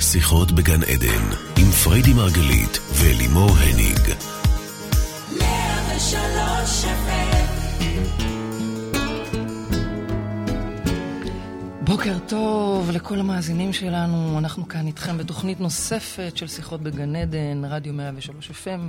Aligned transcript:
שיחות 0.00 0.52
בגן 0.52 0.82
עדן, 0.82 1.24
עם 1.58 1.70
פריידי 1.84 2.12
מרגלית 2.12 2.78
ולימור 2.94 3.50
הניג. 3.50 4.14
בוקר 11.80 12.18
טוב 12.28 12.90
לכל 12.90 13.20
המאזינים 13.20 13.72
שלנו, 13.72 14.38
אנחנו 14.38 14.68
כאן 14.68 14.86
איתכם 14.86 15.18
בתוכנית 15.18 15.60
נוספת 15.60 16.36
של 16.36 16.46
שיחות 16.46 16.82
בגן 16.82 17.16
עדן, 17.16 17.64
רדיו 17.64 17.92
103 17.92 18.50
FM, 18.50 18.80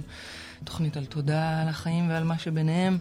תוכנית 0.63 0.97
על 0.97 1.05
תודה 1.05 1.61
על 1.61 1.67
החיים 1.67 2.09
ועל 2.09 2.23
מה 2.23 2.39
שביניהם. 2.39 2.97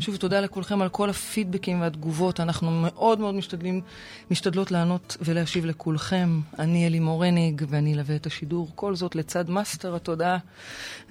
שוב, 0.00 0.16
תודה 0.16 0.40
לכולכם 0.40 0.82
על 0.82 0.88
כל 0.88 1.10
הפידבקים 1.10 1.80
והתגובות, 1.80 2.40
אנחנו 2.40 2.70
מאוד 2.70 3.20
מאוד 3.20 3.34
משתדלים, 3.34 3.80
משתדלות 4.30 4.70
לענות 4.70 5.16
ולהשיב 5.20 5.66
לכולכם. 5.66 6.40
אני 6.58 6.86
אלימור 6.86 7.00
ניג 7.00 7.64
ואני 7.68 7.94
אלווה 7.94 8.16
את 8.16 8.26
השידור, 8.26 8.70
כל 8.74 8.96
זאת 8.96 9.14
לצד 9.14 9.50
מאסטר 9.50 9.96
התודעה, 9.96 10.38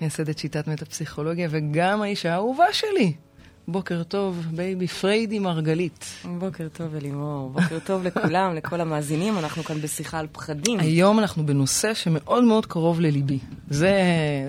מייסדת 0.02 0.38
שיטת 0.38 0.68
מטה-פסיכולוגיה 0.68 1.48
וגם 1.52 2.02
האישה 2.02 2.34
האהובה 2.34 2.66
שלי, 2.72 3.14
בוקר 3.68 4.04
טוב, 4.04 4.46
בייבי 4.52 4.88
פריידי 4.88 5.40
מרגלית. 5.40 6.06
בוקר 6.40 6.68
טוב, 6.74 6.96
אלימור. 6.96 7.50
בוקר 7.50 7.80
טוב 7.86 8.04
לכולם, 8.04 8.54
לכל 8.58 8.82
המאזינים. 8.82 9.38
אנחנו 9.38 9.64
כאן 9.64 9.82
בשיחה 9.82 10.20
על 10.20 10.28
פחדים. 10.32 10.80
היום 10.80 11.20
אנחנו 11.20 11.46
בנושא 11.46 11.94
שמאוד 11.94 12.44
מאוד 12.44 12.66
קרוב 12.66 13.00
לליבי. 13.00 13.40
זה, 13.70 13.94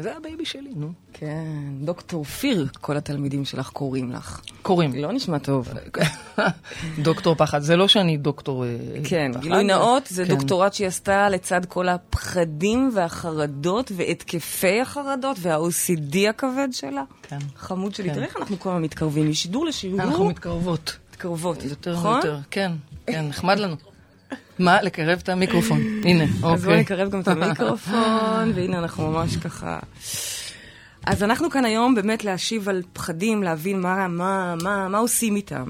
זה 0.03 0.17
הבייבי 0.17 0.45
שלי, 0.45 0.71
נו. 0.77 0.93
כן, 1.13 1.45
דוקטור 1.81 2.25
Fear, 2.25 2.67
כל 2.81 2.97
התלמידים 2.97 3.45
שלך 3.45 3.71
קוראים 3.71 4.13
לך. 4.13 4.41
קוראים. 4.63 4.95
לא 4.95 5.13
נשמע 5.13 5.39
טוב. 5.39 5.69
דוקטור 7.03 7.35
פחד. 7.35 7.61
זה 7.63 7.77
לא 7.77 7.89
שאני 7.89 8.17
דוקטור 8.17 8.65
אה, 8.65 8.77
כן, 9.05 9.31
פחד. 9.33 9.43
גילוי 9.43 9.65
נאות, 9.65 10.07
זה 10.07 10.25
כן. 10.25 10.35
דוקטורט 10.35 10.75
שהיא 10.75 10.87
עשתה 10.87 11.29
לצד 11.29 11.65
כל 11.65 11.89
הפחדים 11.89 12.91
והחרדות 12.95 13.93
והתקפי 13.97 14.81
החרדות 14.81 15.37
וה-OCD 15.41 16.17
הכבד 16.31 16.69
שלה. 16.73 17.03
כן. 17.23 17.39
חמוד 17.57 17.95
שלי. 17.95 18.09
כן. 18.09 18.15
תראה 18.15 18.27
איך 18.27 18.37
אנחנו 18.37 18.59
כל 18.59 18.69
הזמן 18.69 18.83
מתקרבים 18.83 19.06
משידור 19.11 19.67
לשידור. 19.67 20.01
אנחנו 20.03 20.29
מתקרבות. 20.29 20.97
מתקרבות, 21.11 21.65
יותר 21.65 21.93
נכון? 21.93 22.13
ויותר. 22.13 22.39
כן, 22.51 22.73
כן, 23.07 23.25
נחמד 23.29 23.59
לנו. 23.59 23.77
מה? 24.59 24.83
לקרב 24.83 25.19
את 25.23 25.29
המיקרופון. 25.29 25.81
הנה, 26.05 26.25
אז 26.25 26.41
בואו 26.41 26.55
אוקיי. 26.55 26.81
נקרב 26.81 27.11
גם 27.11 27.21
את 27.21 27.29
המיקרופון, 27.29 28.53
והנה 28.55 28.79
אנחנו 28.79 29.11
ממש 29.11 29.37
ככה... 29.37 29.79
אז 31.07 31.23
אנחנו 31.23 31.51
כאן 31.51 31.65
היום 31.65 31.95
באמת 31.95 32.25
להשיב 32.25 32.69
על 32.69 32.83
פחדים, 32.93 33.43
להבין 33.43 33.81
מה, 33.81 34.09
מה, 34.09 34.55
מה, 34.63 34.89
מה 34.89 34.99
עושים 34.99 35.37
איתם. 35.37 35.65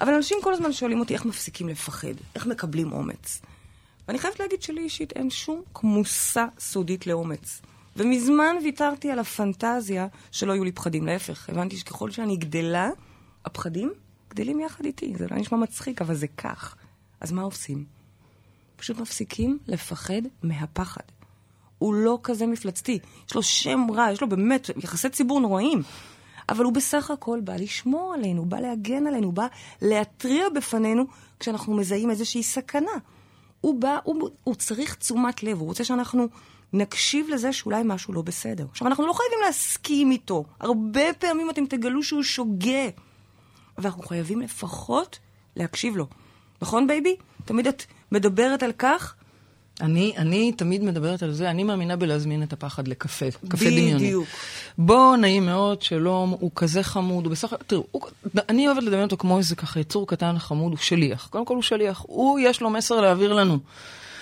אבל 0.00 0.14
אנשים 0.14 0.38
כל 0.42 0.52
הזמן 0.52 0.72
שואלים 0.72 1.00
אותי 1.00 1.14
איך 1.14 1.24
מפסיקים 1.24 1.68
לפחד, 1.68 2.14
איך 2.34 2.46
מקבלים 2.46 2.92
אומץ. 2.92 3.40
ואני 4.08 4.18
חייבת 4.18 4.40
להגיד 4.40 4.62
שלי 4.62 4.80
אישית 4.80 5.12
אין 5.12 5.30
שום 5.30 5.62
כמוסה 5.74 6.46
סודית 6.58 7.06
לאומץ. 7.06 7.62
ומזמן 7.96 8.56
ויתרתי 8.62 9.10
על 9.10 9.18
הפנטזיה 9.18 10.06
שלא 10.30 10.52
יהיו 10.52 10.64
לי 10.64 10.72
פחדים. 10.72 11.06
להפך, 11.06 11.50
הבנתי 11.50 11.76
שככל 11.76 12.10
שאני 12.10 12.36
גדלה, 12.36 12.90
הפחדים 13.44 13.92
גדלים 14.28 14.60
יחד 14.60 14.84
איתי. 14.84 15.12
זה 15.18 15.26
לא 15.30 15.36
נשמע 15.36 15.58
מצחיק, 15.58 16.02
אבל 16.02 16.14
זה 16.14 16.26
כך. 16.26 16.76
אז 17.20 17.32
מה 17.32 17.42
עושים? 17.42 17.84
פשוט 18.76 18.98
מפסיקים 18.98 19.58
לפחד 19.66 20.22
מהפחד. 20.42 21.02
הוא 21.78 21.94
לא 21.94 22.18
כזה 22.22 22.46
מפלצתי. 22.46 22.98
יש 23.28 23.34
לו 23.34 23.42
שם 23.42 23.86
רע, 23.94 24.12
יש 24.12 24.20
לו 24.20 24.28
באמת 24.28 24.70
יחסי 24.76 25.08
ציבור 25.08 25.40
נוראים. 25.40 25.82
אבל 26.48 26.64
הוא 26.64 26.72
בסך 26.72 27.10
הכל 27.10 27.40
בא 27.40 27.56
לשמור 27.56 28.14
עלינו, 28.14 28.40
הוא 28.40 28.46
בא 28.46 28.60
להגן 28.60 29.06
עלינו, 29.06 29.26
הוא 29.26 29.34
בא 29.34 29.46
להתריע 29.82 30.48
בפנינו 30.48 31.04
כשאנחנו 31.40 31.74
מזהים 31.74 32.10
איזושהי 32.10 32.42
סכנה. 32.42 32.90
הוא 33.60 33.80
בא, 33.80 33.98
הוא, 34.04 34.30
הוא 34.44 34.54
צריך 34.54 34.94
תשומת 34.94 35.42
לב, 35.42 35.58
הוא 35.58 35.66
רוצה 35.66 35.84
שאנחנו 35.84 36.28
נקשיב 36.74 37.26
לזה 37.30 37.52
שאולי 37.52 37.82
משהו 37.84 38.14
לא 38.14 38.22
בסדר. 38.22 38.66
עכשיו, 38.70 38.86
אנחנו 38.86 39.06
לא 39.06 39.12
חייבים 39.12 39.38
להסכים 39.46 40.10
איתו. 40.10 40.44
הרבה 40.60 41.12
פעמים 41.18 41.50
אתם 41.50 41.66
תגלו 41.66 42.02
שהוא 42.02 42.22
שוגה. 42.22 42.88
אבל 43.78 43.86
אנחנו 43.86 44.02
חייבים 44.02 44.40
לפחות 44.40 45.18
להקשיב 45.56 45.96
לו. 45.96 46.06
נכון, 46.62 46.86
בייבי? 46.86 47.16
תמיד 47.44 47.66
את 47.66 47.84
מדברת 48.12 48.62
על 48.62 48.72
כך 48.78 49.14
אני, 49.80 50.12
אני 50.16 50.52
תמיד 50.52 50.84
מדברת 50.84 51.22
על 51.22 51.32
זה, 51.32 51.50
אני 51.50 51.64
מאמינה 51.64 51.96
בלהזמין 51.96 52.42
את 52.42 52.52
הפחד 52.52 52.88
לקפה, 52.88 53.26
קפה 53.48 53.64
דמיוני. 53.64 53.94
בדיוק. 53.94 54.26
בוא, 54.78 55.16
נעים 55.16 55.46
מאוד, 55.46 55.82
שלום, 55.82 56.30
הוא 56.30 56.50
כזה 56.54 56.82
חמוד, 56.82 57.24
הוא 57.24 57.30
בסך 57.32 57.52
הכל, 57.52 57.64
תראו, 57.66 57.84
הוא, 57.90 58.02
אני 58.48 58.66
אוהבת 58.66 58.82
לדמיין 58.82 59.02
אותו 59.02 59.16
כמו 59.16 59.38
איזה 59.38 59.56
ככה 59.56 59.80
יצור 59.80 60.06
קטן 60.06 60.38
חמוד, 60.38 60.72
הוא 60.72 60.78
שליח. 60.78 61.28
קודם 61.30 61.44
כל 61.44 61.54
הוא 61.54 61.62
שליח, 61.62 62.04
הוא, 62.08 62.40
יש 62.40 62.60
לו 62.60 62.70
מסר 62.70 63.00
להעביר 63.00 63.32
לנו. 63.32 63.58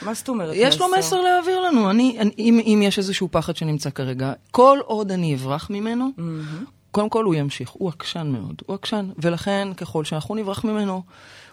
מה 0.05 0.15
זאת 0.15 0.29
אומרת? 0.29 0.53
יש 0.57 0.81
לו 0.81 0.87
מסר 0.99 1.21
להעביר 1.21 1.61
לנו. 1.61 1.91
אני, 1.91 2.17
אני, 2.21 2.31
אם, 2.39 2.61
אם 2.65 2.81
יש 2.83 2.99
איזשהו 2.99 3.29
פחד 3.31 3.57
שנמצא 3.57 3.91
כרגע, 3.91 4.33
כל 4.51 4.79
עוד 4.85 5.13
אני 5.13 5.35
אברח 5.35 5.71
ממנו, 5.71 6.09
קודם 6.91 7.09
כל 7.09 7.25
הוא 7.25 7.35
ימשיך, 7.35 7.71
הוא 7.71 7.89
עקשן 7.89 8.27
מאוד, 8.27 8.63
הוא 8.67 8.75
עקשן, 8.75 9.11
ולכן 9.19 9.69
ככל 9.77 10.05
שאנחנו 10.05 10.35
נברח 10.35 10.65
ממנו, 10.65 11.03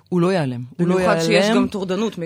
הוא 0.10 0.22
לא 0.22 0.32
ייעלם. 0.32 0.64
הוא 0.78 0.88
לא 0.88 0.96
במיוחד 0.96 1.20
שיש 1.20 1.30
ייעלם. 1.30 1.56
גם 1.56 1.68
טורדנות. 1.68 2.20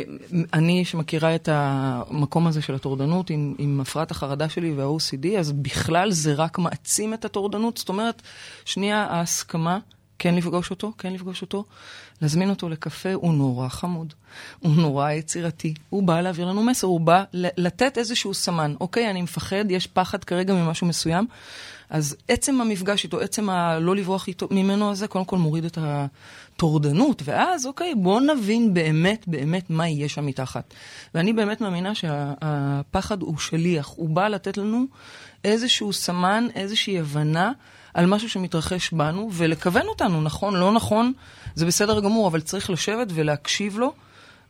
אני 0.53 0.85
שמכירה 0.85 1.35
את 1.35 1.49
המקום 1.51 2.47
הזה 2.47 2.61
של 2.61 2.75
הטורדנות 2.75 3.29
עם, 3.29 3.55
עם 3.57 3.79
הפרעת 3.81 4.11
החרדה 4.11 4.49
שלי 4.49 4.73
וה-OCD, 4.73 5.27
אז 5.39 5.51
בכלל 5.51 6.11
זה 6.11 6.33
רק 6.33 6.59
מעצים 6.59 7.13
את 7.13 7.25
הטורדנות. 7.25 7.77
זאת 7.77 7.89
אומרת, 7.89 8.21
שנייה, 8.65 9.03
ההסכמה, 9.09 9.79
כן 10.19 10.35
לפגוש 10.35 10.69
אותו, 10.69 10.91
כן 10.97 11.13
לפגוש 11.13 11.41
אותו, 11.41 11.63
להזמין 12.23 12.49
אותו 12.49 12.69
לקפה, 12.69 13.13
הוא 13.13 13.33
נורא 13.33 13.67
חמוד, 13.67 14.13
הוא 14.59 14.75
נורא 14.75 15.11
יצירתי, 15.11 15.73
הוא 15.89 16.03
בא 16.03 16.21
להעביר 16.21 16.45
לנו 16.45 16.63
מסר, 16.63 16.87
הוא 16.87 16.99
בא 16.99 17.23
לתת 17.33 17.97
איזשהו 17.97 18.33
סמן. 18.33 18.73
אוקיי, 18.79 19.09
אני 19.09 19.21
מפחד, 19.21 19.65
יש 19.69 19.87
פחד 19.87 20.23
כרגע 20.23 20.53
ממשהו 20.53 20.87
מסוים, 20.87 21.25
אז 21.89 22.15
עצם 22.27 22.61
המפגש 22.61 23.03
איתו, 23.03 23.19
עצם 23.19 23.49
הלא 23.49 23.95
לברוח 23.95 24.27
איתו, 24.27 24.47
ממנו 24.51 24.91
הזה, 24.91 25.07
קודם 25.07 25.25
כל 25.25 25.37
מוריד 25.37 25.65
את 25.65 25.77
הטורדנות, 25.81 27.21
ואז 27.25 27.65
אוקיי, 27.65 27.95
בואו 27.95 28.19
נבין 28.19 28.73
באמת 28.73 29.27
באמת 29.27 29.69
מה 29.69 29.87
יהיה 29.87 30.09
שם 30.09 30.25
מתחת. 30.25 30.73
ואני 31.15 31.33
באמת 31.33 31.61
מאמינה 31.61 31.95
שהפחד 31.95 33.21
הוא 33.21 33.37
שליח, 33.37 33.93
הוא 33.95 34.09
בא 34.09 34.27
לתת 34.27 34.57
לנו 34.57 34.85
איזשהו 35.43 35.93
סמן, 35.93 36.47
איזושהי 36.55 36.99
הבנה 36.99 37.51
על 37.93 38.05
משהו 38.05 38.29
שמתרחש 38.29 38.91
בנו, 38.93 39.29
ולכוון 39.33 39.87
אותנו, 39.87 40.21
נכון, 40.21 40.55
לא 40.55 40.71
נכון, 40.71 41.13
זה 41.55 41.65
בסדר 41.65 41.99
גמור, 41.99 42.27
אבל 42.27 42.41
צריך 42.41 42.69
לשבת 42.69 43.07
ולהקשיב 43.13 43.79
לו. 43.79 43.93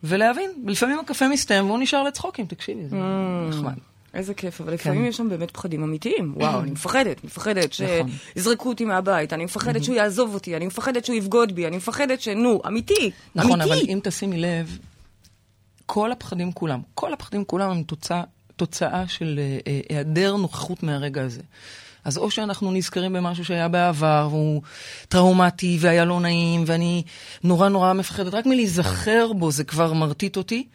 ולהבין, 0.03 0.51
לפעמים 0.65 0.99
הקפה 0.99 1.27
מסתיים 1.27 1.65
והוא 1.65 1.79
נשאר 1.79 2.03
לצחוקים, 2.03 2.45
תקשיבי, 2.45 2.87
זה 2.87 2.95
נחמד. 3.49 3.73
איזה 4.13 4.33
כיף, 4.33 4.61
אבל 4.61 4.73
לפעמים 4.73 5.05
יש 5.05 5.17
שם 5.17 5.29
באמת 5.29 5.51
פחדים 5.51 5.83
אמיתיים. 5.83 6.33
וואו, 6.37 6.61
אני 6.61 6.71
מפחדת, 6.71 7.23
מפחדת 7.23 7.81
נכון. 7.81 8.09
שיזרקו 8.35 8.69
אותי 8.69 8.85
מהבית, 8.85 9.33
אני 9.33 9.45
מפחדת 9.45 9.83
שהוא 9.83 9.95
יעזוב 9.95 10.33
אותי, 10.33 10.55
אני 10.57 10.67
מפחדת 10.67 11.05
שהוא 11.05 11.15
יבגוד 11.15 11.55
בי, 11.55 11.67
אני 11.67 11.77
מפחדת 11.77 12.21
ש... 12.21 12.27
נו, 12.27 12.61
אמיתי, 12.67 13.11
נכון, 13.35 13.61
אבל 13.61 13.71
אמיתי. 13.71 13.93
אם 13.93 13.99
תשימי 14.03 14.37
לב, 14.37 14.77
כל 15.85 16.11
הפחדים 16.11 16.51
כולם, 16.51 16.81
כל 16.93 17.13
הפחדים 17.13 17.45
כולם 17.45 17.71
הם 17.71 17.83
תוצאה, 17.83 18.23
תוצאה 18.55 19.07
של 19.07 19.39
אה, 19.39 19.59
אה, 19.67 19.79
היעדר 19.89 20.35
נוכחות 20.35 20.83
מהרגע 20.83 21.23
הזה. 21.23 21.41
אז 22.05 22.17
או 22.17 22.31
שאנחנו 22.31 22.71
נזכרים 22.71 23.13
במשהו 23.13 23.45
שהיה 23.45 23.67
בעבר, 23.67 24.27
והוא 24.31 24.61
טראומטי 25.09 25.77
והיה 25.79 26.05
לא 26.05 26.19
נעים, 26.19 26.63
ואני 26.67 27.03
נורא 27.43 27.69
נורא 27.69 27.93
מפחדת, 27.93 28.33
רק 28.33 28.45
מלהיזכר 28.45 29.33
בו 29.33 29.51
זה 29.51 29.63
כבר 29.63 29.93
מרטיט 29.93 30.37
אותי, 30.37 30.67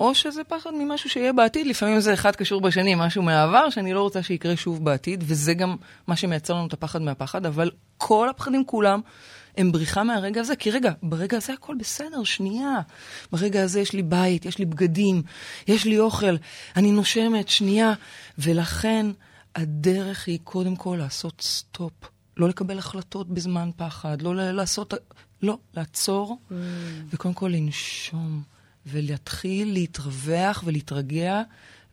או 0.00 0.14
שזה 0.14 0.44
פחד 0.44 0.70
ממשהו 0.74 1.10
שיהיה 1.10 1.32
בעתיד, 1.32 1.66
לפעמים 1.66 2.00
זה 2.00 2.14
אחד 2.14 2.36
קשור 2.36 2.60
בשני, 2.60 2.94
משהו 2.94 3.22
מהעבר 3.22 3.70
שאני 3.70 3.92
לא 3.92 4.02
רוצה 4.02 4.22
שיקרה 4.22 4.56
שוב 4.56 4.84
בעתיד, 4.84 5.24
וזה 5.26 5.54
גם 5.54 5.76
מה 6.06 6.16
שמייצר 6.16 6.54
לנו 6.54 6.66
את 6.66 6.72
הפחד 6.72 7.02
מהפחד, 7.02 7.46
אבל 7.46 7.70
כל 7.96 8.28
הפחדים 8.28 8.64
כולם 8.64 9.00
הם 9.56 9.72
בריחה 9.72 10.02
מהרגע 10.02 10.40
הזה, 10.40 10.56
כי 10.56 10.70
רגע, 10.70 10.92
ברגע 11.02 11.36
הזה 11.36 11.52
הכל 11.52 11.74
בסדר, 11.78 12.24
שנייה. 12.24 12.80
ברגע 13.32 13.62
הזה 13.62 13.80
יש 13.80 13.92
לי 13.92 14.02
בית, 14.02 14.46
יש 14.46 14.58
לי 14.58 14.64
בגדים, 14.64 15.22
יש 15.68 15.84
לי 15.84 15.98
אוכל, 15.98 16.36
אני 16.76 16.90
נושמת, 16.92 17.48
שנייה. 17.48 17.92
ולכן 18.38 19.06
הדרך 19.54 20.26
היא 20.26 20.38
קודם 20.44 20.76
כל 20.76 20.96
לעשות 21.00 21.40
סטופ. 21.40 21.92
לא 22.36 22.48
לקבל 22.48 22.78
החלטות 22.78 23.28
בזמן 23.30 23.70
פחד, 23.76 24.22
לא 24.22 24.34
לעשות... 24.52 24.94
לא, 25.42 25.58
לעצור, 25.74 26.38
Mm. 26.50 26.54
וקודם 27.10 27.34
כל 27.34 27.48
לנשום, 27.54 28.42
ולהתחיל 28.86 29.72
להתרווח 29.72 30.62
ולהתרגע, 30.66 31.42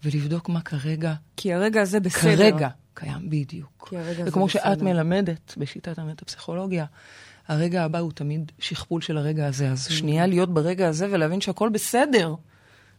ולבדוק 0.03 0.49
מה 0.49 0.61
כרגע, 0.61 1.13
כי 1.37 1.53
הרגע 1.53 1.81
הזה 1.81 1.99
בסדר. 1.99 2.21
כרגע 2.21 2.69
קיים, 2.93 3.29
בדיוק. 3.29 3.87
כי 3.89 3.97
הרגע 3.97 4.21
הזה 4.21 4.29
וכמו 4.29 4.49
שאת 4.49 4.77
בסדר. 4.77 4.85
מלמדת 4.85 5.53
בשיטת 5.57 5.99
המטה-פסיכולוגיה, 5.99 6.85
הרגע 7.47 7.83
הבא 7.83 7.99
הוא 7.99 8.11
תמיד 8.11 8.51
שכפול 8.59 9.01
של 9.01 9.17
הרגע 9.17 9.47
הזה. 9.47 9.69
Mm. 9.69 9.71
אז 9.71 9.87
שנייה 9.87 10.27
להיות 10.27 10.53
ברגע 10.53 10.87
הזה 10.87 11.07
ולהבין 11.11 11.41
שהכל 11.41 11.69
בסדר. 11.69 12.35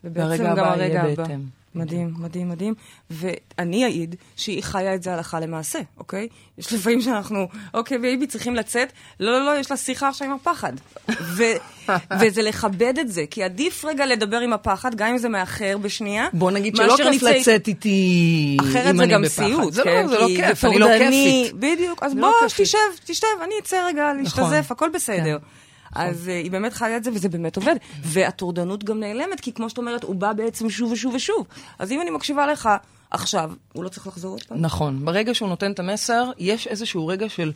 ובעצם 0.05 0.29
והרגע 0.29 0.45
גם 0.45 0.51
הבא 0.51 0.73
הרגע 0.73 0.85
יהיה 0.95 1.03
הבא. 1.03 1.23
בהתאם. 1.23 1.60
מדהים, 1.75 2.15
מדהים, 2.19 2.49
מדהים. 2.49 2.75
ואני 3.11 3.85
אעיד 3.85 4.15
שהיא 4.37 4.63
חיה 4.63 4.95
את 4.95 5.03
זה 5.03 5.15
הלכה 5.15 5.41
למעשה, 5.41 5.79
אוקיי? 5.99 6.29
יש 6.59 6.73
לפעמים 6.73 7.01
שאנחנו, 7.01 7.49
אוקיי, 7.75 7.99
בייבי 7.99 8.27
צריכים 8.27 8.55
לצאת, 8.55 8.93
לא, 9.21 9.33
לא, 9.33 9.45
לא, 9.55 9.59
יש 9.59 9.71
לה 9.71 9.77
שיחה 9.77 10.09
עכשיו 10.09 10.29
עם 10.29 10.35
הפחד. 10.35 10.73
ו- 11.09 11.43
וזה 12.21 12.43
לכבד 12.43 12.99
את 13.01 13.13
זה, 13.13 13.25
כי 13.31 13.43
עדיף 13.43 13.85
רגע 13.85 14.07
לדבר 14.07 14.41
עם 14.41 14.53
הפחד, 14.53 14.95
גם 14.95 15.09
אם 15.09 15.19
זה 15.19 15.29
מאחר 15.29 15.79
בשנייה. 15.83 16.27
בוא 16.33 16.51
נגיד 16.51 16.77
שלא 16.77 16.97
כיף 16.97 17.07
נצא- 17.07 17.31
לצאת 17.31 17.69
איתי 17.69 18.57
אחרת 18.61 18.97
זה 18.97 19.07
גם. 19.07 19.27
סיוט, 19.29 19.73
זה 19.73 19.83
כן? 19.83 20.03
לא, 20.03 20.09
זה 20.09 20.19
לא 20.19 20.27
כי 20.27 20.37
כיף, 20.37 20.65
אני 20.65 20.79
לא 20.79 20.87
טורדני. 20.87 21.43
כיפית. 21.45 21.61
בדיוק, 21.61 22.03
אז 22.03 22.15
לא 22.15 22.21
בוא. 22.41 22.49
תשב, 22.49 22.79
תשב, 23.05 23.27
אני 23.45 23.55
אצא 23.63 23.77
רגע 23.87 24.13
להשתזף, 24.23 24.39
נכון. 24.43 24.55
הכל 24.71 24.89
בסדר. 24.95 25.39
כן. 25.39 25.47
אז 25.95 26.29
אה, 26.29 26.39
היא 26.39 26.51
באמת 26.51 26.73
חיה 26.73 26.97
את 26.97 27.05
זה, 27.05 27.11
וזה 27.15 27.29
באמת 27.29 27.57
עובד. 27.57 27.77
והטורדנות 28.03 28.85
גם 28.85 29.01
נעלמת, 29.01 29.41
כי 29.41 29.53
כמו 29.53 29.71
שאת 29.71 29.79
אומרת, 29.79 30.05
הוא 30.05 30.15
בא 30.15 30.33
בעצם 30.33 30.71
שוב 30.71 30.93
ושוב 30.93 31.15
ושוב. 31.15 31.47
אז 31.79 31.93
אם 31.93 32.01
אני 32.01 32.11
מקשיבה 32.11 32.47
לך 32.47 32.69
עכשיו, 33.11 33.53
הוא 33.73 33.85
לא 33.85 33.89
צריך 33.89 34.07
לחזור 34.07 34.33
עוד 34.33 34.43
פעם? 34.43 34.61
נכון. 34.61 35.05
ברגע 35.05 35.35
שהוא 35.35 35.49
נותן 35.49 35.73
את 35.73 35.79
המסר, 35.79 36.31
יש 36.39 36.67
איזשהו 36.67 37.07
רגע 37.07 37.29
של 37.29 37.53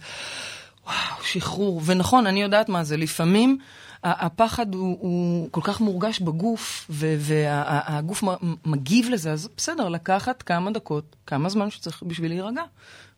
וואו, 0.86 1.24
שחרור. 1.24 1.82
ונכון, 1.84 2.26
אני 2.26 2.42
יודעת 2.42 2.68
מה 2.68 2.84
זה. 2.84 2.96
לפעמים 2.96 3.58
הפחד 4.04 4.74
הוא, 4.74 4.96
הוא 5.00 5.48
כל 5.50 5.60
כך 5.64 5.80
מורגש 5.80 6.20
בגוף, 6.20 6.86
והגוף 6.90 8.22
מגיב 8.64 9.08
לזה, 9.10 9.32
אז 9.32 9.48
בסדר, 9.56 9.88
לקחת 9.88 10.42
כמה 10.42 10.70
דקות, 10.70 11.16
כמה 11.26 11.48
זמן 11.48 11.70
שצריך 11.70 12.02
בשביל 12.02 12.30
להירגע. 12.30 12.62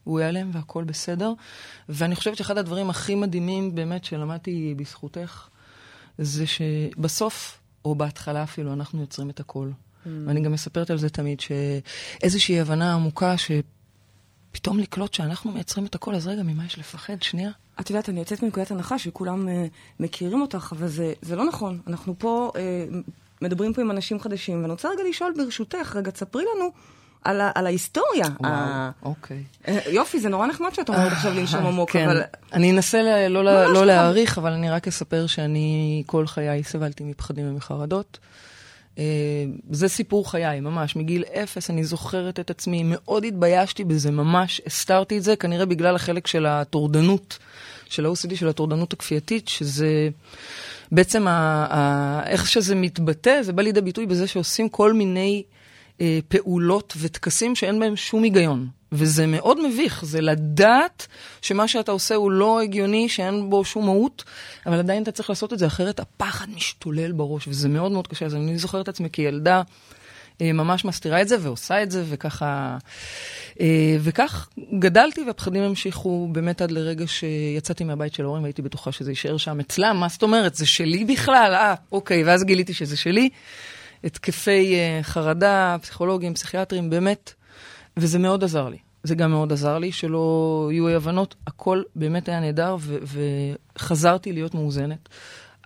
הוא 0.07 0.21
ייעלם 0.21 0.51
והכל 0.53 0.85
בסדר. 0.85 1.33
ואני 1.89 2.17
חושבת 2.17 2.37
שאחד 2.37 2.59
הדברים 2.59 2.91
הכי 2.91 3.15
מדהימים 3.15 3.75
באמת 3.75 4.05
שלמדתי 4.05 4.75
בזכותך, 4.77 5.49
זה 6.19 6.45
שבסוף, 6.47 7.59
או 7.85 7.95
בהתחלה 7.95 8.43
אפילו, 8.43 8.73
אנחנו 8.73 9.01
יוצרים 9.01 9.31
את 9.31 9.41
הכל. 9.41 9.71
Mm. 9.71 10.09
ואני 10.27 10.41
גם 10.41 10.53
מספרת 10.53 10.91
על 10.91 10.99
זה 10.99 11.09
תמיד, 11.09 11.41
שאיזושהי 11.41 12.61
הבנה 12.61 12.95
עמוקה 12.95 13.35
שפתאום 13.39 14.79
לקלוט 14.79 15.15
שאנחנו 15.15 15.53
מייצרים 15.53 15.87
את 15.87 15.95
הכל, 15.95 16.15
אז 16.15 16.27
רגע, 16.27 16.43
ממה 16.43 16.65
יש 16.65 16.79
לפחד? 16.79 17.23
שנייה. 17.23 17.51
את 17.81 17.91
יודעת, 17.91 18.09
אני 18.09 18.19
יוצאת 18.19 18.43
מנקודת 18.43 18.71
הנחה 18.71 18.99
שכולם 18.99 19.49
uh, 19.49 19.51
מכירים 20.01 20.41
אותך, 20.41 20.73
אבל 20.77 20.89
זה, 20.89 21.13
זה 21.23 21.37
לא 21.37 21.45
נכון. 21.45 21.81
אנחנו 21.87 22.15
פה 22.19 22.53
uh, 22.55 23.13
מדברים 23.43 23.75
פה 23.75 23.83
עם 23.83 23.91
אנשים 23.91 24.21
חדשים, 24.21 24.63
ואני 24.63 24.73
רוצה 24.73 24.89
רגע 24.89 25.03
לשאול 25.09 25.35
ברשותך, 25.37 25.97
רגע, 25.97 26.11
תספרי 26.11 26.45
לנו 26.55 26.71
על, 27.27 27.41
ה, 27.41 27.51
על 27.55 27.67
ההיסטוריה. 27.67 28.27
וואו, 28.41 28.53
ה- 28.53 28.91
אוקיי. 29.03 29.43
אה, 29.69 29.79
יופי, 29.91 30.21
זה 30.21 30.29
נורא 30.29 30.47
נחמד 30.47 30.75
שאת 30.75 30.89
אומרת 30.89 31.13
עכשיו 31.13 31.35
לנשום 31.35 31.67
עמוק, 31.67 31.91
כן. 31.91 32.05
אבל... 32.09 32.23
אני 32.53 32.71
אנסה 32.71 33.03
ל- 33.03 33.29
לא, 33.29 33.45
לא 33.45 33.71
נכון. 33.73 33.87
להעריך, 33.87 34.39
אבל 34.39 34.53
אני 34.53 34.71
רק 34.71 34.89
אספר 34.89 35.27
שאני 35.27 36.03
כל 36.07 36.27
חיי 36.27 36.65
סבלתי 36.65 37.05
מפחדים 37.05 37.49
ומחרדות. 37.51 38.19
אה, 38.99 39.05
זה 39.71 39.89
סיפור 39.89 40.31
חיי, 40.31 40.61
ממש. 40.61 40.97
מגיל 40.97 41.25
אפס 41.43 41.71
אני 41.71 41.85
זוכרת 41.85 42.41
את 42.41 42.51
עצמי, 42.51 42.83
מאוד 42.85 43.25
התביישתי 43.25 43.85
בזה, 43.85 44.11
ממש 44.11 44.61
הסתרתי 44.67 45.19
את 45.19 45.23
זה, 45.23 45.37
כנראה 45.37 45.67
בגלל 45.67 45.95
החלק 45.97 46.27
של 46.27 46.47
הטורדנות, 46.47 47.39
של 47.89 48.07
ה-OCD, 48.07 48.37
של 48.37 48.49
הטורדנות 48.49 48.93
הכפייתית, 48.93 49.49
שזה 49.49 50.09
בעצם, 50.93 51.29
ה- 51.29 51.67
ה- 51.71 52.23
איך 52.27 52.47
שזה 52.49 52.75
מתבטא, 52.75 53.43
זה 53.43 53.53
בא 53.53 53.63
לידי 53.63 53.81
ביטוי 53.81 54.07
בזה 54.07 54.27
שעושים 54.27 54.69
כל 54.69 54.93
מיני 54.93 55.43
אה, 56.01 56.19
פעולות 56.29 56.95
וטקסים 57.01 57.55
שאין 57.55 57.81
בהם 57.81 57.97
שום 57.97 58.23
היגיון. 58.23 58.69
וזה 58.93 59.27
מאוד 59.27 59.67
מביך, 59.69 60.05
זה 60.05 60.21
לדעת 60.21 61.07
שמה 61.43 61.69
שאתה 61.69 61.93
עושה 61.93 62.15
הוא 62.15 62.31
לא 62.31 62.61
הגיוני, 62.61 63.09
שאין 63.09 63.51
בו 63.51 63.65
שום 63.65 63.85
מהות, 63.85 64.25
אבל 64.67 64.79
עדיין 64.79 65.03
אתה 65.03 65.13
צריך 65.13 65.31
לעשות 65.31 65.53
את 65.53 65.59
זה, 65.59 65.67
אחרת 65.67 66.01
הפחד 66.01 66.47
משתולל 66.57 67.13
בראש, 67.13 67.49
וזה 67.49 67.69
מאוד 67.69 67.93
מאוד 67.93 68.07
קשה. 68.07 68.27
אז 68.27 68.35
אני 68.35 68.59
זוכרת 68.59 68.83
את 68.83 68.89
עצמי 68.89 69.09
כילדה 69.13 69.63
אה, 70.41 70.53
ממש 70.53 70.85
מסתירה 70.85 71.23
את 71.23 71.29
זה 71.29 71.37
ועושה 71.41 71.83
את 71.83 71.91
זה, 71.91 72.05
וככה... 72.09 72.79
אה, 73.61 73.97
וכך 74.01 74.49
גדלתי, 74.79 75.21
והפחדים 75.27 75.63
המשיכו 75.63 76.29
באמת 76.33 76.63
עד 76.63 76.71
לרגע 76.71 77.07
שיצאתי 77.07 77.85
מהבית 77.85 78.15
של 78.15 78.23
ההורים, 78.23 78.43
והייתי 78.43 78.63
בטוחה 78.63 78.93
שזה 78.93 79.11
יישאר 79.11 79.37
שם 79.37 79.61
אצלם, 79.61 79.97
מה 80.01 80.09
זאת 80.09 80.23
אומרת? 80.23 80.55
זה 80.55 80.67
שלי 80.67 81.05
בכלל? 81.05 81.55
אה, 81.55 81.75
אוקיי, 81.93 82.25
ואז 82.25 82.45
גיליתי 82.45 82.75
שזה 82.75 82.97
שלי. 82.97 83.29
התקפי 84.07 84.75
אה, 84.75 84.99
חרדה, 85.03 85.77
פסיכולוגים, 85.83 86.35
פסיכיאטרים, 86.35 86.91
באמת, 86.91 87.35
וזה 87.97 88.19
מאוד 88.19 88.45
עזר 88.45 88.69
לי. 88.69 88.79
זה 89.03 89.15
גם 89.15 89.31
מאוד 89.31 89.53
עזר 89.53 89.79
לי, 89.79 89.93
שלא 89.93 90.69
יהיו 90.73 90.89
אי 90.89 90.95
הבנות, 90.95 91.35
הכל 91.47 91.83
באמת 91.97 92.29
היה 92.29 92.41
נהדר, 92.41 92.77
ו- 92.81 92.99
וחזרתי 93.77 94.33
להיות 94.33 94.55
מאוזנת. 94.55 95.09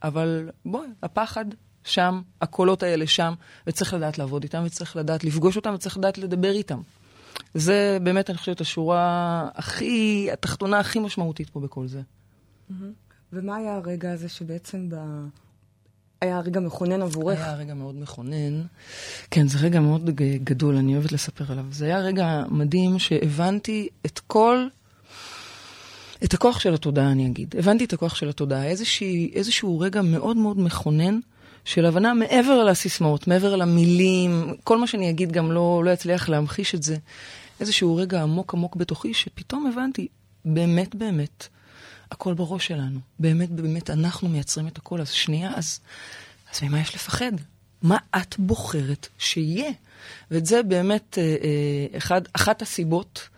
אבל 0.05 0.51
בואי, 0.65 0.89
הפחד 1.03 1.45
שם, 1.85 2.21
הקולות 2.41 2.83
האלה 2.83 3.07
שם, 3.07 3.35
וצריך 3.67 3.95
לדעת 3.95 4.19
לעבוד 4.19 4.43
איתם, 4.43 4.63
וצריך 4.67 4.97
לדעת 4.97 5.25
לפגוש 5.25 5.57
אותם, 5.57 5.75
וצריך 5.75 5.99
לדעת 5.99 6.19
לדבר 6.19 6.51
איתם. 6.51 6.81
זה 7.55 7.99
באמת, 8.03 8.31
אני 8.31 8.39
חושבת, 8.39 8.61
השורה 8.61 9.49
הכי, 9.55 10.29
התחתונה 10.33 10.79
הכי 10.79 10.99
משמעותית 10.99 11.51
פה 11.51 11.61
בכל 11.61 11.87
זה. 11.87 12.01
ומה 13.33 13.57
היה 13.57 13.77
הרגע 13.77 14.13
הזה 14.13 14.29
שבעצם 14.29 14.89
ב... 14.89 14.97
היה 16.21 16.41
רגע 16.41 16.61
מכונן 16.61 17.03
עבורך? 17.03 17.39
היה 17.39 17.55
רגע 17.55 17.75
מאוד 17.75 17.95
מכונן. 17.95 18.63
כן, 19.31 19.49
זה 19.49 19.59
רגע 19.59 19.81
מאוד 19.81 20.11
גדול, 20.45 20.77
אני 20.77 20.95
אוהבת 20.95 21.13
לספר 21.13 21.45
עליו. 21.53 21.65
זה 21.73 21.85
היה 21.85 21.99
רגע 21.99 22.43
מדהים 22.49 22.99
שהבנתי 22.99 23.89
את 24.07 24.19
כל... 24.27 24.67
את 26.25 26.35
הכוח 26.35 26.61
של 26.61 26.75
התודעה, 26.75 27.13
אני 27.13 27.27
אגיד. 27.27 27.55
הבנתי 27.59 27.85
את 27.85 27.93
הכוח 27.93 28.15
של 28.15 28.29
התודעה. 28.29 28.67
איזושהי, 28.67 29.31
איזשהו 29.35 29.81
רגע 29.81 30.03
מאוד 30.03 30.37
מאוד 30.37 30.61
מכונן 30.61 31.21
של 31.65 31.87
הבנה 31.87 32.15
מעבר 32.15 32.65
לסיסמאות, 32.65 33.29
מעבר 33.29 33.57
למילים, 33.57 34.55
כל 34.65 34.79
מה 34.79 34.87
שאני 34.87 35.11
אגיד 35.11 35.33
גם 35.33 35.53
לא, 35.53 35.83
לא 35.85 35.91
יצליח 35.91 36.29
להמחיש 36.29 36.75
את 36.75 36.83
זה. 36.83 36.97
איזשהו 37.61 37.97
רגע 37.97 38.23
עמוק 38.23 38.55
עמוק 38.55 38.77
בתוכי, 38.77 39.15
שפתאום 39.15 39.67
הבנתי, 39.67 40.09
באמת 40.45 40.95
באמת, 40.95 41.49
הכל 42.11 42.35
בראש 42.35 42.67
שלנו. 42.67 43.01
באמת 43.19 43.51
באמת, 43.51 43.91
אנחנו 43.91 44.29
מייצרים 44.29 44.67
את 44.67 44.79
הכל. 44.79 45.01
אז 45.01 45.11
שנייה, 45.11 45.53
אז, 45.55 45.81
אז 46.53 46.63
ממה 46.63 46.81
יש 46.81 46.95
לפחד? 46.95 47.33
מה 47.83 47.99
את 48.17 48.39
בוחרת 48.39 49.09
שיהיה? 49.19 49.71
ואת 50.31 50.47
זה 50.47 50.63
באמת 50.63 51.19
אה, 51.19 51.23
אה, 51.23 51.99
אחד, 51.99 52.23
אחת 52.33 52.63
הסיבות, 52.63 53.29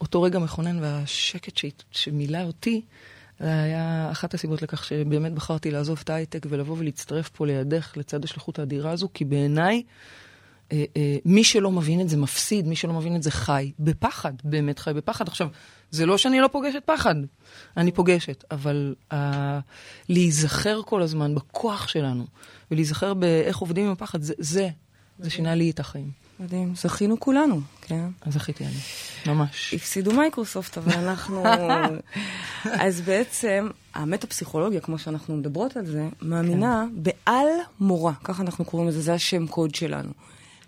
אותו 0.00 0.22
רגע 0.22 0.38
מכונן 0.38 0.78
והשקט 0.82 1.60
שמילא 1.92 2.42
אותי, 2.42 2.82
זה 3.40 3.62
היה 3.62 4.08
אחת 4.10 4.34
הסיבות 4.34 4.62
לכך 4.62 4.84
שבאמת 4.84 5.32
בחרתי 5.32 5.70
לעזוב 5.70 6.00
את 6.04 6.10
ההייטק 6.10 6.46
ולבוא 6.48 6.76
ולהצטרף 6.78 7.28
פה 7.28 7.46
לידך 7.46 7.92
לצד 7.96 8.24
השליחות 8.24 8.58
האדירה 8.58 8.90
הזו, 8.90 9.08
כי 9.14 9.24
בעיניי, 9.24 9.82
מי 11.24 11.44
שלא 11.44 11.70
מבין 11.70 12.00
את 12.00 12.08
זה 12.08 12.16
מפסיד, 12.16 12.68
מי 12.68 12.76
שלא 12.76 12.92
מבין 12.92 13.16
את 13.16 13.22
זה 13.22 13.30
חי 13.30 13.72
בפחד, 13.78 14.32
באמת 14.44 14.78
חי 14.78 14.92
בפחד. 14.92 15.28
עכשיו, 15.28 15.48
זה 15.90 16.06
לא 16.06 16.18
שאני 16.18 16.40
לא 16.40 16.48
פוגשת 16.48 16.82
פחד, 16.84 17.14
אני 17.76 17.92
פוגשת, 17.92 18.44
אבל 18.50 18.94
אה, 19.12 19.60
להיזכר 20.08 20.80
כל 20.82 21.02
הזמן 21.02 21.34
בכוח 21.34 21.88
שלנו, 21.88 22.26
ולהיזכר 22.70 23.14
באיך 23.14 23.58
עובדים 23.58 23.86
עם 23.86 23.92
הפחד, 23.92 24.22
זה, 24.22 24.34
זה, 24.38 24.68
זה 25.18 25.30
שינה 25.30 25.54
לי 25.54 25.70
את 25.70 25.80
החיים. 25.80 26.10
מדהים, 26.40 26.74
זכינו 26.74 27.20
כולנו, 27.20 27.60
כן. 27.82 28.08
אז 28.20 28.34
זכיתי 28.34 28.64
אני, 28.64 28.74
ממש. 29.26 29.74
הפסידו 29.74 30.12
מייקרוסופט, 30.12 30.78
אבל 30.78 30.92
אנחנו... 30.92 31.44
אז 32.86 33.00
בעצם, 33.00 33.68
המטה-פסיכולוגיה, 33.94 34.80
כמו 34.80 34.98
שאנחנו 34.98 35.36
מדברות 35.36 35.76
על 35.76 35.86
זה, 35.86 36.08
מאמינה 36.22 36.84
כן. 36.86 37.02
בעל 37.02 37.48
מורה, 37.80 38.12
ככה 38.24 38.42
אנחנו 38.42 38.64
קוראים 38.64 38.88
לזה, 38.88 39.00
זה 39.00 39.14
השם 39.14 39.46
קוד 39.46 39.74
שלנו. 39.74 40.10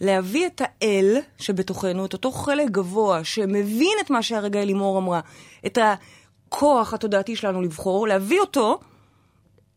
להביא 0.00 0.46
את 0.46 0.62
האל 0.64 1.16
שבתוכנו, 1.38 2.04
את 2.06 2.12
אותו 2.12 2.32
חלק 2.32 2.70
גבוה 2.70 3.24
שמבין 3.24 3.98
את 4.00 4.10
מה 4.10 4.22
שהרגע 4.22 4.64
לימור 4.64 4.98
אמרה, 4.98 5.20
את 5.66 5.78
הכוח 5.78 6.94
התודעתי 6.94 7.36
שלנו 7.36 7.62
לבחור, 7.62 8.08
להביא 8.08 8.40
אותו 8.40 8.78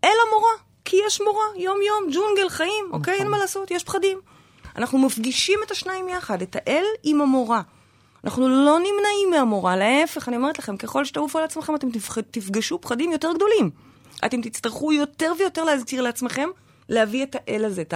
אל 0.03 0.15
המורה. 0.27 0.51
כי 0.85 0.97
יש 1.07 1.21
מורה, 1.21 1.45
יום-יום, 1.57 2.13
ג'ונגל, 2.13 2.49
חיים, 2.49 2.85
אוקיי? 2.91 3.13
אין 3.13 3.27
מה 3.27 3.37
לעשות, 3.37 3.71
יש 3.71 3.83
פחדים. 3.83 4.19
אנחנו 4.75 4.99
מפגישים 4.99 5.59
את 5.65 5.71
השניים 5.71 6.09
יחד, 6.09 6.41
את 6.41 6.55
האל 6.55 6.83
עם 7.03 7.21
המורה. 7.21 7.61
אנחנו 8.23 8.49
לא 8.49 8.77
נמנעים 8.79 9.31
מהמורה, 9.31 9.75
להפך, 9.75 10.27
אני 10.29 10.37
אומרת 10.37 10.59
לכם, 10.59 10.77
ככל 10.77 11.05
שתעופו 11.05 11.39
על 11.39 11.45
עצמכם, 11.45 11.75
אתם 11.75 11.87
תפגשו 12.31 12.81
פחדים 12.81 13.11
יותר 13.11 13.33
גדולים. 13.35 13.69
אתם 14.25 14.41
תצטרכו 14.41 14.93
יותר 14.93 15.33
ויותר 15.39 15.63
להזכיר 15.63 16.01
לעצמכם 16.01 16.49
להביא 16.89 17.23
את 17.23 17.35
האל 17.35 17.65
הזה, 17.65 17.81
את 17.81 17.93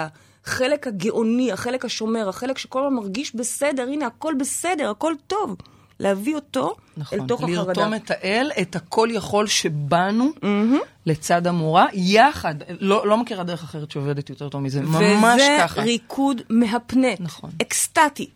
החלק 0.48 0.88
הגאוני, 0.88 1.52
החלק 1.52 1.86
השומר, 1.86 2.30
החלק 2.30 2.58
שכל 2.58 2.84
הזמן 2.86 2.96
מרגיש 2.96 3.36
בסדר, 3.36 3.84
הנה, 3.84 4.06
הכל 4.06 4.34
בסדר, 4.40 4.90
הכל 4.90 5.14
טוב. 5.28 5.56
להביא 6.00 6.36
אותו 6.36 6.76
נכון, 6.98 7.20
אל 7.20 7.28
תוך 7.28 7.44
החרדה. 7.44 7.62
לרתום 7.62 7.94
את 7.94 8.12
האל, 8.12 8.52
את 8.62 8.76
הכל 8.76 9.10
יכול 9.12 9.48
שבאנו 9.48 10.32
לצד 11.06 11.48
המורה, 11.48 11.86
יחד. 11.94 12.56
לא, 12.80 13.08
לא 13.08 13.18
מכירה 13.18 13.44
דרך 13.44 13.64
אחרת 13.64 13.92
שעובדת 13.92 14.30
יותר 14.30 14.50
טוב 14.50 14.62
מזה, 14.62 14.82
ממש 14.82 15.42
וזה 15.42 15.58
ככה. 15.60 15.82
ריקוד 15.82 16.42
מהפנט, 16.50 17.20
נכון. 17.20 17.50
אקסטטי, 17.62 18.30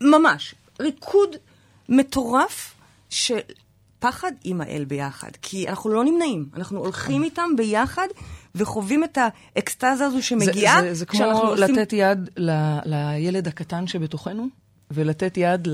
ממש. 0.00 0.54
ריקוד 0.80 1.36
מטורף 1.88 2.74
של 3.10 3.38
פחד 3.98 4.32
עם 4.44 4.60
האל 4.60 4.84
ביחד. 4.84 5.30
כי 5.42 5.68
אנחנו 5.68 5.90
לא 5.90 6.04
נמנעים, 6.04 6.48
אנחנו 6.56 6.78
הולכים 6.78 7.22
איתם 7.22 7.50
ביחד, 7.56 8.06
וחווים 8.56 9.04
את 9.04 9.18
האקסטזה 9.56 10.04
הזו 10.06 10.22
שמגיעה. 10.22 10.80
זה, 10.82 10.88
זה, 10.88 10.94
זה 10.94 11.06
כמו 11.06 11.24
עושים- 11.24 11.64
לתת 11.76 11.92
יד 11.92 12.30
ל, 12.36 12.50
לילד 12.84 13.48
הקטן 13.48 13.86
שבתוכנו, 13.86 14.46
ולתת 14.90 15.34
יד 15.36 15.68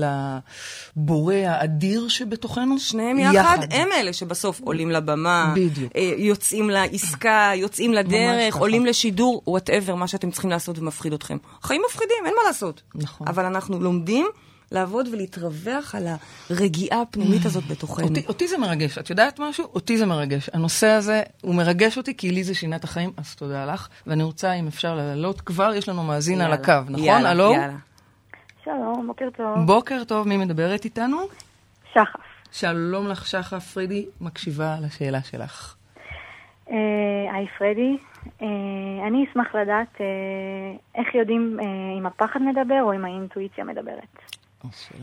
לבורא 0.95 1.35
האדיר 1.35 2.07
שבתוכנו. 2.07 2.79
שניהם 2.79 3.19
יחד, 3.19 3.57
הם 3.71 3.87
אלה 3.91 4.13
שבסוף 4.13 4.61
עולים 4.61 4.91
לבמה, 4.91 5.53
בדיוק. 5.55 5.91
אה, 5.95 6.13
יוצאים 6.17 6.69
לעסקה, 6.69 7.51
יוצאים 7.55 7.93
לדרך, 7.93 8.53
ככה. 8.53 8.59
עולים 8.59 8.85
לשידור, 8.85 9.41
whatever, 9.47 9.95
מה 9.95 10.07
שאתם 10.07 10.31
צריכים 10.31 10.49
לעשות 10.49 10.79
ומפחיד 10.79 11.13
אתכם. 11.13 11.37
חיים 11.63 11.81
מפחידים, 11.89 12.17
אין 12.25 12.33
מה 12.35 12.47
לעשות. 12.47 12.81
נכון. 12.95 13.27
אבל 13.27 13.45
אנחנו 13.45 13.79
לומדים 13.79 14.27
לעבוד 14.73 15.07
ולהתרווח 15.11 15.95
על 15.95 16.03
הרגיעה 16.49 17.01
הפנימית 17.01 17.45
הזאת 17.45 17.63
בתוכנו. 17.71 18.07
אותי, 18.07 18.25
אותי 18.27 18.47
זה 18.47 18.57
מרגש, 18.57 18.97
את 18.97 19.09
יודעת 19.09 19.39
משהו? 19.39 19.65
אותי 19.75 19.97
זה 19.97 20.05
מרגש. 20.05 20.49
הנושא 20.53 20.87
הזה, 20.87 21.23
הוא 21.41 21.55
מרגש 21.55 21.97
אותי 21.97 22.17
כי 22.17 22.31
לי 22.31 22.43
זה 22.43 22.55
שינה 22.55 22.75
את 22.75 22.83
החיים, 22.83 23.11
אז 23.17 23.35
תודה 23.35 23.65
לך. 23.65 23.87
ואני 24.07 24.23
רוצה, 24.23 24.53
אם 24.53 24.67
אפשר 24.67 24.95
לעלות 24.95 25.41
כבר, 25.41 25.73
יש 25.73 25.89
לנו 25.89 26.03
מאזין 26.03 26.41
על 26.41 26.41
יאללה, 26.41 26.55
הקו, 26.55 26.91
נכון? 26.91 27.05
יאללה, 27.05 27.29
הלו? 27.29 27.53
יאללה. 27.53 27.73
שלום, 28.63 29.07
בוקר 29.07 29.29
טוב. 29.37 29.65
בוקר 29.65 30.03
טוב, 30.03 30.27
מי 30.27 30.37
מדברת 30.37 30.85
איתנו? 30.85 31.17
שחף. 31.91 32.19
שלום 32.51 33.07
לך, 33.07 33.27
שחף 33.27 33.73
פרידי, 33.73 34.05
מקשיבה 34.21 34.75
לשאלה 34.81 35.21
שלך. 35.21 35.75
אה, 36.71 36.75
היי 37.33 37.47
פרדי, 37.57 37.97
אה, 38.41 39.07
אני 39.07 39.25
אשמח 39.31 39.55
לדעת 39.55 40.01
אה, 40.01 40.05
איך 40.95 41.15
יודעים 41.15 41.57
אם 41.99 42.05
הפחד 42.05 42.39
מדבר 42.41 42.81
או 42.81 42.93
אם 42.93 43.05
האינטואיציה 43.05 43.63
מדברת. 43.63 44.33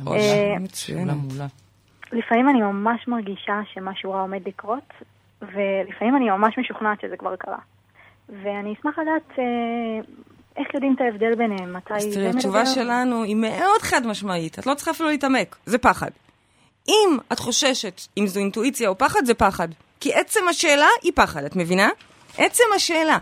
אה. 0.07 0.57
לפעמים 2.13 2.49
אני 2.49 2.63
ממש 2.63 3.09
מרגישה 3.09 3.61
שמשהו 3.75 4.13
רע 4.13 4.21
עומד 4.21 4.41
לקרות, 4.47 4.93
ולפעמים 5.43 6.17
אני 6.17 6.31
ממש 6.31 6.59
משוכנעת 6.59 7.01
שזה 7.01 7.17
כבר 7.17 7.37
קרה. 7.37 7.59
ואני 8.29 8.75
אשמח 8.75 8.99
לדעת 8.99 9.39
אה, 9.39 9.45
איך 10.57 10.75
יודעים 10.75 10.95
את 10.95 11.01
ההבדל 11.01 11.35
ביניהם, 11.35 11.77
מתי 11.77 11.95
אז 11.95 12.03
זה 12.03 12.11
תראי, 12.11 12.27
מדבר. 12.27 12.39
התשובה 12.39 12.67
שלנו 12.67 13.23
היא 13.23 13.37
מאוד 13.37 13.81
חד 13.81 14.07
משמעית, 14.07 14.59
את 14.59 14.67
לא 14.67 14.75
צריכה 14.75 14.91
אפילו 14.91 15.09
להתעמק, 15.09 15.57
זה 15.67 15.79
פחד. 15.79 16.11
אם 16.89 17.19
את 17.33 17.39
חוששת 17.39 18.01
אם 18.19 18.27
זו 18.27 18.41
אינטואיציה 18.41 18.89
או 18.89 18.99
פחד, 18.99 19.25
זה 19.25 19.35
פחד. 19.35 19.69
כי 20.01 20.15
עצם 20.15 20.41
השאלה 20.51 20.89
היא 21.03 21.13
פחד, 21.15 21.45
את 21.45 21.57
מבינה? 21.57 21.89
עצם 22.39 22.65
השאלה. 22.77 23.19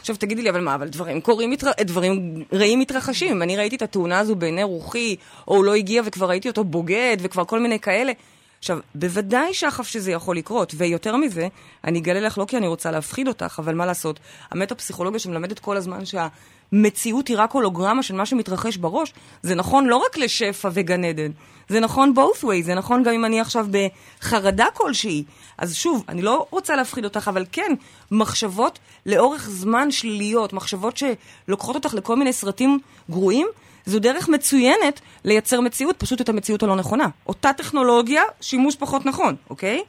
עכשיו 0.00 0.16
תגידי 0.16 0.42
לי, 0.42 0.50
אבל 0.50 0.60
מה, 0.60 0.74
אבל 0.74 0.88
דברים 0.88 1.20
קורים. 1.20 1.54
דברים 1.80 2.44
רעים 2.52 2.80
מתרחשים. 2.80 3.42
אני 3.42 3.56
ראיתי 3.56 3.76
את 3.76 3.82
התאונה 3.82 4.18
הזו 4.18 4.36
בעיני 4.36 4.62
רוחי, 4.62 5.16
או 5.48 5.56
הוא 5.56 5.64
לא 5.64 5.74
הגיע 5.74 6.02
וכבר 6.04 6.28
ראיתי 6.28 6.48
אותו 6.48 6.64
בוגד, 6.64 7.16
וכבר 7.20 7.44
כל 7.44 7.60
מיני 7.60 7.78
כאלה. 7.78 8.12
עכשיו, 8.58 8.78
בוודאי 8.94 9.54
שחף 9.54 9.86
שזה 9.86 10.12
יכול 10.12 10.36
לקרות, 10.36 10.74
ויותר 10.76 11.16
מזה, 11.16 11.48
אני 11.84 11.98
אגלה 11.98 12.20
לך 12.20 12.38
לא 12.38 12.44
כי 12.44 12.56
אני 12.56 12.66
רוצה 12.66 12.90
להפחיד 12.90 13.28
אותך, 13.28 13.56
אבל 13.58 13.74
מה 13.74 13.86
לעשות, 13.86 14.20
המטה-פסיכולוגיה 14.50 15.20
שמלמדת 15.20 15.58
כל 15.58 15.76
הזמן 15.76 16.02
שהמציאות 16.04 17.28
היא 17.28 17.36
רק 17.38 17.52
הולוגרמה 17.52 18.02
של 18.02 18.14
מה 18.14 18.26
שמתרחש 18.26 18.76
בראש, 18.76 19.12
זה 19.42 19.54
נכון 19.54 19.86
לא 19.86 19.96
רק 19.96 20.18
לשפע 20.18 20.68
וגן 20.72 21.04
עדן, 21.04 21.30
זה 21.70 21.80
נכון 21.80 22.14
both 22.16 22.44
ways, 22.44 22.64
זה 22.64 22.74
נכון 22.74 23.02
גם 23.02 23.12
אם 23.12 23.24
אני 23.24 23.40
עכשיו 23.40 23.66
בחרדה 23.70 24.66
כלשהי. 24.74 25.24
אז 25.58 25.74
שוב, 25.74 26.04
אני 26.08 26.22
לא 26.22 26.46
רוצה 26.50 26.76
להפחיד 26.76 27.04
אותך, 27.04 27.28
אבל 27.28 27.44
כן, 27.52 27.72
מחשבות 28.10 28.78
לאורך 29.06 29.50
זמן 29.50 29.90
שליליות, 29.90 30.52
מחשבות 30.52 30.96
שלוקחות 30.96 31.74
אותך 31.74 31.94
לכל 31.94 32.16
מיני 32.16 32.32
סרטים 32.32 32.78
גרועים, 33.10 33.46
זו 33.86 33.98
דרך 33.98 34.28
מצוינת 34.28 35.00
לייצר 35.24 35.60
מציאות, 35.60 35.96
פשוט 35.96 36.20
את 36.20 36.28
המציאות 36.28 36.62
הלא 36.62 36.76
נכונה. 36.76 37.08
אותה 37.26 37.52
טכנולוגיה, 37.52 38.22
שימוש 38.40 38.76
פחות 38.76 39.06
נכון, 39.06 39.36
אוקיי? 39.50 39.82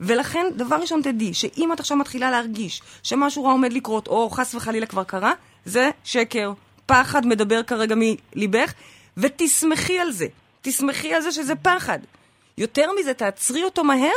ולכן, 0.00 0.46
דבר 0.56 0.76
ראשון 0.76 1.02
תדעי, 1.02 1.34
שאם 1.34 1.72
את 1.72 1.80
עכשיו 1.80 1.96
מתחילה 1.96 2.30
להרגיש 2.30 2.82
שמשהו 3.02 3.44
רע 3.44 3.52
עומד 3.52 3.72
לקרות, 3.72 4.08
או 4.08 4.30
חס 4.30 4.54
וחלילה 4.54 4.86
כבר 4.86 5.04
קרה, 5.04 5.32
זה 5.64 5.90
שקר. 6.04 6.52
פחד 6.86 7.26
מדבר 7.26 7.62
כרגע 7.62 7.94
מליבך, 7.98 8.72
ותסמכי 9.16 9.98
על 9.98 10.12
זה. 10.12 10.26
תסמכי 10.62 11.14
על 11.14 11.22
זה 11.22 11.32
שזה 11.32 11.54
פחד. 11.54 11.98
יותר 12.58 12.90
מזה, 13.00 13.14
תעצרי 13.14 13.64
אותו 13.64 13.84
מהר, 13.84 14.10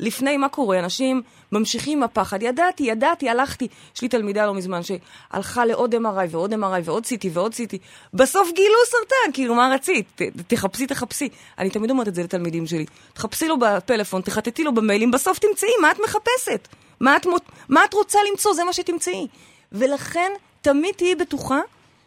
לפני 0.00 0.36
מה 0.36 0.48
קורה, 0.48 0.78
אנשים 0.78 1.22
ממשיכים 1.52 1.98
עם 1.98 2.02
הפחד. 2.02 2.42
ידעתי, 2.42 2.82
ידעתי, 2.82 3.28
הלכתי. 3.28 3.68
יש 3.96 4.02
לי 4.02 4.08
תלמידה 4.08 4.46
לא 4.46 4.54
מזמן 4.54 4.80
שהלכה 4.82 5.64
לעוד 5.64 5.94
MRI 5.94 6.26
ועוד 6.30 6.52
MRI 6.54 6.80
ועוד 6.84 7.04
CT 7.04 7.26
ועוד 7.32 7.52
CT. 7.52 7.76
בסוף 8.14 8.52
גילו 8.52 8.74
סרטן, 8.86 9.32
כאילו, 9.32 9.54
מה 9.54 9.70
רצית? 9.74 10.06
ת, 10.14 10.22
תחפשי, 10.46 10.86
תחפשי. 10.86 11.28
אני 11.58 11.70
תמיד 11.70 11.90
אומרת 11.90 12.08
את 12.08 12.14
זה 12.14 12.22
לתלמידים 12.22 12.66
שלי. 12.66 12.86
תחפשי 13.12 13.48
לו 13.48 13.58
בפלאפון, 13.58 14.22
תחטטי 14.22 14.64
לו 14.64 14.74
במיילים, 14.74 15.10
בסוף 15.10 15.38
תמצאי, 15.38 15.68
מה 15.80 15.90
את 15.90 15.96
מחפשת? 16.04 16.68
מה 17.00 17.16
את, 17.16 17.26
מה 17.68 17.84
את 17.84 17.94
רוצה 17.94 18.18
למצוא? 18.30 18.54
זה 18.54 18.64
מה 18.64 18.72
שתמצאי. 18.72 19.26
ולכן, 19.72 20.32
תמיד 20.62 20.94
תהיי 20.94 21.14
בטוחה 21.14 21.60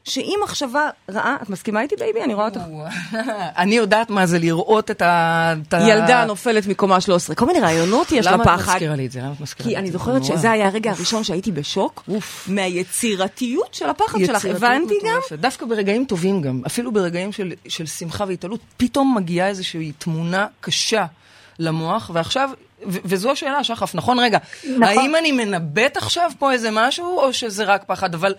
שאם 0.10 0.40
מחשבה 0.44 0.90
רעה, 1.12 1.36
את 1.42 1.50
מסכימה 1.50 1.82
איתי, 1.82 1.96
בייבי? 2.00 2.24
אני 2.24 2.34
רואה 2.34 2.46
אותך. 2.46 2.60
אני 3.58 3.76
יודעת 3.76 4.10
מה 4.10 4.26
זה 4.26 4.40
לראות 4.40 4.92
את 4.92 5.02
ה... 5.02 5.54
ילדה 5.88 6.26
נופלת 6.26 6.68
מקומה 6.68 7.02
13. 7.02 7.36
כל 7.36 7.46
מיני 7.46 7.60
רעיונות 7.60 8.12
יש 8.12 8.28
למה 8.28 8.44
את. 8.44 8.50
מזכירה 8.60 8.96
לי 8.96 9.06
את 9.06 9.12
זה? 9.12 9.20
למה 9.20 9.32
את 9.32 9.42
מזכירה 9.42 9.68
לי 9.68 9.74
כי 9.74 9.78
את 9.78 9.80
אני 9.80 9.92
זה? 9.92 9.98
זוכרת 9.98 10.22
נורא. 10.22 10.38
שזה 10.38 10.52
היה 10.52 10.68
הרגע 10.68 10.92
הראשון 10.92 11.24
שהייתי 11.24 11.52
בשוק. 11.52 12.10
מהיצירתיות 12.48 13.74
של 13.74 13.90
הפחד 13.90 14.20
שלך. 14.26 14.46
הבנתי 14.46 14.94
גם? 15.06 15.38
דווקא 15.38 15.66
ברגעים 15.66 16.06
טובים 16.06 16.42
גם, 16.42 16.62
אפילו 16.68 16.92
ברגעים 16.92 17.32
של, 17.32 17.54
של 17.68 17.86
שמחה 17.86 18.26
והתעלות, 18.28 18.60
פתאום 18.78 19.16
מגיעה 19.18 19.48
איזושהי 19.48 19.92
תמונה 19.98 20.48
קשה 20.62 21.06
למוח, 21.60 22.12
ועכשיו, 22.14 22.50
ו- 22.88 22.98
וזו 23.06 23.32
השאלה, 23.32 23.64
שחף, 23.64 23.96
נכון? 23.96 24.20
רגע, 24.20 24.38
נכון. 24.64 24.84
האם 24.84 25.16
אני 25.16 25.32
מנבט 25.32 25.98
עכשיו 25.98 26.32
פה 26.40 26.52
איזה 26.52 26.70
משהו, 26.72 27.20
או 27.20 27.34
שזה 27.34 27.64
רק 27.64 27.84
פחד? 27.88 28.14
אבל, 28.16 28.34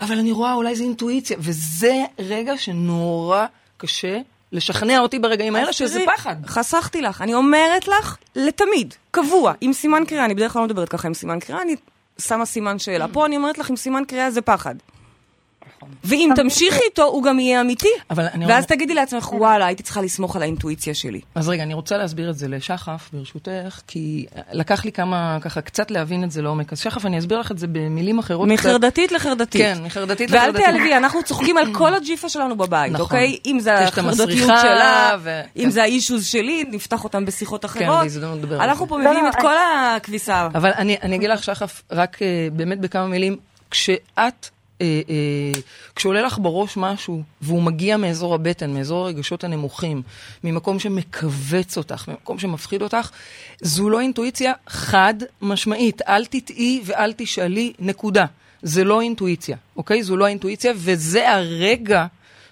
אבל 0.00 0.18
אני 0.18 0.32
רואה, 0.32 0.54
אולי 0.54 0.76
זה 0.76 0.82
אינטואיציה, 0.82 1.36
וזה 1.40 2.04
רגע 2.18 2.56
שנורא 2.56 3.46
קשה 3.76 4.18
לשכנע 4.52 4.98
אותי 4.98 5.18
ברגעים 5.18 5.56
האלה 5.56 5.72
שזה 5.72 6.04
פחד. 6.16 6.36
חסכתי 6.46 7.02
לך. 7.02 7.22
אני 7.22 7.34
אומרת 7.34 7.88
לך, 7.88 8.16
לתמיד, 8.36 8.94
קבוע, 9.10 9.52
עם 9.60 9.72
סימן 9.72 10.04
קריאה. 10.08 10.24
אני 10.24 10.34
בדרך 10.34 10.52
כלל 10.52 10.62
לא 10.62 10.66
מדברת 10.66 10.88
ככה 10.88 11.08
עם 11.08 11.14
סימן 11.14 11.40
קריאה, 11.40 11.62
אני 11.62 11.76
שמה 12.18 12.46
סימן 12.46 12.78
שאלה. 12.78 13.08
פה 13.08 13.26
אני 13.26 13.36
אומרת 13.36 13.58
לך, 13.58 13.70
עם 13.70 13.76
סימן 13.76 14.04
קריאה 14.04 14.30
זה 14.30 14.40
פחד. 14.40 14.74
ואם 16.04 16.30
תמשיכי 16.36 16.80
איתו, 16.90 17.02
הוא 17.02 17.22
גם 17.22 17.38
יהיה 17.38 17.60
אמיתי. 17.60 17.88
אבל 18.10 18.26
אני 18.34 18.46
ואז 18.46 18.66
תגידי 18.66 18.94
לעצמך, 18.94 19.32
וואלה, 19.32 19.66
הייתי 19.66 19.82
צריכה 19.82 20.02
לסמוך 20.02 20.36
על 20.36 20.42
האינטואיציה 20.42 20.94
שלי. 20.94 21.20
אז 21.34 21.48
רגע, 21.48 21.62
אני 21.62 21.74
רוצה 21.74 21.96
להסביר 21.96 22.30
את 22.30 22.38
זה 22.38 22.48
לשחף, 22.48 23.10
ברשותך, 23.12 23.80
כי 23.86 24.26
לקח 24.52 24.84
לי 24.84 24.92
כמה, 24.92 25.38
ככה, 25.40 25.60
קצת 25.60 25.90
להבין 25.90 26.24
את 26.24 26.30
זה 26.30 26.42
לעומק. 26.42 26.72
אז 26.72 26.78
שחף, 26.78 27.06
אני 27.06 27.18
אסביר 27.18 27.40
לך 27.40 27.50
את 27.50 27.58
זה 27.58 27.66
במילים 27.66 28.18
אחרות. 28.18 28.48
קצת. 28.48 28.66
מחרדתית 28.66 29.12
לחרדתית. 29.12 29.60
כן, 29.60 29.78
מחרדתית 29.82 30.30
ואל 30.30 30.40
לחרדתית. 30.40 30.64
תיעלבי, 30.64 30.96
אנחנו 30.96 31.22
צוחקים 31.22 31.56
על 31.56 31.74
כל 31.74 31.94
הג'יפה 31.94 32.28
שלנו 32.28 32.56
בבית, 32.56 32.92
נכון. 32.92 33.04
אוקיי? 33.04 33.38
אם 33.46 33.58
זה 33.60 33.78
החרדתיות 33.78 34.50
שלה, 34.60 35.16
ו- 35.20 35.40
אם 35.56 35.62
כן. 35.62 35.70
זה 35.70 35.82
האישוז 35.82 36.26
שלי, 36.26 36.64
נפתח 36.70 37.04
אותם 37.04 37.24
בשיחות 37.24 37.64
אחרות. 37.64 38.02
בהזדמנות 38.02 38.38
נדבר 38.38 38.60
על 38.60 38.68
אנחנו. 38.68 38.88
פה 38.88 38.98
לא, 38.98 39.10
מביאים 39.10 39.24
לא, 39.24 39.30
את 39.30 39.34
כל 39.34 39.54
הכביסה. 39.96 40.48
אבל 40.54 40.70
אני, 40.76 41.16
אגיד 41.16 41.30
לך, 41.30 41.42
שחף, 41.44 41.82
רק 41.90 42.16
uh, 42.16 42.20
באמת 42.52 42.80
בכמה 42.80 43.06
מילים, 43.06 43.36
כשאת, 43.70 44.50
uh, 44.78 44.82
uh, 44.82 45.60
כשעולה 45.96 46.22
לך 46.22 46.38
בראש 46.38 46.76
משהו, 46.76 47.22
והוא 47.40 47.62
מגיע 47.62 47.96
מאזור 47.96 48.34
הבטן, 48.34 48.74
מאזור 48.74 49.04
הרגשות 49.04 49.44
הנמוכים, 49.44 50.02
ממקום 50.44 50.78
שמכווץ 50.78 51.76
אותך, 51.76 52.08
ממקום 52.08 52.38
שמפחיד 52.38 52.82
אותך, 52.82 53.10
זו 53.60 53.90
לא 53.90 54.00
אינטואיציה 54.00 54.52
חד 54.66 55.14
משמעית. 55.42 56.02
אל 56.02 56.24
תטעי 56.24 56.82
ואל 56.84 57.12
תשאלי, 57.16 57.72
נקודה. 57.78 58.26
זה 58.62 58.84
לא 58.84 59.00
אינטואיציה, 59.00 59.56
אוקיי? 59.76 60.02
זו 60.02 60.16
לא 60.16 60.24
האינטואיציה, 60.24 60.72
וזה 60.76 61.32
הרגע 61.32 62.06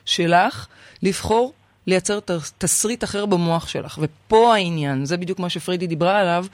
שלך 0.05 0.67
לבחור 1.02 1.52
לייצר 1.87 2.21
ת- 2.21 2.31
תסריט 2.59 3.05
אחר 3.05 3.27
במוח 3.27 3.69
שלך. 3.69 3.99
ופה 4.03 4.55
העניין, 4.55 5.05
זה 5.05 5.17
בדיוק 5.17 5.39
מה 5.39 5.49
שפרידי 5.51 5.87
דיברה 5.87 6.19
עליו, 6.21 6.47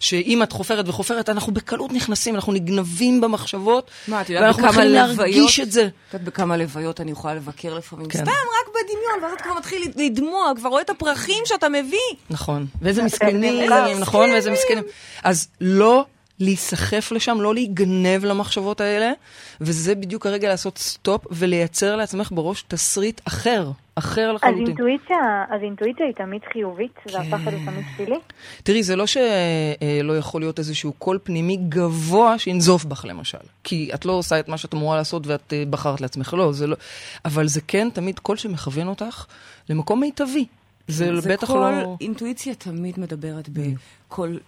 שאם 0.00 0.42
את 0.42 0.52
חופרת 0.52 0.88
וחופרת, 0.88 1.28
אנחנו 1.28 1.54
בקלות 1.54 1.92
נכנסים, 1.92 2.34
אנחנו 2.34 2.52
נגנבים 2.52 3.20
במחשבות, 3.20 3.90
מה, 4.08 4.20
את 4.20 4.30
יודעת 4.30 4.44
ואנחנו 4.44 4.62
מתחילים? 4.62 4.92
להרגיש 4.92 5.60
את 5.60 5.72
זה. 5.72 5.82
את 5.82 6.14
יודעת 6.14 6.28
בכמה 6.28 6.56
לוויות 6.56 7.00
אני 7.00 7.10
יכולה 7.10 7.34
לבקר 7.34 7.74
לפעמים. 7.74 8.08
כן. 8.08 8.18
סתם, 8.18 8.30
רק 8.30 8.68
בדמיון, 8.68 9.22
ואז 9.22 9.32
את 9.32 9.40
כבר 9.40 9.54
מתחיל 9.54 9.82
לדמוע, 9.96 10.52
כבר 10.56 10.68
רואה 10.68 10.82
את 10.82 10.90
הפרחים 10.90 11.42
שאתה 11.44 11.68
מביא. 11.68 11.98
נכון. 12.30 12.66
ואיזה 12.82 13.02
מסכנים, 13.02 13.64
מסכנים. 13.64 13.98
נכון? 14.00 14.30
ואיזה 14.30 14.50
מסכנים. 14.50 14.84
אז 15.22 15.48
לא 15.60 16.04
להיסחף 16.40 17.12
לשם, 17.12 17.40
לא 17.40 17.54
להיגנב 17.54 18.24
למחשבות 18.24 18.80
האלה, 18.80 19.12
וזה 19.60 19.94
בדיוק 19.94 20.26
הרגע 20.26 20.48
לעשות 20.48 20.78
סטופ 20.78 21.26
ולייצר 21.30 21.96
לעצמך 21.96 22.32
בראש 22.32 22.62
תסריט 22.62 23.20
אחר, 23.24 23.70
אחר 23.94 24.30
אז 24.30 24.34
לחלוטין. 24.34 24.66
אינטואיציה, 24.66 25.44
אז 25.50 25.62
אינטואיציה 25.62 26.06
היא 26.06 26.14
תמיד 26.14 26.40
חיובית, 26.52 26.92
והפחד 27.12 27.52
הוא 27.52 27.60
תמיד 27.64 27.84
שלילי? 27.96 28.18
תראי, 28.62 28.82
זה 28.82 28.96
לא 28.96 29.06
שלא 29.06 30.18
יכול 30.18 30.40
להיות 30.40 30.58
איזשהו 30.58 30.92
קול 30.92 31.18
פנימי 31.22 31.56
גבוה 31.56 32.38
שינזוף 32.38 32.84
בך, 32.84 33.04
למשל. 33.04 33.38
כי 33.64 33.90
את 33.94 34.04
לא 34.04 34.12
עושה 34.12 34.40
את 34.40 34.48
מה 34.48 34.58
שאת 34.58 34.74
אמורה 34.74 34.96
לעשות 34.96 35.26
ואת 35.26 35.52
אה, 35.52 35.64
בחרת 35.70 36.00
לעצמך, 36.00 36.34
לא, 36.34 36.52
זה 36.52 36.66
לא... 36.66 36.76
אבל 37.24 37.48
זה 37.48 37.60
כן 37.60 37.88
תמיד 37.92 38.18
קול 38.18 38.36
שמכוון 38.36 38.88
אותך 38.88 39.26
למקום 39.70 40.00
מיטבי. 40.00 40.46
זה, 40.88 41.20
זה 41.20 41.32
בטח 41.32 41.46
כל, 41.46 41.72
לא... 41.82 41.96
אינטואיציה 42.00 42.54
תמיד 42.54 43.00
מדברת 43.00 43.48
בקול 43.48 44.38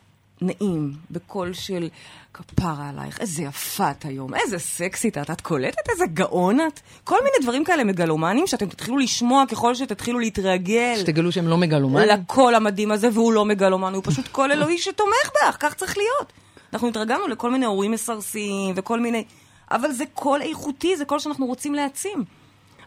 נעים, 0.42 0.92
בקול 1.11 1.52
של 1.52 1.88
כפרה 2.35 2.88
עלייך, 2.88 3.21
איזה 3.21 3.42
יפה 3.42 3.90
את 3.90 4.04
היום, 4.04 4.35
איזה 4.35 4.59
סקסית 4.59 5.18
את, 5.18 5.30
את 5.30 5.40
קולטת 5.40 5.88
איזה 5.88 6.07
גאון 6.07 6.61
את? 6.61 6.80
כל 7.04 7.16
מיני 7.25 7.37
דברים 7.42 7.64
כאלה 7.64 7.85
מגלומנים 7.85 8.47
שאתם 8.47 8.66
תתחילו 8.66 8.99
לשמוע 8.99 9.45
ככל 9.50 9.75
שתתחילו 9.75 10.18
להתרגל. 10.18 10.95
שתגלו 10.99 11.33
שהם 11.33 11.49
לא 11.49 11.57
מגלומנים? 11.57 12.09
לקול 12.09 12.54
המדהים 12.54 12.90
הזה, 12.90 13.09
והוא 13.12 13.33
לא 13.33 13.45
מגלומן, 13.45 13.95
הוא 13.95 14.02
פשוט 14.07 14.28
קול 14.28 14.52
אלוהי 14.52 14.78
שתומך 14.78 15.30
בך, 15.35 15.57
כך 15.61 15.75
צריך 15.75 15.97
להיות. 15.99 16.33
אנחנו 16.73 16.88
התרגלנו 16.88 17.28
לכל 17.28 17.50
מיני 17.50 17.66
הורים 17.66 17.90
מסרסים 17.90 18.75
וכל 18.76 19.00
מיני... 19.00 19.25
אבל 19.71 19.92
זה 19.92 20.04
קול 20.14 20.42
איכותי, 20.42 20.97
זה 20.97 21.04
קול 21.04 21.18
שאנחנו 21.18 21.47
רוצים 21.47 21.75
להעצים. 21.75 22.25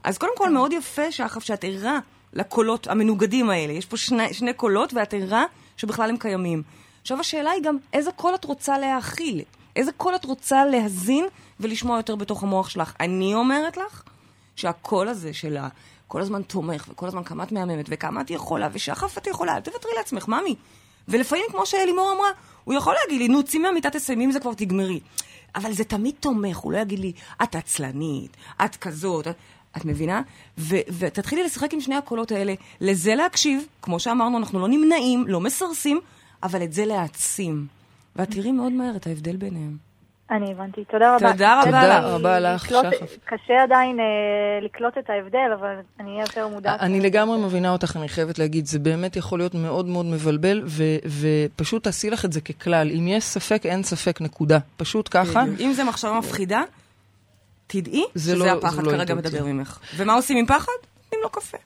אז 0.04 0.18
קודם 0.18 0.32
כל, 0.38 0.50
מאוד 0.50 0.74
יפה 0.74 1.12
שחף, 1.12 1.44
שאת 1.44 1.64
ערה 1.64 2.00
לקולות 2.34 2.88
המנוגדים 2.88 3.50
האלה. 3.50 3.74
יש 3.74 3.86
פה 3.86 3.98
שני, 3.98 4.34
שני 4.34 4.54
קולות 4.54 4.94
ואת 4.94 5.14
ערה 5.14 5.44
שבכלל 5.78 6.10
הם 6.10 6.18
קיימים. 6.18 6.64
עכשיו 7.02 7.20
השאלה 7.20 7.52
היא 7.52 7.64
גם, 7.64 7.78
איזה 7.94 8.12
קול 8.12 8.36
את 8.36 8.46
רוצה 8.46 8.78
להכיל? 8.78 9.42
איזה 9.76 9.92
קול 9.92 10.16
את 10.16 10.26
רוצה 10.26 10.66
להזין 10.66 11.26
ולשמוע 11.60 11.98
יותר 11.98 12.16
בתוך 12.16 12.44
המוח 12.44 12.70
שלך? 12.70 12.94
אני 13.00 13.34
אומרת 13.34 13.78
לך 13.78 14.04
שהקול 14.56 15.08
הזה 15.08 15.34
של 15.34 15.58
ה... 15.58 15.68
כל 16.08 16.22
הזמן 16.22 16.42
תומך, 16.42 16.88
וכל 16.90 17.08
הזמן 17.08 17.24
כמה 17.24 17.44
את 17.44 17.52
מהממת, 17.52 17.86
וכמה 17.90 18.22
את 18.22 18.32
יכולה, 18.32 18.70
ושחף 18.74 19.18
את 19.18 19.28
יכולה, 19.28 19.56
אל 19.56 19.62
תוותרי 19.62 19.92
לעצמך, 19.98 20.28
ממי. 20.28 20.56
ולפעמים, 21.08 21.46
כמו 21.52 21.66
שאלימור 21.66 22.12
אמרה, 22.16 22.30
הוא 22.64 22.74
יכול 22.74 22.96
להגיד 23.04 23.22
לי, 23.22 23.28
נו, 23.28 23.44
צאי 23.44 23.60
מהמיטה, 23.60 23.90
תסיימי 23.90 24.24
עם 24.24 24.32
זה 24.32 24.40
כבר 24.40 24.54
תגמרי. 24.54 25.00
אבל 25.56 25.74
זה 25.74 25.84
תמיד 25.84 26.16
תומך, 26.20 26.58
הוא 26.58 26.72
לא 26.72 26.78
יגיד 26.78 27.00
לי, 27.00 27.12
את 27.44 27.56
עצלנית, 27.56 28.38
את 28.66 28.76
כזאת, 28.76 29.28
את, 29.28 29.36
את 29.78 29.86
מבינה? 29.86 30.22
ו, 30.58 30.76
ותתחילי 30.98 31.44
לשחק 31.44 31.74
עם 31.74 31.82
שני 31.82 31.96
הקולות 31.96 32.32
האלה, 32.32 32.54
לזה 32.82 33.16
להקשיב, 33.16 33.66
כמו 33.82 34.00
שאמרנו, 34.00 34.38
אנחנו 34.38 34.60
לא 34.60 34.68
נמנעים, 34.68 35.28
לא 35.28 35.40
מסרסים, 35.40 36.00
אבל 36.44 36.64
את 36.64 36.74
זה 36.74 36.86
להעצים. 36.86 37.68
ואת 38.16 38.32
תראי 38.32 38.52
מאוד 38.52 38.72
מהר 38.72 38.96
את 38.96 39.08
ההבדל 39.08 39.36
ביניהם. 39.36 39.78
אני 40.32 40.52
הבנתי. 40.52 40.84
תודה 40.92 41.16
רבה. 41.16 41.32
תודה 41.32 41.62
רבה 41.62 41.66
תודה 41.66 42.00
לך. 42.00 42.06
רבה 42.06 42.40
לך, 42.40 42.66
שחף. 42.70 43.18
קשה 43.26 43.64
עדיין 43.64 44.00
אה, 44.00 44.06
לקלוט 44.66 44.98
את 44.98 45.10
ההבדל, 45.10 45.52
אבל 45.60 45.68
אני 46.00 46.10
אהיה 46.12 46.22
יותר 46.22 46.48
מודעת. 46.48 46.80
אני 46.80 47.02
לגמרי 47.02 47.38
מבינה 47.38 47.72
אותך, 47.72 47.98
אני 47.98 48.10
חייבת 48.10 48.40
להגיד, 48.40 48.66
זה 48.66 48.80
באמת 48.80 49.16
יכול 49.16 49.40
להיות 49.40 49.54
מאוד 49.56 49.86
מאוד 49.86 50.06
מבלבל, 50.06 50.64
ו- 50.66 50.84
ופשוט 51.22 51.84
תעשי 51.84 52.10
לך 52.10 52.26
את 52.26 52.34
זה 52.34 52.42
ככלל. 52.42 52.92
אם 52.92 53.08
יש 53.08 53.24
ספק, 53.24 53.62
אין 53.66 53.84
ספק, 53.84 54.22
נקודה. 54.22 54.60
פשוט 54.78 55.08
ככה. 55.12 55.44
אם 55.60 55.74
זו 55.76 55.86
מחשבה 55.86 56.20
מפחידה, 56.20 56.62
תדעי 57.68 58.04
זה 58.16 58.22
שזה 58.24 58.36
לא- 58.36 58.46
זה 58.46 58.52
הפחד 58.52 58.84
לא 58.84 58.92
כרגע. 58.92 59.16
מדבר 59.16 59.44
ממך. 59.46 59.80
ומה 59.98 60.14
עושים 60.14 60.38
עם 60.38 60.46
פחד? 60.46 60.72
נותנים 61.04 61.22
לו 61.24 61.30
קפה. 61.30 61.58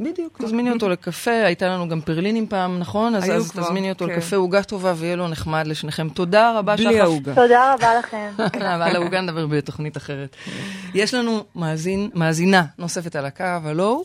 בדיוק, 0.00 0.42
תזמיני 0.42 0.70
אותו 0.70 0.88
לקפה, 0.88 1.30
הייתה 1.30 1.68
לנו 1.68 1.88
גם 1.88 2.00
פרלינים 2.00 2.46
פעם, 2.46 2.78
נכון? 2.78 3.14
אז, 3.14 3.30
אז 3.30 3.50
כבר, 3.50 3.62
תזמיני 3.62 3.90
אותו 3.90 4.04
כן. 4.04 4.12
לקפה, 4.12 4.36
עוגה 4.36 4.62
טובה, 4.62 4.92
ויהיה 4.96 5.16
לו 5.16 5.28
נחמד 5.28 5.66
לשניכם. 5.66 6.08
תודה 6.08 6.58
רבה, 6.58 6.76
בלי 6.76 7.00
העוגה. 7.00 7.34
תודה 7.34 7.74
רבה 7.74 7.98
לכם. 7.98 8.30
על 8.82 8.96
העוגה 8.96 9.20
נדבר 9.20 9.46
בתוכנית 9.46 9.96
אחרת. 9.96 10.36
יש 10.94 11.14
לנו 11.14 11.44
מאזין, 11.56 12.10
מאזינה 12.14 12.64
נוספת 12.78 13.16
על 13.16 13.26
הקו, 13.26 13.44
הלו? 13.64 14.04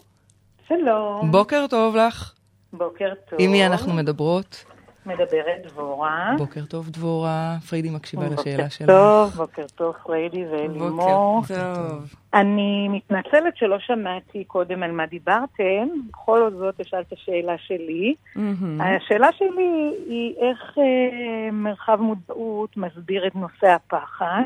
שלום, 0.67 1.31
בוקר 1.31 1.65
טוב 1.69 1.95
לך. 1.95 2.33
בוקר 2.73 3.13
טוב. 3.29 3.39
עם 3.41 3.51
מי 3.51 3.65
אנחנו 3.65 3.93
מדברות? 3.93 4.72
מדברת 5.05 5.61
דבורה. 5.65 6.35
בוקר 6.37 6.65
טוב, 6.65 6.89
דבורה. 6.89 7.57
פריידי 7.69 7.89
מקשיבה 7.89 8.23
לשאלה 8.23 8.57
בוקר 8.57 8.69
שלך. 8.69 8.87
טוב, 8.89 9.29
בוקר 9.29 9.65
טוב, 9.75 9.95
פריידי 10.03 10.45
ואלימור. 10.45 11.41
בוקר 11.41 11.73
טוב. 11.75 12.13
אני 12.33 12.87
מתנצלת 12.89 13.57
שלא 13.57 13.79
שמעתי 13.79 14.43
קודם 14.43 14.83
על 14.83 14.91
מה 14.91 15.05
דיברתם, 15.05 15.87
בכל 16.09 16.51
זאת 16.51 16.79
אשאל 16.79 17.01
את 17.01 17.13
השאלה 17.13 17.57
שלי. 17.57 18.15
מהמם. 18.35 18.81
השאלה 18.81 19.27
שלי 19.31 19.91
היא 20.07 20.33
איך 20.37 20.77
אה, 20.77 21.51
מרחב 21.51 22.01
מודעות 22.01 22.77
מסביר 22.77 23.27
את 23.27 23.35
נושא 23.35 23.67
הפחד, 23.67 24.45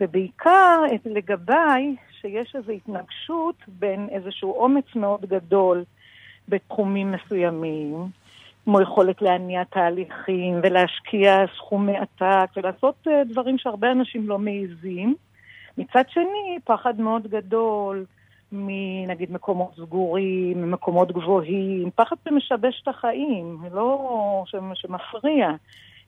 ובעיקר 0.00 0.82
את 0.94 1.06
לגביי 1.06 1.96
שיש 2.20 2.56
איזו 2.56 2.72
התנגשות 2.72 3.54
בין 3.68 4.08
איזשהו 4.10 4.52
אומץ 4.52 4.84
מאוד 4.94 5.26
גדול 5.26 5.84
בתחומים 6.48 7.12
מסוימים, 7.12 8.06
כמו 8.64 8.80
יכולת 8.80 9.22
להניע 9.22 9.64
תהליכים 9.64 10.60
ולהשקיע 10.62 11.44
סכומי 11.56 11.96
עתק 11.96 12.50
ולעשות 12.56 12.94
אה, 13.08 13.24
דברים 13.24 13.58
שהרבה 13.58 13.92
אנשים 13.92 14.28
לא 14.28 14.38
מעיזים. 14.38 15.14
מצד 15.78 16.04
שני, 16.08 16.58
פחד 16.64 17.00
מאוד 17.00 17.26
גדול 17.26 18.04
מנגיד 18.52 19.32
מקומות 19.32 19.70
סגורים, 19.76 20.62
ממקומות 20.62 21.12
גבוהים, 21.12 21.90
פחד 21.94 22.16
שמשבש 22.28 22.80
את 22.82 22.88
החיים, 22.88 23.58
לא 23.72 24.42
שמ- 24.46 24.74
שמפריע. 24.74 25.50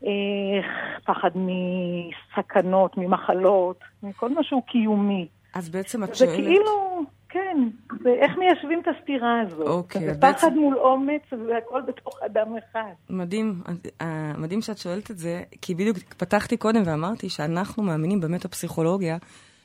אה, 0.06 0.60
פחד 1.04 1.30
מסכנות, 1.34 2.96
ממחלות, 2.96 3.76
מכל 4.02 4.28
משהו 4.34 4.62
קיומי. 4.62 5.26
אז 5.54 5.68
בעצם 5.68 6.04
את 6.04 6.14
זה 6.14 6.26
שואלת... 6.26 6.34
כאילו, 6.34 7.02
כן, 7.32 7.56
זה 8.02 8.10
איך 8.20 8.32
מיישבים 8.38 8.80
את 8.80 8.88
הסתירה 8.88 9.40
הזאת. 9.40 9.66
אוקיי, 9.68 10.06
זה 10.06 10.14
פחד 10.20 10.32
בעצם- 10.32 10.54
מול 10.58 10.78
אומץ 10.78 11.22
והכל 11.48 11.80
בתוך 11.86 12.14
אדם 12.26 12.46
אחד. 12.58 12.92
מדהים, 13.10 13.60
אה, 14.00 14.32
מדהים 14.38 14.60
שאת 14.62 14.78
שואלת 14.78 15.10
את 15.10 15.18
זה, 15.18 15.42
כי 15.62 15.74
בדיוק 15.74 15.98
פתחתי 16.16 16.56
קודם 16.56 16.82
ואמרתי 16.86 17.28
שאנחנו 17.28 17.82
מאמינים 17.82 18.20
במטה-פסיכולוגיה, 18.20 19.16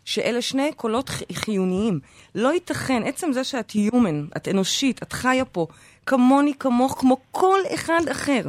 שאלה 0.05 0.41
שני 0.41 0.71
קולות 0.75 1.09
חיוניים. 1.33 1.99
לא 2.35 2.53
ייתכן, 2.53 3.01
עצם 3.05 3.31
זה 3.31 3.43
שאת 3.43 3.71
human, 3.71 4.37
את 4.37 4.47
אנושית, 4.47 5.03
את 5.03 5.13
חיה 5.13 5.45
פה, 5.45 5.67
כמוני, 6.05 6.53
כמוך, 6.59 6.97
כמו 6.99 7.17
כל 7.31 7.59
אחד 7.73 8.01
אחר. 8.11 8.41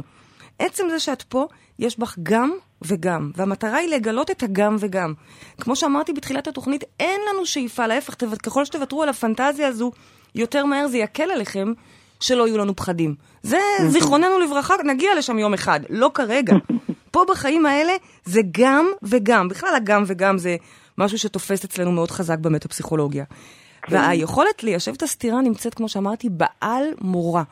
עצם 0.59 0.83
זה 0.89 0.99
שאת 0.99 1.21
פה, 1.21 1.47
יש 1.79 1.99
בך 1.99 2.15
גם 2.23 2.51
וגם, 2.81 3.31
והמטרה 3.35 3.77
היא 3.77 3.89
לגלות 3.89 4.31
את 4.31 4.43
הגם 4.43 4.75
וגם. 4.79 5.13
כמו 5.61 5.75
שאמרתי 5.75 6.13
בתחילת 6.13 6.47
התוכנית, 6.47 6.83
אין 6.99 7.21
לנו 7.29 7.45
שאיפה, 7.45 7.87
להפך, 7.87 8.15
ככל 8.43 8.65
שתוותרו 8.65 9.03
על 9.03 9.09
הפנטזיה 9.09 9.67
הזו, 9.67 9.91
יותר 10.35 10.65
מהר 10.65 10.87
זה 10.87 10.97
יקל 10.97 11.31
עליכם 11.31 11.73
שלא 12.19 12.47
יהיו 12.47 12.57
לנו 12.57 12.75
פחדים. 12.75 13.15
זה 13.43 13.59
זיכרוננו 13.87 14.39
לברכה, 14.39 14.73
נגיע 14.85 15.15
לשם 15.15 15.39
יום 15.39 15.53
אחד, 15.53 15.79
לא 15.89 16.11
כרגע. 16.13 16.53
פה 17.11 17.23
בחיים 17.29 17.65
האלה 17.65 17.93
זה 18.25 18.41
גם 18.51 18.87
וגם. 19.03 19.47
בכלל 19.47 19.75
הגם 19.75 20.03
וגם 20.07 20.37
זה 20.37 20.55
משהו 20.97 21.17
שתופס 21.17 21.65
אצלנו 21.65 21.91
מאוד 21.91 22.11
חזק 22.11 22.37
במטה-פסיכולוגיה. 22.39 23.23
והיכולת 23.89 24.63
ליישב 24.63 24.93
את 24.93 25.03
הסתירה 25.03 25.41
נמצאת, 25.41 25.73
כמו 25.73 25.89
שאמרתי, 25.89 26.29
בעל 26.29 26.83
מורה. 27.01 27.43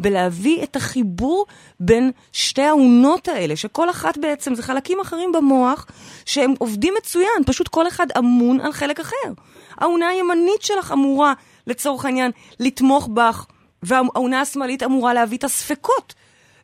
בלהביא 0.00 0.62
את 0.62 0.76
החיבור 0.76 1.46
בין 1.80 2.10
שתי 2.32 2.62
האונות 2.62 3.28
האלה, 3.28 3.56
שכל 3.56 3.90
אחת 3.90 4.18
בעצם 4.18 4.54
זה 4.54 4.62
חלקים 4.62 5.00
אחרים 5.00 5.32
במוח 5.32 5.86
שהם 6.26 6.54
עובדים 6.58 6.94
מצוין, 6.98 7.44
פשוט 7.46 7.68
כל 7.68 7.88
אחד 7.88 8.06
אמון 8.18 8.60
על 8.60 8.72
חלק 8.72 9.00
אחר. 9.00 9.32
האונה 9.76 10.08
הימנית 10.08 10.62
שלך 10.62 10.92
אמורה, 10.92 11.32
לצורך 11.66 12.04
העניין, 12.04 12.30
לתמוך 12.60 13.08
בך, 13.14 13.46
והאונה 13.82 14.40
השמאלית 14.40 14.82
אמורה 14.82 15.14
להביא 15.14 15.38
את 15.38 15.44
הספקות. 15.44 16.14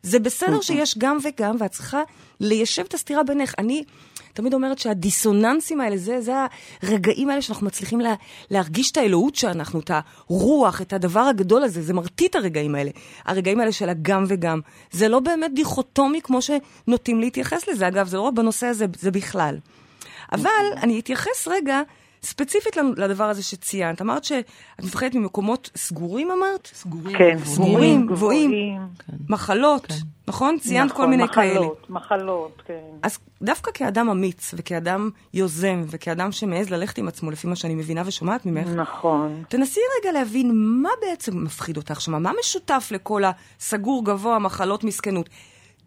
זה 0.01 0.19
בסדר 0.19 0.61
שיש 0.61 0.97
גם 0.97 1.17
וגם, 1.23 1.55
ואת 1.59 1.71
צריכה 1.71 2.01
ליישב 2.39 2.83
את 2.83 2.93
הסתירה 2.93 3.23
בינך. 3.23 3.53
אני 3.57 3.83
תמיד 4.37 4.53
אומרת 4.53 4.79
שהדיסוננסים 4.79 5.81
האלה, 5.81 5.97
זה, 5.97 6.21
זה 6.21 6.33
הרגעים 6.81 7.29
האלה 7.29 7.41
שאנחנו 7.41 7.67
מצליחים 7.67 7.99
לה, 7.99 8.13
להרגיש 8.51 8.91
את 8.91 8.97
האלוהות 8.97 9.35
שאנחנו, 9.35 9.79
את 9.79 9.91
הרוח, 9.91 10.81
את 10.81 10.93
הדבר 10.93 11.19
הגדול 11.19 11.63
הזה, 11.63 11.81
זה 11.81 11.93
מרטיט 11.93 12.35
הרגעים 12.35 12.75
האלה. 12.75 12.91
הרגעים 13.25 13.59
האלה 13.59 13.71
של 13.71 13.89
הגם 13.89 14.23
וגם. 14.27 14.59
זה 14.91 15.07
לא 15.07 15.19
באמת 15.19 15.53
דיכוטומי 15.53 16.21
כמו 16.21 16.39
שנוטים 16.41 17.19
להתייחס 17.19 17.67
לזה. 17.67 17.87
אגב, 17.87 18.07
זה 18.07 18.17
לא 18.17 18.21
רק 18.21 18.33
בנושא 18.33 18.67
הזה, 18.67 18.85
זה 18.99 19.11
בכלל. 19.11 19.57
אבל 20.31 20.65
אני 20.83 20.99
אתייחס 20.99 21.47
רגע 21.47 21.81
ספציפית 22.27 22.77
לדבר 22.97 23.23
הזה 23.23 23.43
שציינת. 23.43 24.01
אמרת 24.01 24.23
שאת 24.23 24.45
מפחדת 24.81 25.15
ממקומות 25.15 25.69
סגורים, 25.75 26.31
אמרת? 26.31 26.69
סגורים. 26.73 27.17
כן, 27.17 27.37
סגורים, 27.45 28.07
גבוהים, 28.07 28.51
כן. 29.07 29.13
מחלות, 29.29 29.87
נכון? 30.27 30.59
ציינת 30.59 30.91
כל 30.91 30.97
נכון, 30.97 31.09
מיני 31.09 31.23
מחלות, 31.23 31.53
כאלה. 31.53 31.67
מחלות, 31.89 32.61
כן. 32.65 32.73
אז 33.03 33.19
דווקא 33.41 33.71
כאדם 33.73 34.09
אמיץ, 34.09 34.53
וכאדם 34.57 35.09
יוזם, 35.33 35.83
וכאדם 35.87 36.31
שמעז 36.31 36.69
ללכת 36.69 36.97
עם 36.97 37.07
עצמו, 37.07 37.31
לפי 37.31 37.47
מה 37.47 37.55
שאני 37.55 37.75
מבינה 37.75 38.01
ושומעת 38.05 38.45
ממך, 38.45 38.67
נכון. 38.67 39.43
תנסי 39.49 39.79
רגע 39.99 40.11
להבין 40.11 40.51
מה 40.55 40.89
בעצם 41.01 41.43
מפחיד 41.43 41.77
אותך 41.77 42.01
שם, 42.01 42.23
מה 42.23 42.31
משותף 42.39 42.89
לכל 42.91 43.21
הסגור 43.59 44.05
גבוה, 44.05 44.39
מחלות, 44.39 44.83
מסכנות. 44.83 45.29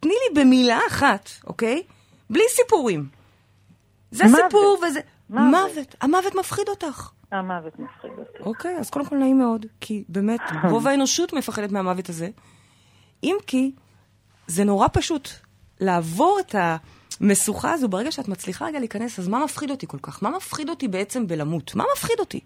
תני 0.00 0.12
לי 0.12 0.44
במילה 0.44 0.78
אחת, 0.88 1.30
אוקיי? 1.46 1.82
בלי 2.30 2.44
סיפורים. 2.48 3.06
זה. 4.10 4.24
סיפור 4.28 4.78
וזה... 4.88 5.00
מוות. 5.30 5.50
מוות. 5.50 5.94
המוות 6.00 6.34
מפחיד 6.34 6.68
אותך. 6.68 7.10
המוות 7.32 7.78
מפחיד 7.78 8.10
אותי. 8.18 8.38
אוקיי, 8.40 8.76
אז 8.76 8.90
קודם 8.90 9.06
כל 9.06 9.16
נעים 9.16 9.38
מאוד, 9.38 9.66
כי 9.80 10.04
באמת, 10.08 10.40
רוב 10.70 10.86
האנושות 10.88 11.32
מפחדת 11.32 11.72
מהמוות 11.72 12.08
הזה. 12.08 12.28
אם 13.24 13.36
כי, 13.46 13.72
זה 14.46 14.64
נורא 14.64 14.86
פשוט 14.92 15.28
לעבור 15.80 16.38
את 16.40 16.54
המשוכה 17.20 17.72
הזו, 17.72 17.88
ברגע 17.88 18.12
שאת 18.12 18.28
מצליחה 18.28 18.66
רגע 18.66 18.78
להיכנס, 18.78 19.18
אז 19.18 19.28
מה 19.28 19.44
מפחיד 19.44 19.70
אותי 19.70 19.86
כל 19.86 19.98
כך? 20.02 20.22
מה 20.22 20.30
מפחיד 20.30 20.68
אותי 20.68 20.88
בעצם 20.88 21.26
בלמות? 21.26 21.74
מה 21.74 21.84
מפחיד 21.96 22.20
אותי? 22.20 22.40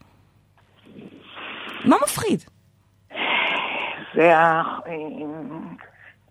מה 1.84 1.96
מפחיד? 2.04 2.42
זה 4.14 4.36
ה... 4.36 4.62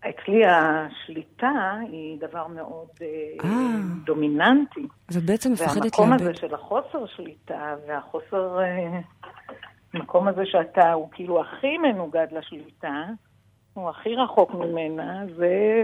אצלי 0.09 0.41
השליטה 0.45 1.73
היא 1.91 2.19
דבר 2.19 2.47
מאוד 2.47 2.87
אה, 3.01 3.07
אה. 3.49 3.49
דומיננטי. 4.05 4.87
אז 5.09 5.17
את 5.17 5.23
בעצם 5.23 5.51
מפחדת 5.51 5.81
והמקום 5.81 6.09
לאבד. 6.09 6.21
הזה 6.21 6.33
של 6.33 6.53
החוסר 6.53 7.05
שליטה 7.15 7.75
והחוסר... 7.87 8.59
אה, 8.59 8.99
המקום 9.93 10.27
הזה 10.27 10.41
שאתה, 10.45 10.93
הוא 10.93 11.09
כאילו 11.11 11.41
הכי 11.41 11.77
מנוגד 11.77 12.27
לשליטה, 12.31 13.03
הוא 13.73 13.89
הכי 13.89 14.15
רחוק 14.15 14.53
ממנה, 14.53 15.21
זה... 15.35 15.83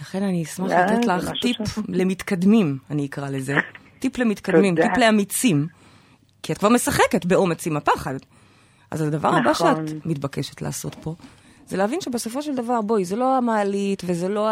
לכן 0.00 0.22
אני 0.22 0.42
אשמח 0.42 0.70
לתת 0.70 1.04
לך 1.04 1.30
טיפ 1.40 1.56
ש- 1.66 1.78
למתקדמים, 1.88 2.78
אני 2.90 3.06
אקרא 3.06 3.30
לזה. 3.30 3.54
טיפ 4.00 4.18
למתקדמים. 4.18 4.76
טיפ 4.76 4.98
לאמיצים. 4.98 5.66
כי 6.42 6.52
את 6.52 6.58
כבר 6.58 6.68
משחקת 6.68 7.24
באומץ 7.24 7.66
עם 7.66 7.76
הפחד. 7.76 8.14
אז 8.90 9.02
הדבר 9.02 9.28
הבא 9.28 9.50
נכון. 9.50 9.86
שאת 9.86 10.06
מתבקשת 10.06 10.62
לעשות 10.62 10.94
פה, 10.94 11.14
זה 11.66 11.76
להבין 11.76 12.00
שבסופו 12.00 12.42
של 12.42 12.54
דבר, 12.54 12.80
בואי, 12.80 13.04
זה 13.04 13.16
לא 13.16 13.36
המעלית 13.36 14.02
וזה 14.06 14.28
לא 14.28 14.48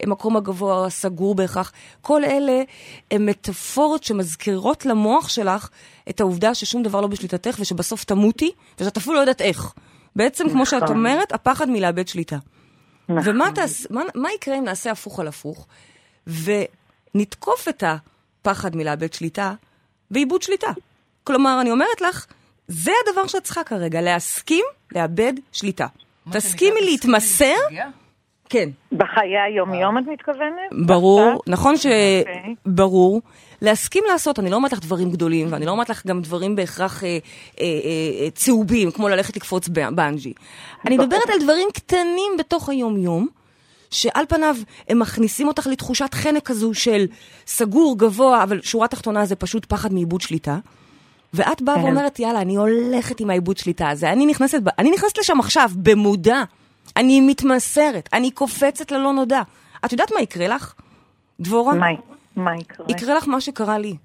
המקום 0.00 0.36
הגבוה 0.36 0.86
הסגור 0.86 1.34
בהכרח. 1.34 1.72
כל 2.00 2.24
אלה 2.24 2.62
הם 3.10 3.26
מטאפורות 3.26 4.04
שמזכירות 4.04 4.86
למוח 4.86 5.28
שלך 5.28 5.68
את 6.08 6.20
העובדה 6.20 6.54
ששום 6.54 6.82
דבר 6.82 7.00
לא 7.00 7.06
בשליטתך 7.06 7.56
ושבסוף 7.60 8.04
תמותי, 8.04 8.50
ושאת 8.80 8.96
אפילו 8.96 9.14
לא 9.14 9.20
יודעת 9.20 9.40
איך. 9.40 9.72
בעצם, 10.16 10.50
כמו 10.50 10.66
שאת 10.66 10.82
נכון. 10.82 10.96
אומרת, 10.96 11.32
הפחד 11.32 11.70
מלאבד 11.70 12.08
שליטה. 12.08 12.38
נכון. 13.08 13.34
ומה 13.34 13.52
תעש, 13.54 13.86
מה, 13.90 14.02
מה 14.14 14.32
יקרה 14.32 14.58
אם 14.58 14.64
נעשה 14.64 14.90
הפוך 14.90 15.20
על 15.20 15.28
הפוך, 15.28 15.66
ונתקוף 16.26 17.68
את 17.68 17.84
הפחד 17.86 18.76
מלאבד 18.76 19.12
שליטה 19.12 19.54
ואיבוד 20.10 20.42
שליטה? 20.42 20.70
כלומר, 21.24 21.60
אני 21.60 21.70
אומרת 21.70 22.00
לך, 22.00 22.26
זה 22.68 22.90
הדבר 23.06 23.26
שאת 23.26 23.44
צריכה 23.44 23.64
כרגע, 23.64 24.00
להסכים 24.00 24.64
לאבד 24.94 25.32
שליטה. 25.52 25.86
תסכימי 26.32 26.80
להתמסר, 26.80 27.54
כן, 28.48 28.68
בחיי 28.92 29.38
היום-יום 29.38 29.98
את 29.98 30.04
מתכוונת? 30.06 30.86
ברור? 30.86 31.40
נכון 31.46 31.76
ש... 31.76 31.86
אוקיי. 31.86 32.54
ברור. 32.66 33.20
להסכים 33.62 34.04
לעשות, 34.12 34.38
אני 34.38 34.50
לא 34.50 34.56
אומרת 34.56 34.72
לך 34.72 34.80
דברים 34.80 35.10
גדולים, 35.10 35.46
ואני 35.50 35.66
לא 35.66 35.70
אומרת 35.70 35.88
לך 35.88 36.06
גם 36.06 36.22
דברים 36.22 36.56
בהכרח 36.56 37.04
אה, 37.04 37.08
אה, 37.60 37.64
אה, 37.64 38.30
צהובים, 38.30 38.90
כמו 38.90 39.08
ללכת 39.08 39.36
לקפוץ 39.36 39.68
בנג'י. 39.68 40.32
אני 40.86 40.98
מדברת 40.98 41.30
על 41.32 41.42
דברים 41.42 41.68
קטנים 41.74 42.32
בתוך 42.38 42.68
היום-יום, 42.68 43.28
שעל 43.90 44.24
פניו 44.28 44.56
הם 44.88 44.98
מכניסים 44.98 45.48
אותך 45.48 45.66
לתחושת 45.66 46.14
חנק 46.14 46.42
כזו 46.42 46.74
של 46.74 47.06
סגור, 47.46 47.98
גבוה, 47.98 48.42
אבל 48.42 48.60
שורה 48.62 48.88
תחתונה 48.88 49.24
זה 49.24 49.36
פשוט 49.36 49.64
פחד 49.64 49.92
מאיבוד 49.92 50.20
שליטה. 50.20 50.58
ואת 51.34 51.62
באה 51.62 51.74
כן. 51.74 51.80
ואומרת, 51.84 52.18
יאללה, 52.18 52.40
אני 52.40 52.56
הולכת 52.56 53.20
עם 53.20 53.30
העיבוד 53.30 53.56
שליטה 53.58 53.88
הזה, 53.90 54.12
אני 54.12 54.26
נכנסת, 54.26 54.60
ב- 54.62 54.68
אני 54.78 54.90
נכנסת 54.90 55.18
לשם 55.18 55.40
עכשיו, 55.40 55.70
במודע. 55.76 56.42
אני 56.96 57.20
מתמסרת, 57.20 58.08
אני 58.12 58.30
קופצת 58.30 58.92
ללא 58.92 59.12
נודע. 59.12 59.42
את 59.84 59.92
יודעת 59.92 60.12
מה 60.14 60.20
יקרה 60.20 60.48
לך, 60.48 60.74
דבורה? 61.40 61.74
מה, 61.74 61.86
מה 62.36 62.56
יקרה? 62.56 62.86
יקרה 62.88 63.14
לך 63.14 63.28
מה 63.28 63.40
שקרה 63.40 63.78
לי. 63.78 63.96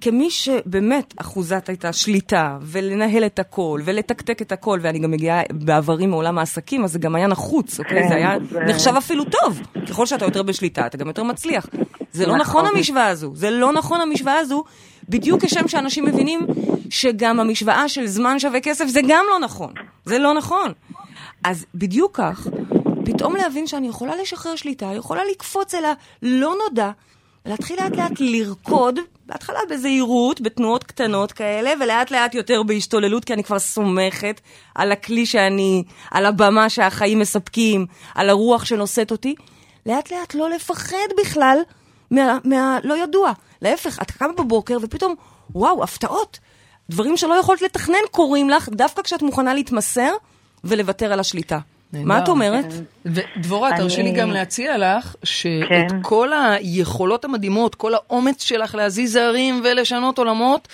כמי 0.00 0.30
שבאמת 0.30 1.14
אחוזת 1.16 1.68
הייתה 1.68 1.92
שליטה, 1.92 2.58
ולנהל 2.62 3.26
את 3.26 3.38
הכל, 3.38 3.80
ולתקתק 3.84 4.42
את 4.42 4.52
הכל, 4.52 4.78
ואני 4.82 4.98
גם 4.98 5.10
מגיעה 5.10 5.40
בעברי 5.52 6.06
מעולם 6.06 6.38
העסקים, 6.38 6.84
אז 6.84 6.92
זה 6.92 6.98
גם 6.98 7.14
היה 7.14 7.26
נחוץ, 7.26 7.78
אוקיי? 7.80 8.02
כן, 8.02 8.08
זה 8.08 8.14
היה 8.14 8.36
זה- 8.50 8.60
נחשב 8.60 8.94
אפילו 8.98 9.24
טוב. 9.24 9.60
ככל 9.88 10.06
שאתה 10.06 10.24
יותר 10.24 10.42
בשליטה, 10.42 10.86
אתה 10.86 10.96
גם 10.98 11.06
יותר 11.08 11.22
מצליח. 11.22 11.66
זה 12.12 12.26
לא 12.26 12.36
נכון. 12.36 12.64
נכון 12.64 12.76
המשוואה 12.76 13.06
הזו. 13.06 13.32
זה 13.34 13.50
לא 13.50 13.72
נכון 13.72 14.00
המשוואה 14.00 14.38
הזו, 14.38 14.64
בדיוק 15.10 15.44
כשם 15.44 15.68
שאנשים 15.68 16.04
מבינים 16.04 16.40
שגם 16.90 17.40
המשוואה 17.40 17.88
של 17.88 18.06
זמן 18.06 18.38
שווה 18.38 18.60
כסף, 18.60 18.86
זה 18.86 19.00
גם 19.08 19.24
לא 19.30 19.38
נכון. 19.38 19.72
זה 20.04 20.18
לא 20.18 20.34
נכון. 20.34 20.72
אז 21.44 21.66
בדיוק 21.74 22.16
כך, 22.16 22.46
פתאום 23.04 23.36
להבין 23.36 23.66
שאני 23.66 23.88
יכולה 23.88 24.16
לשחרר 24.16 24.56
שליטה, 24.56 24.86
יכולה 24.94 25.22
לקפוץ 25.30 25.74
אל 25.74 25.84
הלא 25.84 26.54
נודע, 26.64 26.90
ולהתחיל 27.46 27.76
לאט 27.82 27.96
לאט 27.96 28.12
לרקוד, 28.20 28.98
בהתחלה 29.26 29.58
בזהירות, 29.70 30.40
בתנועות 30.40 30.84
קטנות 30.84 31.32
כאלה, 31.32 31.72
ולאט 31.80 32.10
לאט 32.10 32.34
יותר 32.34 32.62
בהשתוללות, 32.62 33.24
כי 33.24 33.32
אני 33.32 33.44
כבר 33.44 33.58
סומכת 33.58 34.40
על 34.74 34.92
הכלי 34.92 35.26
שאני, 35.26 35.84
על 36.10 36.26
הבמה 36.26 36.68
שהחיים 36.68 37.18
מספקים, 37.18 37.86
על 38.14 38.30
הרוח 38.30 38.64
שנושאת 38.64 39.10
אותי. 39.10 39.34
לאט 39.86 40.12
לאט 40.12 40.34
לא 40.34 40.50
לפחד 40.50 41.08
בכלל 41.20 41.58
מה, 42.10 42.38
מה 42.44 42.78
לא 42.84 43.02
ידוע. 43.02 43.32
להפך, 43.62 43.98
את 44.02 44.10
קמה 44.10 44.32
בבוקר 44.38 44.78
ופתאום, 44.82 45.14
וואו, 45.54 45.82
הפתעות. 45.84 46.38
דברים 46.90 47.16
שלא 47.16 47.34
יכולת 47.34 47.62
לתכנן 47.62 47.98
קורים 48.10 48.50
לך, 48.50 48.68
דווקא 48.68 49.02
כשאת 49.02 49.22
מוכנה 49.22 49.54
להתמסר 49.54 50.12
ולוותר 50.64 51.12
על 51.12 51.20
השליטה. 51.20 51.58
מה 51.92 52.18
את 52.18 52.28
אומרת? 52.28 52.64
ודבורה, 53.06 53.76
תרשי 53.76 54.02
לי 54.02 54.12
גם 54.12 54.30
להציע 54.30 54.78
לך 54.78 55.14
שאת 55.24 55.68
כן. 55.68 55.98
כל 56.02 56.30
היכולות 56.32 57.24
המדהימות, 57.24 57.74
כל 57.74 57.94
האומץ 57.94 58.42
שלך 58.42 58.74
להזיז 58.74 59.16
הרים 59.16 59.60
ולשנות 59.64 60.18
עולמות, 60.18 60.68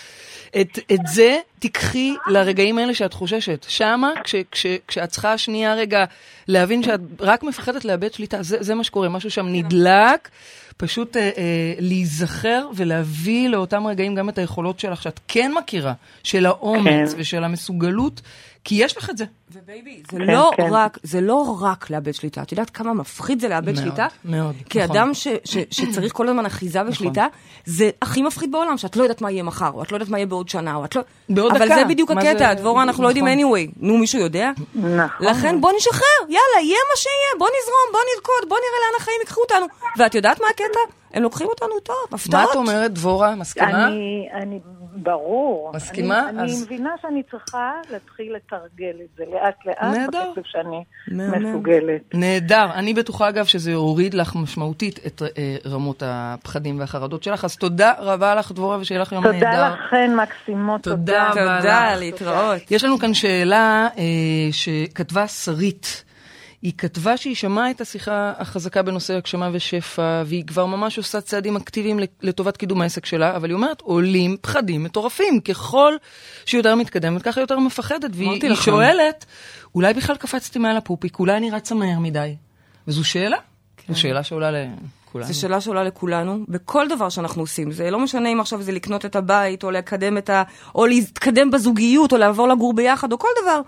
את, 0.61 0.79
את 0.92 1.01
זה 1.07 1.38
תיקחי 1.59 2.14
לרגעים 2.27 2.79
האלה 2.79 2.95
שאת 2.95 3.12
חוששת. 3.12 3.66
שמה, 3.69 4.12
כש, 4.25 4.35
כש, 4.51 4.66
כשאת 4.88 5.09
צריכה 5.09 5.38
שנייה 5.38 5.75
רגע 5.75 6.05
להבין 6.49 6.83
שאת 6.83 7.01
רק 7.21 7.42
מפחדת 7.42 7.85
לאבד 7.85 8.12
שליטה, 8.12 8.42
זה, 8.42 8.57
זה 8.61 8.75
מה 8.75 8.85
שקורה, 8.85 9.09
משהו 9.09 9.31
שם 9.31 9.47
נדלק. 9.49 10.29
פשוט 10.77 11.16
אה, 11.16 11.23
אה, 11.23 11.75
להיזכר 11.79 12.69
ולהביא 12.75 13.49
לאותם 13.49 13.87
רגעים 13.87 14.14
גם 14.14 14.29
את 14.29 14.38
היכולות 14.38 14.81
שלך, 14.81 15.03
שאת 15.03 15.21
כן 15.29 15.53
מכירה, 15.59 15.92
של 16.23 16.47
האומץ 16.47 17.12
כן. 17.14 17.21
ושל 17.21 17.45
המסוגלות, 17.45 18.21
כי 18.66 18.74
יש 18.74 18.96
לך 18.96 19.11
את 19.11 19.16
זה. 19.18 19.24
ובייבי, 19.52 20.02
זה 20.11 20.18
כן, 20.18 20.24
לא 20.26 20.50
כן. 20.57 20.68
רק, 20.70 20.98
זה 21.02 21.20
לא 21.20 21.57
רק 21.61 21.90
לאבד 21.90 22.14
שליטה. 22.14 22.42
את 22.42 22.52
יודעת 22.52 22.70
כמה 22.70 22.94
מפחיד 22.94 23.40
זה 23.40 23.48
לאבד 23.48 23.72
מאוד, 23.72 23.76
שליטה? 23.85 24.07
מאוד, 24.24 24.55
כי 24.70 24.83
נכון. 24.85 24.96
אדם 24.96 25.14
ש, 25.14 25.29
ש, 25.44 25.57
שצריך 25.70 26.12
כל 26.12 26.29
הזמן 26.29 26.46
אחיזה 26.46 26.83
בשליטה, 26.85 27.26
זה 27.64 27.90
הכי 28.02 28.22
מפחיד 28.22 28.52
בעולם, 28.52 28.79
שאת 28.79 28.96
לא 28.96 29.02
יודעת 29.02 29.20
מה 29.20 29.31
יהיה 29.31 29.42
מחר, 29.42 29.70
או 29.74 29.83
את 29.83 29.92
לא 29.92 29.96
יודעת 29.96 30.09
מה 30.09 30.18
יהיה 30.18 30.26
בעוד 30.26 30.48
שנה, 30.48 30.74
או 30.74 30.85
את 30.85 30.96
לא... 30.96 31.02
בעוד 31.29 31.57
אבל 31.57 31.66
דקה. 31.66 31.74
זה 31.74 31.85
בדיוק 31.85 32.11
הקטע, 32.11 32.48
זה- 32.48 32.55
דבורה, 32.61 32.83
אנחנו 32.83 33.02
לא 33.02 33.09
יודעים 33.09 33.24
נכון. 33.26 33.38
anyway. 33.38 33.70
נו, 33.76 33.98
מישהו 33.98 34.20
יודע? 34.20 34.50
נכון. 34.74 35.26
לכן 35.26 35.61
בוא 35.61 35.72
נשחרר, 35.76 36.02
יאללה, 36.22 36.38
יהיה 36.62 36.79
מה 36.90 36.96
שיהיה, 36.96 37.38
בוא 37.38 37.46
נזרום, 37.48 37.92
בוא 37.92 38.00
נרקוד, 38.14 38.48
בוא 38.48 38.57
נראה 38.57 38.81
לאן 38.90 39.00
החיים 39.00 39.16
ייקחו 39.20 39.40
אותנו. 39.40 39.66
ואת 39.98 40.14
יודעת 40.14 40.40
מה 40.40 40.46
הקטע? 40.50 40.81
הם 41.16 41.22
לוקחים 41.22 41.46
אותנו 41.48 41.81
טוב, 41.83 41.96
מה 42.11 42.16
הפתעות. 42.16 42.50
את 42.50 42.57
אומרת, 42.57 42.92
דבורה? 42.92 43.35
מסכימה? 43.35 43.87
אני, 43.87 44.29
אני, 44.35 44.59
ברור. 44.96 45.72
מסכימה? 45.74 46.29
אני, 46.29 46.42
אז- 46.42 46.50
אני 46.55 46.62
מבינה 46.64 46.90
שאני 47.02 47.22
צריכה 47.31 47.70
להתחיל 47.92 48.35
לתרגל 48.37 48.94
את 49.05 49.16
זה 49.16 49.24
לאט-לאט, 49.33 49.83
נהדר. 49.96 50.31
בקצב 50.31 50.40
שאני 50.44 50.85
מהמם. 51.09 51.50
מסוגלת. 51.50 52.00
נהדר. 52.14 52.66
אני 52.74 52.94
בטוחה, 52.94 53.29
אגב, 53.29 53.44
שזה 53.44 53.70
יוריד 53.72 54.14
לך 54.14 54.37
משמעותית 54.37 55.00
את 55.07 55.22
אה, 55.22 55.57
רמות 55.66 56.02
הפחדים 56.07 56.81
והחרדות 56.81 57.22
שלך. 57.22 57.44
אז 57.44 57.57
תודה 57.57 57.92
רבה 57.98 58.35
לך, 58.35 58.52
דבורה, 58.52 58.79
ושיהיה 58.81 59.00
לך 59.00 59.12
יום 59.12 59.24
נהדר. 59.26 59.38
תודה 59.50 59.68
לכן, 59.87 60.16
מקסימות, 60.16 60.83
תודה 60.83 61.29
תודה. 61.33 61.57
תודה, 61.59 61.92
לך. 61.94 61.98
להתראות. 62.00 62.70
יש 62.70 62.85
לנו 62.85 62.98
כאן 62.98 63.14
שאלה 63.14 63.88
אה, 63.98 64.02
שכתבה 64.52 65.29
שרית. 65.29 66.05
היא 66.62 66.73
כתבה 66.79 67.16
שהיא 67.16 67.35
שמעה 67.35 67.71
את 67.71 67.81
השיחה 67.81 68.33
החזקה 68.38 68.83
בנושא 68.83 69.14
הגשמה 69.14 69.51
ושפע, 69.53 70.23
והיא 70.27 70.45
כבר 70.47 70.66
ממש 70.66 70.99
עושה 70.99 71.21
צעדים 71.21 71.57
אקטיביים 71.57 71.99
לטובת 72.23 72.57
קידום 72.57 72.83
העסק 72.83 73.07
שלה, 73.07 73.37
אבל 73.37 73.49
היא 73.49 73.55
אומרת, 73.55 73.81
עולים 73.81 74.37
פחדים 74.40 74.85
מטורפים. 74.85 75.40
ככל 75.40 75.95
שהיא 76.47 76.59
יותר 76.59 76.75
מתקדמת, 76.75 77.23
ככה 77.23 77.40
היא 77.40 77.42
יותר 77.42 77.59
מפחדת. 77.59 78.11
והיא. 78.14 78.55
שואלת, 78.55 79.25
אולי 79.75 79.95
בכלל 79.95 80.16
קפצתי 80.16 80.59
מעל 80.59 80.77
הפופיק, 80.77 81.19
אולי 81.19 81.37
אני 81.37 81.51
רצה 81.51 81.75
מהר 81.75 81.99
מדי. 81.99 82.37
וזו 82.88 83.05
שאלה. 83.05 83.38
זו 83.88 84.01
שאלה 84.01 84.23
שעולה 84.23 84.51
לכולנו. 84.51 85.33
זו 85.33 85.40
שאלה 85.40 85.61
שעולה 85.61 85.85
לכולנו, 85.85 86.45
בכל 86.49 86.88
דבר 86.88 87.09
שאנחנו 87.09 87.42
עושים. 87.42 87.73
זה 87.73 87.90
לא 87.90 87.99
משנה 87.99 88.29
אם 88.29 88.40
עכשיו 88.40 88.62
זה 88.62 88.73
לקנות 88.73 89.05
את 89.05 89.16
הבית, 89.16 89.64
או 89.64 89.71
לקדם 89.71 90.19
את 90.19 90.31
ה... 90.31 90.42
או 90.75 90.87
להתקדם 90.87 91.51
בזוגיות, 91.51 92.12
או 92.12 92.16
לעבור 92.19 92.49
לגור 92.49 92.75
ביחד, 92.75 93.12
או 93.12 93.19
כל 93.19 93.29
דבר. 93.42 93.61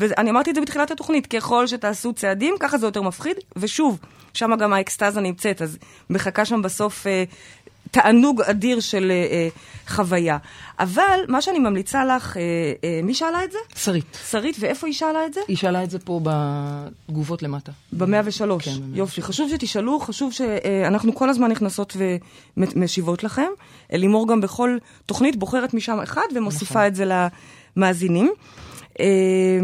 ואני 0.00 0.30
אמרתי 0.30 0.50
את 0.50 0.54
זה 0.54 0.60
בתחילת 0.60 0.90
התוכנית, 0.90 1.26
ככל 1.26 1.66
שתעשו 1.66 2.12
צעדים, 2.12 2.54
ככה 2.60 2.78
זה 2.78 2.86
יותר 2.86 3.02
מפחיד. 3.02 3.36
ושוב, 3.56 3.98
שם 4.34 4.56
גם 4.58 4.72
האקסטזה 4.72 5.20
נמצאת, 5.20 5.62
אז 5.62 5.78
מחכה 6.10 6.44
שם 6.44 6.62
בסוף 6.62 7.06
אה, 7.06 7.24
תענוג 7.90 8.42
אדיר 8.42 8.80
של 8.80 9.10
אה, 9.10 9.26
אה, 9.30 9.48
חוויה. 9.88 10.38
אבל 10.78 11.20
מה 11.28 11.42
שאני 11.42 11.58
ממליצה 11.58 12.04
לך, 12.04 12.36
אה, 12.36 12.42
אה, 12.84 13.00
מי 13.02 13.14
שאלה 13.14 13.44
את 13.44 13.52
זה? 13.52 13.58
שרית. 13.76 14.18
שרית, 14.30 14.56
ואיפה 14.60 14.86
היא 14.86 14.94
שאלה 14.94 15.26
את 15.26 15.34
זה? 15.34 15.40
היא 15.48 15.56
שאלה 15.56 15.84
את 15.84 15.90
זה 15.90 15.98
פה 15.98 16.20
בתגובות 16.22 17.42
למטה. 17.42 17.72
במאה 17.92 18.20
ושלוש. 18.24 18.64
כן, 18.64 18.76
במאה 18.76 18.98
יופי. 18.98 19.22
חשוב 19.22 19.50
שתשאלו, 19.50 20.00
חשוב 20.00 20.32
שאנחנו 20.32 21.14
כל 21.14 21.30
הזמן 21.30 21.50
נכנסות 21.50 21.96
ומשיבות 22.56 23.24
לכם. 23.24 23.48
לימור 23.92 24.28
גם 24.28 24.40
בכל 24.40 24.76
תוכנית 25.06 25.36
בוחרת 25.36 25.74
משם 25.74 26.00
אחד 26.00 26.26
ומוסיפה 26.34 26.74
נכון. 26.74 26.86
את 26.86 26.94
זה 26.94 27.28
למאזינים. 27.76 28.32
אה, 29.00 29.58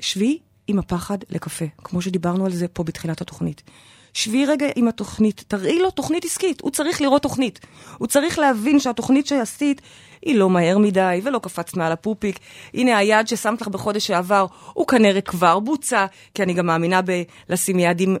שבי 0.00 0.38
עם 0.66 0.78
הפחד 0.78 1.18
לקפה, 1.30 1.64
כמו 1.84 2.02
שדיברנו 2.02 2.46
על 2.46 2.52
זה 2.52 2.68
פה 2.68 2.84
בתחילת 2.84 3.20
התוכנית. 3.20 3.62
שבי 4.14 4.46
רגע 4.46 4.66
עם 4.76 4.88
התוכנית, 4.88 5.44
תראי 5.48 5.78
לו 5.78 5.90
תוכנית 5.90 6.24
עסקית, 6.24 6.60
הוא 6.60 6.70
צריך 6.70 7.00
לראות 7.00 7.22
תוכנית. 7.22 7.60
הוא 7.98 8.08
צריך 8.08 8.38
להבין 8.38 8.80
שהתוכנית 8.80 9.26
שעשית 9.26 9.82
היא 10.22 10.36
לא 10.36 10.50
מהר 10.50 10.78
מדי 10.78 11.20
ולא 11.24 11.38
קפצת 11.38 11.76
מעל 11.76 11.92
הפופיק. 11.92 12.38
הנה 12.74 12.98
היעד 12.98 13.28
ששמת 13.28 13.60
לך 13.60 13.68
בחודש 13.68 14.06
שעבר, 14.06 14.46
הוא 14.72 14.86
כנראה 14.86 15.20
כבר 15.20 15.58
בוצע, 15.58 16.06
כי 16.34 16.42
אני 16.42 16.54
גם 16.54 16.66
מאמינה 16.66 17.00
בלשים 17.48 17.78
יעדים 17.78 18.16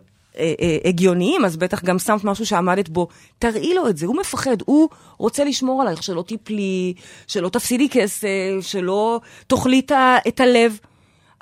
הגיוניים, 0.84 1.44
אז 1.44 1.56
בטח 1.56 1.84
גם 1.84 1.98
שמת 1.98 2.24
משהו 2.24 2.46
שעמדת 2.46 2.88
בו. 2.88 3.08
תראי 3.38 3.74
לו 3.74 3.88
את 3.88 3.96
זה, 3.96 4.06
הוא 4.06 4.16
מפחד, 4.16 4.56
הוא 4.64 4.88
רוצה 5.18 5.44
לשמור 5.44 5.82
עלייך, 5.82 6.02
שלא 6.02 6.22
תיפלי, 6.22 6.94
שלא 7.26 7.48
תפסידי 7.48 7.88
כסף, 7.88 8.28
שלא 8.60 9.20
תאכלי 9.46 9.82
את 10.28 10.40
הלב. 10.40 10.78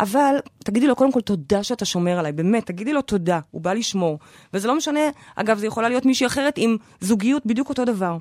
אבל 0.00 0.36
תגידי 0.64 0.86
לו 0.86 0.96
קודם 0.96 1.12
כל 1.12 1.20
תודה 1.20 1.62
שאתה 1.62 1.84
שומר 1.84 2.18
עליי, 2.18 2.32
באמת, 2.32 2.66
תגידי 2.66 2.92
לו 2.92 3.02
תודה, 3.02 3.40
הוא 3.50 3.62
בא 3.62 3.72
לשמור. 3.72 4.18
וזה 4.54 4.68
לא 4.68 4.76
משנה, 4.76 5.00
אגב, 5.36 5.58
זה 5.58 5.66
יכולה 5.66 5.88
להיות 5.88 6.06
מישהי 6.06 6.26
אחרת 6.26 6.54
עם 6.56 6.76
זוגיות 7.00 7.46
בדיוק 7.46 7.68
אותו 7.68 7.84
דבר. 7.84 8.16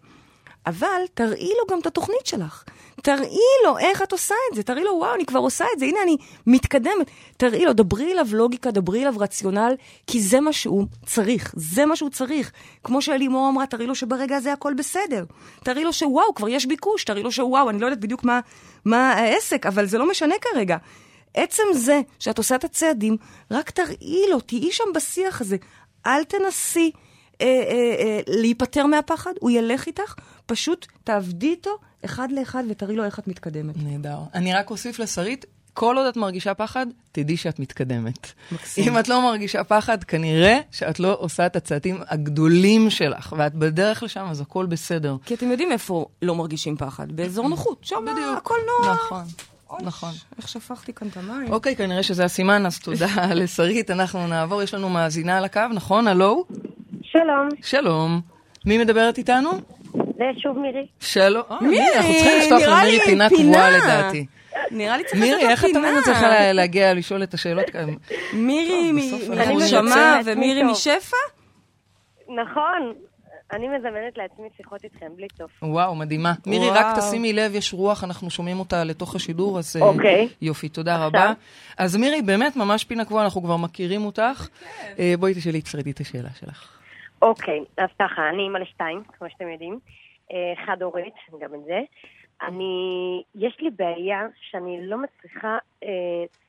אבל 0.66 1.02
תראי 1.14 1.50
לו 1.60 1.72
גם 1.72 1.80
את 1.80 1.86
התוכנית 1.86 2.26
שלך. 2.26 2.64
תראי 3.04 3.38
לו 3.66 3.78
איך 3.78 4.02
את 4.02 4.12
עושה 4.12 4.36
את 4.52 4.56
זה, 4.56 4.64
תראי 4.64 4.84
לו, 4.84 4.92
וואו, 4.92 5.16
אני 5.16 5.26
כבר 5.26 5.40
עושה 5.40 5.66
את 5.74 5.80
זה, 5.80 5.86
הנה 5.86 6.00
אני 6.04 6.18
מתקדמת. 6.48 7.12
תראי 7.38 7.66
לו, 7.66 7.74
דברי 7.74 8.12
אליו 8.12 8.28
לוגיקה, 8.34 8.72
דברי 8.72 9.02
אליו 9.02 9.14
רציונל, 9.20 9.76
כי 10.08 10.22
זה 10.22 10.40
מה 10.40 10.54
שהוא 10.54 10.86
צריך, 11.06 11.54
זה 11.58 11.86
מה 11.86 11.96
שהוא 11.96 12.10
צריך. 12.10 12.52
כמו 12.84 13.02
שלימור 13.02 13.50
אמרה, 13.50 13.66
תראי 13.66 13.88
לו 13.88 13.96
שברגע 13.96 14.36
הזה 14.36 14.54
הכל 14.54 14.74
בסדר. 14.74 15.26
תראי 15.64 15.84
לו 15.84 15.94
שוואו, 15.94 16.36
כבר 16.36 16.50
יש 16.50 16.66
ביקוש, 16.66 17.04
תראי 17.04 17.24
לו 17.24 17.32
שוואו, 17.32 17.70
אני 17.70 17.80
לא 17.80 17.86
יודעת 17.86 18.00
בדיוק 18.00 18.24
מה, 18.24 18.40
מה 18.86 19.14
העסק, 19.14 19.66
אבל 19.66 19.86
זה 19.86 19.98
לא 19.98 20.10
משנה 20.10 20.36
כרגע. 20.42 20.78
עצם 21.34 21.64
זה 21.74 22.02
שאת 22.20 22.38
עושה 22.38 22.56
את 22.56 22.64
הצעדים, 22.64 23.18
רק 23.52 23.70
תראי 23.70 24.26
לו, 24.30 24.40
תהיי 24.40 24.72
שם 24.72 24.84
בשיח 24.96 25.42
הזה. 25.42 25.58
אל 26.06 26.24
תנסי 26.24 26.92
אה, 27.42 27.46
אה, 27.46 27.96
אה, 28.00 28.20
להיפטר 28.28 28.86
מהפחד, 28.86 29.34
הוא 29.40 29.52
ילך 29.52 29.88
איתך, 29.88 30.16
פשוט 30.46 30.88
תעבדי 31.04 31.50
איתו 31.50 31.78
אחד 32.06 32.28
לאחד 32.32 32.64
ותראי 32.70 32.96
לו 32.96 33.04
איך 33.04 33.20
את 33.20 33.28
מתקדמת. 33.28 33.76
נהדר. 33.84 34.18
אני 34.34 34.54
רק 34.54 34.70
אוסיף 34.70 35.00
לשרית, 35.00 35.46
כל 35.74 35.98
עוד 35.98 36.06
את 36.06 36.18
מרגישה 36.18 36.54
פחד, 36.54 36.86
תדעי 37.12 37.38
שאת 37.38 37.60
מתקדמת. 37.60 38.32
מקסים. 38.52 38.88
אם 38.88 39.00
את 39.00 39.08
לא 39.08 39.22
מרגישה 39.22 39.64
פחד, 39.64 40.04
כנראה 40.04 40.60
שאת 40.72 41.00
לא 41.00 41.18
עושה 41.20 41.46
את 41.46 41.56
הצעדים 41.56 41.98
הגדולים 42.08 42.90
שלך, 42.90 43.36
ואת 43.38 43.56
בדרך 43.56 44.04
לשם, 44.04 44.26
אז 44.30 44.42
הכל 44.42 44.66
בסדר. 44.66 45.16
כי 45.26 45.34
אתם 45.34 45.52
יודעים 45.52 45.72
איפה 45.72 46.06
לא 46.22 46.36
מרגישים 46.36 46.78
פחד, 46.78 47.12
באזור 47.12 47.50
נוחות, 47.50 47.78
שם 47.82 48.06
הכל 48.38 48.56
נוח. 48.68 48.98
נכון, 49.06 49.24
נכון. 49.82 50.12
איך 50.38 50.48
שפכתי 50.48 50.94
כאן 50.94 51.08
את 51.08 51.18
המים? 51.18 51.54
אוקיי, 51.54 51.76
כנראה 51.76 52.04
שזה 52.04 52.26
הסימן, 52.26 52.66
אז 52.66 52.80
תודה 52.80 53.08
לשרית. 53.36 53.92
אנחנו 53.92 54.28
נעבור, 54.28 54.62
יש 54.62 54.74
לנו 54.74 54.90
מאזינה 54.90 55.38
על 55.38 55.46
הקו, 55.46 55.62
נכון? 55.74 56.08
הלו? 56.08 56.46
שלום, 57.02 57.50
שלום. 57.64 58.22
מי 58.66 58.78
מדברת 58.78 59.18
איתנו? 59.18 59.52
זה 60.22 60.40
שוב 60.40 60.58
מירי. 60.60 60.88
שלום. 61.00 61.44
אה, 61.52 61.58
מירי, 61.62 61.70
מירי, 61.80 61.96
אנחנו 61.96 62.14
צריכים 62.14 62.40
לפתוח 62.42 62.62
למירי 62.80 63.00
פינה 63.06 63.30
פינה. 63.30 63.52
קבועה 63.54 63.70
לדעתי. 63.72 64.26
נראה 64.72 64.98
לי 64.98 65.04
צריך 65.04 65.22
מירי, 65.22 65.32
לעשות 65.32 65.50
איך 65.50 65.66
את 65.66 65.70
פינה. 65.70 65.80
תמיד 65.88 66.00
מצליחה 66.00 66.28
לה- 66.30 66.54
להגיע 66.54 66.94
לשאול 66.94 67.24
את 67.24 67.34
השאלות 67.34 67.70
כאן? 67.70 67.90
מירי 68.34 68.92
מחושמה. 68.92 70.20
ומירי. 70.26 70.64
משפע? 70.64 71.18
נכון, 72.44 72.94
אני 73.54 73.68
מזמנת 73.68 74.18
לעצמי 74.18 74.48
שיחות 74.58 74.84
איתכם, 74.84 75.06
בלי 75.16 75.28
סוף. 75.38 75.52
וואו, 75.62 75.96
מדהימה. 75.96 76.34
מירי, 76.46 76.66
וואו. 76.70 76.80
רק 76.80 76.98
תשימי 77.00 77.34
לב, 77.34 77.56
יש 77.56 77.74
רוח, 77.74 78.04
אנחנו 78.04 78.30
שומעים 78.30 78.60
אותה 78.60 78.84
לתוך 78.84 79.16
השידור, 79.16 79.60
אז 79.60 79.76
אה, 79.82 79.88
אוקיי. 79.88 80.28
יופי, 80.42 80.70
תודה 80.70 80.96
עכשיו? 80.96 81.08
רבה. 81.08 81.34
אז 81.78 81.96
מירי, 81.96 82.22
באמת 82.22 82.56
ממש 82.56 82.84
פינה 82.84 83.06
קבועה, 83.06 83.24
אנחנו 83.24 83.44
כבר 83.44 83.58
מכירים 83.58 84.06
אותך. 84.06 84.48
אה, 85.00 85.14
בואי 85.20 85.34
תשאלי 85.34 85.60
את 85.60 85.66
שרית 85.68 85.88
את 85.88 86.00
השאלה 86.00 86.30
שלך. 86.40 86.68
אוקיי, 87.22 87.60
אז 87.78 87.90
ככה, 88.00 88.22
אני 88.34 88.44
אימא 88.44 88.58
לשתיים, 88.58 89.04
כמו 89.20 89.28
שאתם 89.32 89.50
יודעים. 89.50 89.80
אה, 90.32 90.66
חד-הורית, 90.66 91.14
גם 91.40 91.56
את 91.56 91.64
זה. 91.66 91.80
אני, 92.42 93.24
יש 93.36 93.58
לי 93.60 93.70
בעיה 93.70 94.28
שאני 94.50 94.88
לא 94.88 94.98
מצליחה 94.98 95.58
אה, 95.84 95.90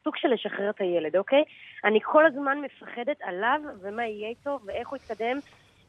סוג 0.04 0.16
של 0.16 0.28
לשחרר 0.28 0.70
את 0.70 0.80
הילד, 0.80 1.16
אוקיי? 1.16 1.44
אני 1.84 1.98
כל 2.02 2.26
הזמן 2.26 2.58
מפחדת 2.60 3.16
עליו 3.22 3.60
ומה 3.80 4.06
יהיה 4.06 4.28
איתו 4.28 4.58
ואיך 4.64 4.88
הוא 4.88 4.96
יתקדם, 4.96 5.38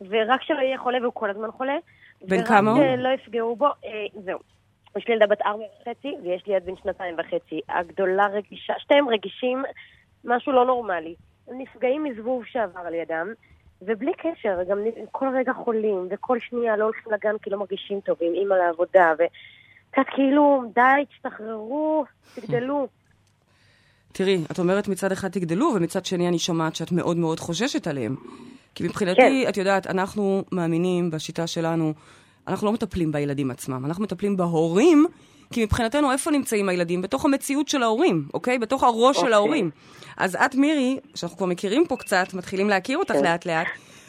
ורק 0.01 0.41
שלא 0.41 0.59
יהיה 0.59 0.77
חולה 0.77 0.97
והוא 1.01 1.13
כל 1.13 1.29
הזמן 1.29 1.51
חולה. 1.51 1.75
בן 2.21 2.43
כמה 2.43 2.71
הוא? 2.71 2.79
ורק 2.79 2.99
שלא 2.99 3.09
יפגעו 3.09 3.55
בו, 3.55 3.65
אה, 3.65 4.05
זהו. 4.23 4.39
יש 4.97 5.07
לי 5.07 5.13
ילדה 5.13 5.27
בת 5.27 5.41
ארבע 5.41 5.63
וחצי, 5.81 6.15
ויש 6.23 6.47
לי 6.47 6.53
ילד 6.53 6.65
בן 6.65 6.75
שנתיים 6.75 7.15
וחצי. 7.17 7.61
הגדולה 7.69 8.27
רגישה, 8.27 8.73
שתיהם 8.79 9.09
רגישים, 9.09 9.63
משהו 10.25 10.51
לא 10.51 10.65
נורמלי. 10.65 11.15
הם 11.47 11.61
נפגעים 11.61 12.03
מזבוב 12.03 12.45
שעבר 12.45 12.79
על 12.79 12.93
ידם, 12.93 13.33
ובלי 13.85 14.11
קשר, 14.17 14.57
גם 14.69 14.77
כל 15.11 15.25
רגע 15.37 15.53
חולים, 15.53 16.07
וכל 16.11 16.39
שנייה 16.39 16.77
לא 16.77 16.83
הולכים 16.83 17.13
לגן 17.13 17.35
כי 17.41 17.49
לא 17.49 17.59
מרגישים 17.59 17.99
טוב, 17.99 18.17
עם 18.21 18.33
אימא 18.33 18.53
לעבודה, 18.53 19.13
וקצת 19.13 20.05
כאילו, 20.15 20.63
די, 20.75 21.05
תשתחררו, 21.09 22.05
תגדלו. 22.35 22.87
תראי, 24.11 24.43
את 24.51 24.59
אומרת 24.59 24.87
מצד 24.87 25.11
אחד 25.11 25.27
תגדלו, 25.27 25.71
ומצד 25.75 26.05
שני 26.05 26.27
אני 26.27 26.39
שומעת 26.39 26.75
שאת 26.75 26.91
מאוד 26.91 27.17
מאוד 27.17 27.39
חוששת 27.39 27.87
עליהם. 27.87 28.15
כי 28.75 28.83
מבחינתי, 28.83 29.43
כן. 29.43 29.49
את 29.49 29.57
יודעת, 29.57 29.87
אנחנו 29.87 30.43
מאמינים 30.51 31.11
בשיטה 31.11 31.47
שלנו, 31.47 31.93
אנחנו 32.47 32.67
לא 32.67 32.73
מטפלים 32.73 33.11
בילדים 33.11 33.51
עצמם, 33.51 33.85
אנחנו 33.85 34.03
מטפלים 34.03 34.37
בהורים, 34.37 35.05
כי 35.53 35.63
מבחינתנו 35.63 36.11
איפה 36.11 36.31
נמצאים 36.31 36.69
הילדים? 36.69 37.01
בתוך 37.01 37.25
המציאות 37.25 37.67
של 37.67 37.83
ההורים, 37.83 38.27
אוקיי? 38.33 38.59
בתוך 38.59 38.83
הראש 38.83 39.15
של 39.15 39.21
אוקיי. 39.21 39.33
ההורים. 39.33 39.69
אז 40.17 40.35
את, 40.45 40.55
מירי, 40.55 40.99
שאנחנו 41.15 41.37
כבר 41.37 41.45
מכירים 41.47 41.85
פה 41.87 41.95
קצת, 41.97 42.33
מתחילים 42.33 42.69
להכיר 42.69 42.97
אותך 42.97 43.13
כן. 43.13 43.23
לאט-לאט, 43.23 43.67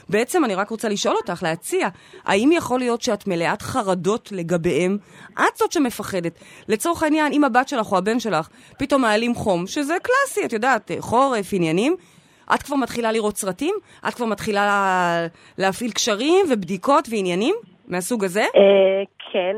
בעצם 0.09 0.45
אני 0.45 0.55
רק 0.55 0.71
רוצה 0.71 0.89
לשאול 0.89 1.17
אותך, 1.17 1.43
להציע, 1.43 1.89
האם 2.25 2.51
יכול 2.53 2.79
להיות 2.79 3.03
שאת 3.03 3.27
מלאת 3.27 3.63
חרדות 3.63 4.29
לגביהם? 4.33 4.99
את 5.35 5.57
זאת 5.57 5.73
שמפחדת. 5.73 6.39
לצורך 6.69 7.03
העניין, 7.03 7.33
אם 7.33 7.45
הבת 7.45 7.69
שלך 7.69 7.93
או 7.93 7.99
הבן 7.99 8.21
שלך 8.21 8.49
פתאום 8.79 9.03
מעלים 9.03 9.35
חום, 9.35 9.67
שזה 9.67 9.95
קלאסי, 10.03 10.45
את 10.45 10.53
יודעת, 10.53 10.91
חורף, 10.99 11.49
עניינים, 11.53 11.97
את 12.55 12.63
כבר 12.63 12.77
מתחילה 12.77 13.13
לראות 13.13 13.37
סרטים? 13.37 13.75
את 14.09 14.15
כבר 14.15 14.27
מתחילה 14.27 14.67
לה- 14.67 15.27
להפעיל 15.59 15.91
קשרים 15.93 16.47
ובדיקות 16.51 17.09
ועניינים 17.11 17.55
מהסוג 17.89 18.25
הזה? 18.25 18.41
אה, 18.43 18.49
כן. 19.33 19.57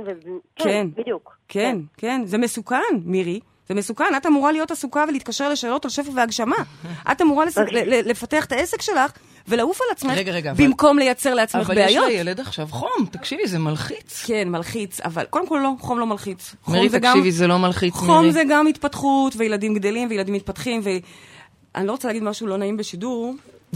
כן. 0.56 0.64
כן, 0.64 0.86
בדיוק. 1.02 1.35
כן, 1.48 1.78
כן, 1.96 2.22
זה 2.24 2.38
מסוכן, 2.38 2.76
מירי. 3.04 3.40
זה 3.68 3.74
מסוכן, 3.74 4.04
את 4.16 4.26
אמורה 4.26 4.52
להיות 4.52 4.70
עסוקה 4.70 5.04
ולהתקשר 5.08 5.48
לשאלות 5.48 5.84
על 5.84 5.90
שפע 5.90 6.10
והגשמה. 6.14 6.56
את 7.12 7.22
אמורה 7.22 7.44
לס... 7.44 7.58
ל- 7.58 7.62
ל- 7.94 8.08
לפתח 8.10 8.44
את 8.44 8.52
העסק 8.52 8.82
שלך 8.82 9.12
ולעוף 9.48 9.80
על 9.80 9.86
עצמך, 9.90 10.12
רגע, 10.16 10.32
רגע, 10.32 10.50
אבל- 10.50 10.64
במקום 10.64 10.98
לייצר 10.98 11.34
לעצמך 11.34 11.66
אבל 11.66 11.78
יש 11.78 11.84
בעיות. 11.84 12.08
לילד 12.08 12.40
עכשיו 12.40 12.66
חום, 12.70 13.06
תקשיבי, 13.10 13.46
זה 13.46 13.58
מלחיץ. 13.58 14.24
כן, 14.26 14.48
מלחיץ, 14.48 15.00
אבל 15.00 15.24
קודם 15.24 15.46
כל 15.48 15.60
לא, 15.62 15.70
חום 15.80 15.98
לא 15.98 16.06
מלחיץ. 16.06 16.54
מירי, 16.68 16.88
זה 16.88 16.98
גם- 16.98 17.12
תקשיבי, 17.12 17.32
זה 17.32 17.46
לא 17.46 17.58
מלחיץ, 17.58 17.94
חום 17.94 18.20
מירי. 18.20 18.32
זה 18.32 18.42
גם 18.48 18.66
התפתחות, 18.66 19.34
וילדים 19.36 19.74
גדלים, 19.74 20.08
וילדים 20.10 20.34
מתפתחים, 20.34 20.80
ואני 20.84 21.86
לא 21.86 21.92
רוצה 21.92 22.08
להגיד 22.08 22.22
משהו 22.22 22.46
לא 22.46 22.56
נעים 22.56 22.76
בשידור, 22.76 23.34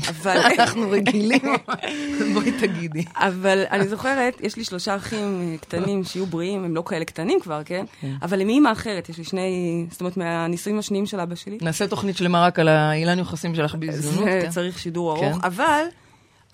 אבל... 0.08 0.36
אנחנו 0.58 0.90
רגילים. 0.90 1.40
בואי 2.34 2.52
תגידי. 2.60 3.04
אבל 3.16 3.64
אני 3.70 3.88
זוכרת, 3.88 4.40
יש 4.40 4.56
לי 4.56 4.64
שלושה 4.64 4.96
אחים 4.96 5.56
קטנים 5.60 6.04
שיהיו 6.04 6.26
בריאים, 6.26 6.64
הם 6.64 6.74
לא 6.74 6.82
כאלה 6.86 7.04
קטנים 7.04 7.40
כבר, 7.40 7.64
כן? 7.64 7.84
אבל 8.22 8.40
הם 8.40 8.46
מאימא 8.46 8.72
אחרת, 8.72 9.08
יש 9.08 9.18
לי 9.18 9.24
שני, 9.24 9.86
זאת 9.90 10.00
אומרת, 10.00 10.16
מהנישואים 10.16 10.78
השניים 10.78 11.06
של 11.06 11.20
אבא 11.20 11.34
שלי. 11.34 11.58
נעשה 11.62 11.86
תוכנית 11.86 12.16
שלמה 12.16 12.46
רק 12.46 12.58
על 12.58 12.68
האילן 12.68 13.18
יוחסים 13.18 13.54
שלך 13.54 13.74
בהזדמנות. 13.74 14.24
זה 14.24 14.40
כן. 14.42 14.50
צריך 14.50 14.78
שידור 14.78 15.20
כן. 15.20 15.26
ארוך, 15.26 15.44
אבל 15.44 15.84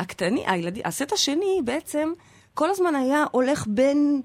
הקטני, 0.01 0.45
הילדים, 0.47 0.83
הסט 0.85 1.13
השני 1.13 1.61
בעצם 1.65 2.13
כל 2.55 2.71
הזמן 2.71 2.95
היה 2.95 3.25
הולך 3.31 3.65
בין, 3.69 4.21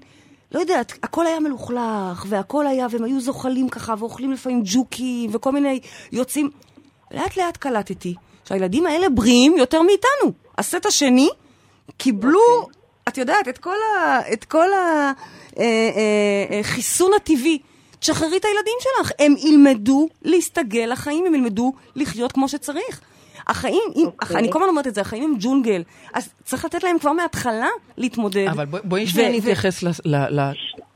לא 0.52 0.60
יודעת, 0.60 0.92
הכל 1.02 1.26
היה 1.26 1.40
מלוכלך, 1.40 2.26
והכל 2.28 2.66
היה, 2.66 2.86
והם 2.90 3.04
היו 3.04 3.20
זוחלים 3.20 3.68
ככה, 3.68 3.94
ואוכלים 3.98 4.32
לפעמים 4.32 4.62
ג'וקים, 4.64 5.30
וכל 5.34 5.52
מיני 5.52 5.80
יוצאים. 6.12 6.50
לאט 7.14 7.36
לאט 7.36 7.56
קלטתי 7.56 8.14
שהילדים 8.48 8.86
האלה 8.86 9.08
בריאים 9.08 9.54
יותר 9.58 9.82
מאיתנו. 9.82 10.32
הסט 10.58 10.86
השני 10.86 11.28
קיבלו, 11.96 12.68
את 13.08 13.18
יודעת, 13.18 13.48
את 13.48 13.58
כל 13.58 13.76
ה... 13.96 14.18
את 14.32 14.44
כל 14.44 14.72
ה... 14.72 15.12
אה, 15.58 15.64
אה, 15.64 16.60
אה, 16.60 17.16
הטבעי. 17.16 17.58
תשחררי 17.98 18.36
את 18.36 18.44
הילדים 18.44 18.74
שלך, 18.80 19.12
הם 19.18 19.34
ילמדו 19.38 20.08
להסתגל 20.22 20.88
לחיים, 20.92 21.26
הם 21.26 21.34
ילמדו 21.34 21.72
לחיות 21.96 22.32
כמו 22.32 22.48
שצריך. 22.48 23.00
החיים, 23.46 23.82
אם, 23.96 24.06
אוקיי. 24.06 24.36
אני 24.36 24.52
כל 24.52 24.58
הזמן 24.58 24.68
אומרת 24.68 24.86
את 24.86 24.94
זה, 24.94 25.00
החיים 25.00 25.24
הם 25.24 25.34
ג'ונגל, 25.40 25.82
אז 26.14 26.28
צריך 26.44 26.64
לתת 26.64 26.82
להם 26.82 26.98
כבר 26.98 27.12
מההתחלה 27.12 27.68
להתמודד. 27.96 28.46
אבל 28.50 28.64
בואי- 28.64 29.04
ו- 29.04 29.06
שנייה 29.06 29.30
ו- 29.30 29.32
נתייחס 29.36 29.82
ל- 29.82 29.88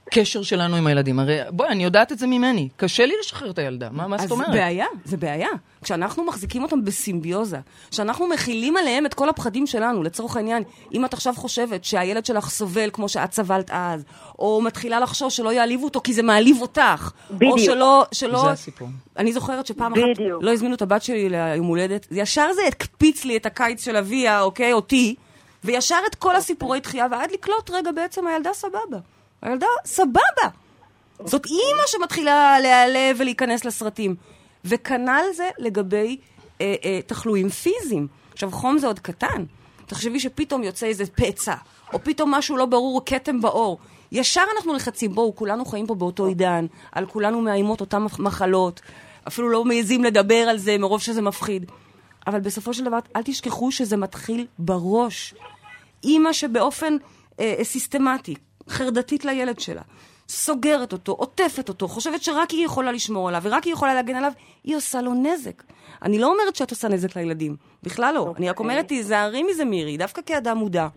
הקשר 0.06 0.42
שלנו 0.42 0.76
עם 0.76 0.86
הילדים. 0.86 1.18
הרי, 1.18 1.38
בואי, 1.50 1.68
אני 1.68 1.84
יודעת 1.84 2.12
את 2.12 2.18
זה 2.18 2.26
ממני. 2.26 2.68
קשה 2.76 3.06
לי 3.06 3.14
לשחרר 3.20 3.50
את 3.50 3.58
הילדה. 3.58 3.88
מה, 3.90 4.06
מה 4.06 4.18
זאת 4.18 4.30
אומרת? 4.30 4.48
אז 4.48 4.54
זה 4.54 4.60
בעיה, 4.60 4.86
זה 5.04 5.16
בעיה. 5.16 5.48
כשאנחנו 5.82 6.24
מחזיקים 6.24 6.62
אותם 6.62 6.84
בסימביוזה, 6.84 7.58
כשאנחנו 7.90 8.26
מכילים 8.28 8.76
עליהם 8.76 9.06
את 9.06 9.14
כל 9.14 9.28
הפחדים 9.28 9.66
שלנו, 9.66 10.02
לצורך 10.02 10.36
העניין, 10.36 10.62
אם 10.94 11.04
את 11.04 11.14
עכשיו 11.14 11.34
חושבת 11.36 11.84
שהילד 11.84 12.26
שלך 12.26 12.48
סובל 12.48 12.90
כמו 12.92 13.08
שאת 13.08 13.32
סבלת 13.32 13.70
אז, 13.70 14.04
או 14.38 14.60
מתחילה 14.64 15.00
לחשוש 15.00 15.36
שלא 15.36 15.52
יעליבו 15.52 15.84
אותו 15.84 16.00
כי 16.00 16.12
זה 16.12 16.22
מעליב 16.22 16.62
אותך, 16.62 17.10
בדיוק. 17.30 17.52
או 17.52 17.58
שלא... 17.58 18.04
שלא... 18.12 18.38
זה 18.38 18.50
הסיפור. 18.50 18.88
אני 19.16 19.32
זוכרת 19.32 19.66
שפעם 19.66 19.92
אחת 19.92 20.02
בדיוק. 20.14 20.42
לא 20.42 20.52
הזמינו 20.52 20.74
את 20.74 20.82
הבת 20.82 21.02
שלי 21.02 21.28
ליום 21.28 21.66
הולדת, 21.66 22.06
ישר 22.10 22.52
זה 22.54 22.62
הקפיץ 22.68 23.24
לי 23.24 23.36
את 23.36 23.46
הקיץ 23.46 23.84
של 23.84 23.96
אביה, 23.96 24.40
אוקיי, 24.40 24.72
אותי, 24.72 25.14
וישר 25.64 25.98
את 26.10 26.14
כל 26.14 26.36
הסיפורי 26.36 26.80
דחייה, 26.80 27.06
ועד 27.10 27.30
לקלוט, 27.32 27.70
רגע, 27.70 27.92
בעצם 27.92 28.26
הילדה 28.26 28.50
סבבה. 28.52 28.98
הילדה 29.46 29.66
סבבה. 29.84 30.48
זאת 31.24 31.46
אימא 31.46 31.82
שמתחילה 31.86 32.60
להיעלב 32.60 33.16
ולהיכנס 33.18 33.64
לסרטים. 33.64 34.14
וכנ"ל 34.64 35.24
זה 35.34 35.50
לגבי 35.58 36.16
אה, 36.60 36.74
אה, 36.84 37.00
תחלואים 37.06 37.48
פיזיים. 37.48 38.06
עכשיו, 38.32 38.50
חום 38.50 38.78
זה 38.78 38.86
עוד 38.86 38.98
קטן. 38.98 39.44
תחשבי 39.86 40.20
שפתאום 40.20 40.62
יוצא 40.62 40.86
איזה 40.86 41.04
פצע, 41.06 41.54
או 41.92 42.04
פתאום 42.04 42.34
משהו 42.34 42.56
לא 42.56 42.66
ברור, 42.66 43.02
כתם 43.06 43.40
בעור. 43.40 43.78
ישר 44.12 44.42
אנחנו 44.56 44.74
לחצים, 44.74 45.14
בואו, 45.14 45.36
כולנו 45.36 45.64
חיים 45.64 45.86
פה 45.86 45.94
באותו 45.94 46.26
עידן, 46.26 46.66
על 46.92 47.06
כולנו 47.06 47.40
מאיימות 47.40 47.80
אותן 47.80 48.02
מחלות, 48.18 48.80
אפילו 49.28 49.48
לא 49.48 49.64
מעזים 49.64 50.04
לדבר 50.04 50.34
על 50.34 50.58
זה 50.58 50.78
מרוב 50.78 51.00
שזה 51.00 51.22
מפחיד. 51.22 51.70
אבל 52.26 52.40
בסופו 52.40 52.74
של 52.74 52.84
דבר, 52.84 52.98
אל 53.16 53.22
תשכחו 53.24 53.72
שזה 53.72 53.96
מתחיל 53.96 54.46
בראש. 54.58 55.34
אימא 56.04 56.32
שבאופן 56.32 56.96
אה, 57.40 57.54
אה, 57.58 57.64
סיסטמטי, 57.64 58.34
חרדתית 58.68 59.24
לילד 59.24 59.60
שלה, 59.60 59.82
סוגרת 60.28 60.92
אותו, 60.92 61.12
עוטפת 61.12 61.68
אותו, 61.68 61.88
חושבת 61.88 62.22
שרק 62.22 62.50
היא 62.50 62.64
יכולה 62.64 62.92
לשמור 62.92 63.28
עליו 63.28 63.40
ורק 63.44 63.64
היא 63.64 63.72
יכולה 63.72 63.94
להגן 63.94 64.14
עליו, 64.14 64.32
היא 64.64 64.76
עושה 64.76 65.02
לו 65.02 65.14
נזק. 65.14 65.62
אני 66.02 66.18
לא 66.18 66.32
אומרת 66.32 66.56
שאת 66.56 66.70
עושה 66.70 66.88
נזק 66.88 67.16
לילדים, 67.16 67.56
בכלל 67.82 68.14
לא. 68.14 68.34
אני 68.36 68.50
רק 68.50 68.58
אומרת, 68.60 68.88
תיזהרי 68.88 69.42
מזה, 69.42 69.64
מירי, 69.64 69.96
דווקא 69.96 70.22
כאדם 70.26 70.58
מודע, 70.58 70.88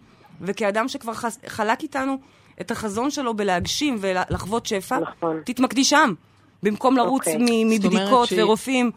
וכאדם 0.42 0.88
שכבר 0.88 1.14
חס, 1.14 1.40
חלק 1.48 1.84
איתנו 1.84 2.16
את 2.62 2.72
החזון 2.72 3.12
שלו 3.12 3.34
בלהגשים 3.34 3.96
ולחוות 4.00 4.66
שפע, 4.66 5.00
נכון. 5.00 5.42
תתמקדי 5.46 5.84
שם, 5.84 6.14
במקום 6.64 6.98
לרוץ 6.98 7.28
אוקיי. 7.28 7.34
זאת 7.34 7.50
אומרת 7.50 7.66
מבדיקות 7.86 8.28
שהיא- 8.28 8.44
ורופאים. 8.44 8.92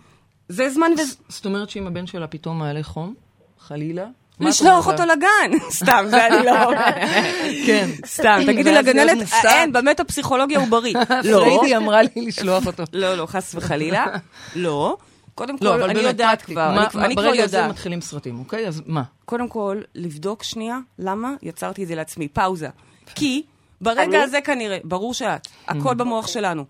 זה 0.48 0.70
זמן 0.70 0.92
ו... 0.98 1.02
זאת 1.28 1.44
אומרת 1.46 1.70
שאם 1.70 1.86
הבן 1.86 2.06
שלה 2.06 2.26
פתאום 2.26 2.58
מעלה 2.58 2.82
חום, 2.82 3.14
חלילה, 3.58 4.06
לשלוח 4.48 4.86
אומרת 4.86 5.00
אותו? 5.00 5.12
לגן. 5.12 5.58
סתם, 5.70 6.04
זה 6.10 6.26
אני 6.26 6.46
לא... 6.46 6.52
כן. 7.66 7.90
סתם, 8.06 8.40
תגידי 8.46 8.72
לגננת, 8.72 9.06
להיות 9.06 9.18
מופתעת. 9.18 9.44
"אה, 9.44 9.60
אין, 9.62 9.72
באמת 9.72 10.00
הפסיכולוגיה 10.00 10.58
הוא 10.58 10.68
בריא. 10.68 10.94
לא, 11.24 11.38
פריידי 11.44 11.76
אמרה 11.76 12.02
לי 12.02 12.08
לשלוח 12.16 12.66
אותו. 12.66 12.82
לא, 12.92 13.14
לא, 13.14 13.26
חס 13.26 13.54
וחלילה. 13.54 14.06
לא. 14.56 14.96
קודם 15.34 15.58
כל, 15.58 15.64
לא, 15.64 15.74
אבל 15.74 15.90
אני 15.90 16.00
יודעת. 16.00 16.42
כבר, 16.42 16.70
אני 16.70 16.88
כבר- 16.90 17.00
כבר 17.12 17.14
ברגע 17.14 17.44
הזה 17.44 17.56
יודעת. 17.56 17.70
מתחילים 17.70 18.00
סרטים, 18.00 18.38
אוקיי? 18.38 18.68
אז 18.68 18.82
מה? 18.86 19.02
קודם 19.24 19.48
כל, 19.48 19.80
לבדוק 19.94 20.42
שנייה 20.42 20.78
למה 20.98 21.32
יצרתי 21.42 21.82
את 21.82 21.88
זה 21.88 21.94
לעצמי. 21.94 22.28
פאוזה. 22.28 22.68
כי 23.14 23.42
ברגע? 23.80 24.22
הזה 24.22 24.40
כנראה, 24.40 24.78
ברור 24.84 25.14
שאת, 25.14 25.48
הכל 25.68 25.94
במוח 25.94 26.26
שלנו. 26.26 26.64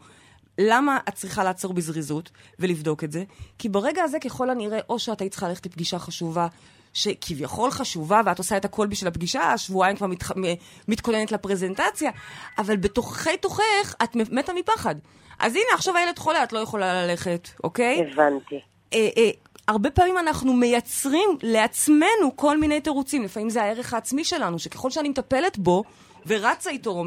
למה 0.58 0.98
את 1.08 1.14
צריכה 1.14 1.44
לעצור 1.44 1.72
בזריזות 1.74 2.30
ולבדוק 2.58 3.04
את 3.04 3.12
זה? 3.12 3.24
כי 3.58 3.68
ברגע 3.68 4.02
הזה 4.02 4.18
ככל 4.18 4.50
הנראה, 4.50 4.78
או 4.88 4.98
שאת 4.98 5.20
היית 5.20 5.32
צריכה 5.32 5.48
ללכת 5.48 5.66
לפגישה 5.66 5.98
חשובה, 5.98 6.46
שכביכול 6.92 7.70
חשובה, 7.70 8.20
ואת 8.26 8.38
עושה 8.38 8.56
את 8.56 8.64
הכל 8.64 8.86
בשביל 8.86 9.08
הפגישה, 9.08 9.58
שבועיים 9.58 9.96
כבר 9.96 10.06
מתח... 10.06 10.30
מ- 10.30 10.54
מתכוננת 10.88 11.32
לפרזנטציה, 11.32 12.10
אבל 12.58 12.76
בתוככי 12.76 13.36
תוכך 13.36 13.94
את 14.02 14.16
מתה 14.16 14.52
מפחד. 14.52 14.94
אז 15.38 15.54
הנה, 15.54 15.74
עכשיו 15.74 15.96
הילד 15.96 16.18
חולה, 16.18 16.44
את 16.44 16.52
לא 16.52 16.58
יכולה 16.58 17.06
ללכת, 17.06 17.48
אוקיי? 17.64 18.04
הבנתי. 18.12 18.60
אה, 18.94 19.08
אה, 19.16 19.30
הרבה 19.68 19.90
פעמים 19.90 20.18
אנחנו 20.18 20.52
מייצרים 20.52 21.28
לעצמנו 21.42 22.36
כל 22.36 22.58
מיני 22.58 22.80
תירוצים. 22.80 23.22
לפעמים 23.22 23.50
זה 23.50 23.62
הערך 23.62 23.94
העצמי 23.94 24.24
שלנו, 24.24 24.58
שככל 24.58 24.90
שאני 24.90 25.08
מטפלת 25.08 25.58
בו, 25.58 25.82
ורצה 26.26 26.70
איתו 26.70 27.04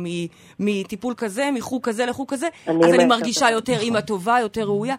מטיפול 0.59 1.13
כזה, 1.17 1.49
מחוג 1.53 1.83
כזה 1.83 2.05
לחוג 2.05 2.29
כזה, 2.29 2.47
אני 2.67 2.85
אז 2.85 2.93
אני 2.93 3.05
מרגישה 3.05 3.49
יותר 3.49 3.79
אימא 3.79 4.01
טובה, 4.01 4.37
יותר 4.41 4.63
ראויה. 4.63 4.95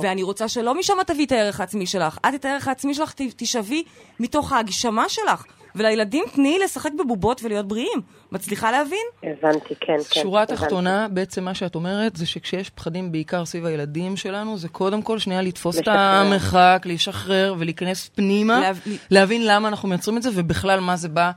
ואני 0.00 0.22
רוצה 0.22 0.48
שלא 0.48 0.74
משם 0.78 0.94
תביאי 1.06 1.24
את 1.24 1.32
הערך 1.32 1.60
העצמי 1.60 1.86
שלך. 1.86 2.18
את 2.28 2.34
את 2.34 2.44
הערך 2.44 2.68
העצמי 2.68 2.94
שלך 2.94 3.12
ת- 3.12 3.20
תשאבי 3.36 3.82
מתוך 4.20 4.52
ההגשמה 4.52 5.08
שלך. 5.08 5.44
ולילדים 5.74 6.24
תני 6.34 6.58
לשחק 6.64 6.90
בבובות 6.98 7.40
ולהיות 7.44 7.68
בריאים. 7.68 8.00
מצליחה 8.32 8.70
להבין? 8.70 9.06
הבנתי, 9.22 9.74
כן, 9.80 9.96
כן. 10.10 10.20
שורה. 10.22 10.46
תחתונה, 10.46 11.08
בעצם 11.10 11.44
מה 11.44 11.54
שאת 11.54 11.74
אומרת, 11.74 12.16
זה 12.16 12.26
שכשיש 12.26 12.70
פחדים 12.70 13.12
בעיקר 13.12 13.44
סביב 13.44 13.64
הילדים 13.66 14.16
שלנו, 14.16 14.58
זה 14.58 14.68
קודם 14.68 15.02
כל 15.02 15.18
שנייה 15.18 15.42
לתפוס 15.42 15.76
את 15.76 15.80
לשחרר. 15.80 15.96
המרחק, 15.98 16.82
להשחרר 16.84 17.54
ולהיכנס 17.58 18.08
פנימה, 18.14 18.60
להב- 18.60 18.80
להבין 19.10 19.46
למה 19.46 19.68
אנחנו 19.68 19.88
מייצרים 19.88 20.16
את 20.16 20.22
זה, 20.22 20.30
ובכלל 20.34 20.80
מה 20.80 20.96
זה 20.96 21.08
בא 21.08 21.30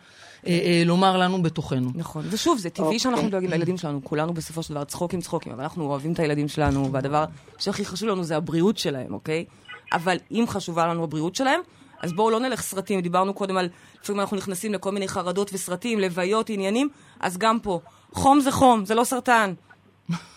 לומר 0.85 1.17
לנו 1.17 1.43
בתוכנו. 1.43 1.89
נכון. 1.95 2.25
ושוב, 2.29 2.57
זה 2.57 2.69
טבעי 2.69 2.99
שאנחנו 2.99 3.29
דואגים 3.29 3.49
לילדים 3.49 3.77
שלנו. 3.77 4.03
כולנו 4.03 4.33
בסופו 4.33 4.63
של 4.63 4.73
דבר 4.73 4.83
צחוקים 4.83 5.21
צחוקים, 5.21 5.51
אבל 5.51 5.63
אנחנו 5.63 5.85
אוהבים 5.85 6.13
את 6.13 6.19
הילדים 6.19 6.47
שלנו, 6.47 6.91
והדבר 6.91 7.25
שהכי 7.57 7.85
חשוב 7.85 8.09
לנו 8.09 8.23
זה 8.23 8.37
הבריאות 8.37 8.77
שלהם, 8.77 9.13
אוקיי? 9.13 9.45
אבל 9.93 10.17
אם 10.31 10.45
חשובה 10.47 10.87
לנו 10.87 11.03
הבריאות 11.03 11.35
שלהם, 11.35 11.61
אז 12.01 12.13
בואו 12.13 12.29
לא 12.29 12.39
נלך 12.39 12.61
סרטים. 12.61 13.01
דיברנו 13.01 13.33
קודם 13.33 13.57
על, 13.57 13.69
לפעמים 14.03 14.19
אנחנו 14.19 14.37
נכנסים 14.37 14.73
לכל 14.73 14.91
מיני 14.91 15.07
חרדות 15.07 15.51
וסרטים, 15.53 15.99
לוויות, 15.99 16.49
עניינים, 16.49 16.89
אז 17.19 17.37
גם 17.37 17.59
פה. 17.59 17.79
חום 18.13 18.39
זה 18.39 18.51
חום, 18.51 18.85
זה 18.85 18.95
לא 18.95 19.03
סרטן. 19.03 19.53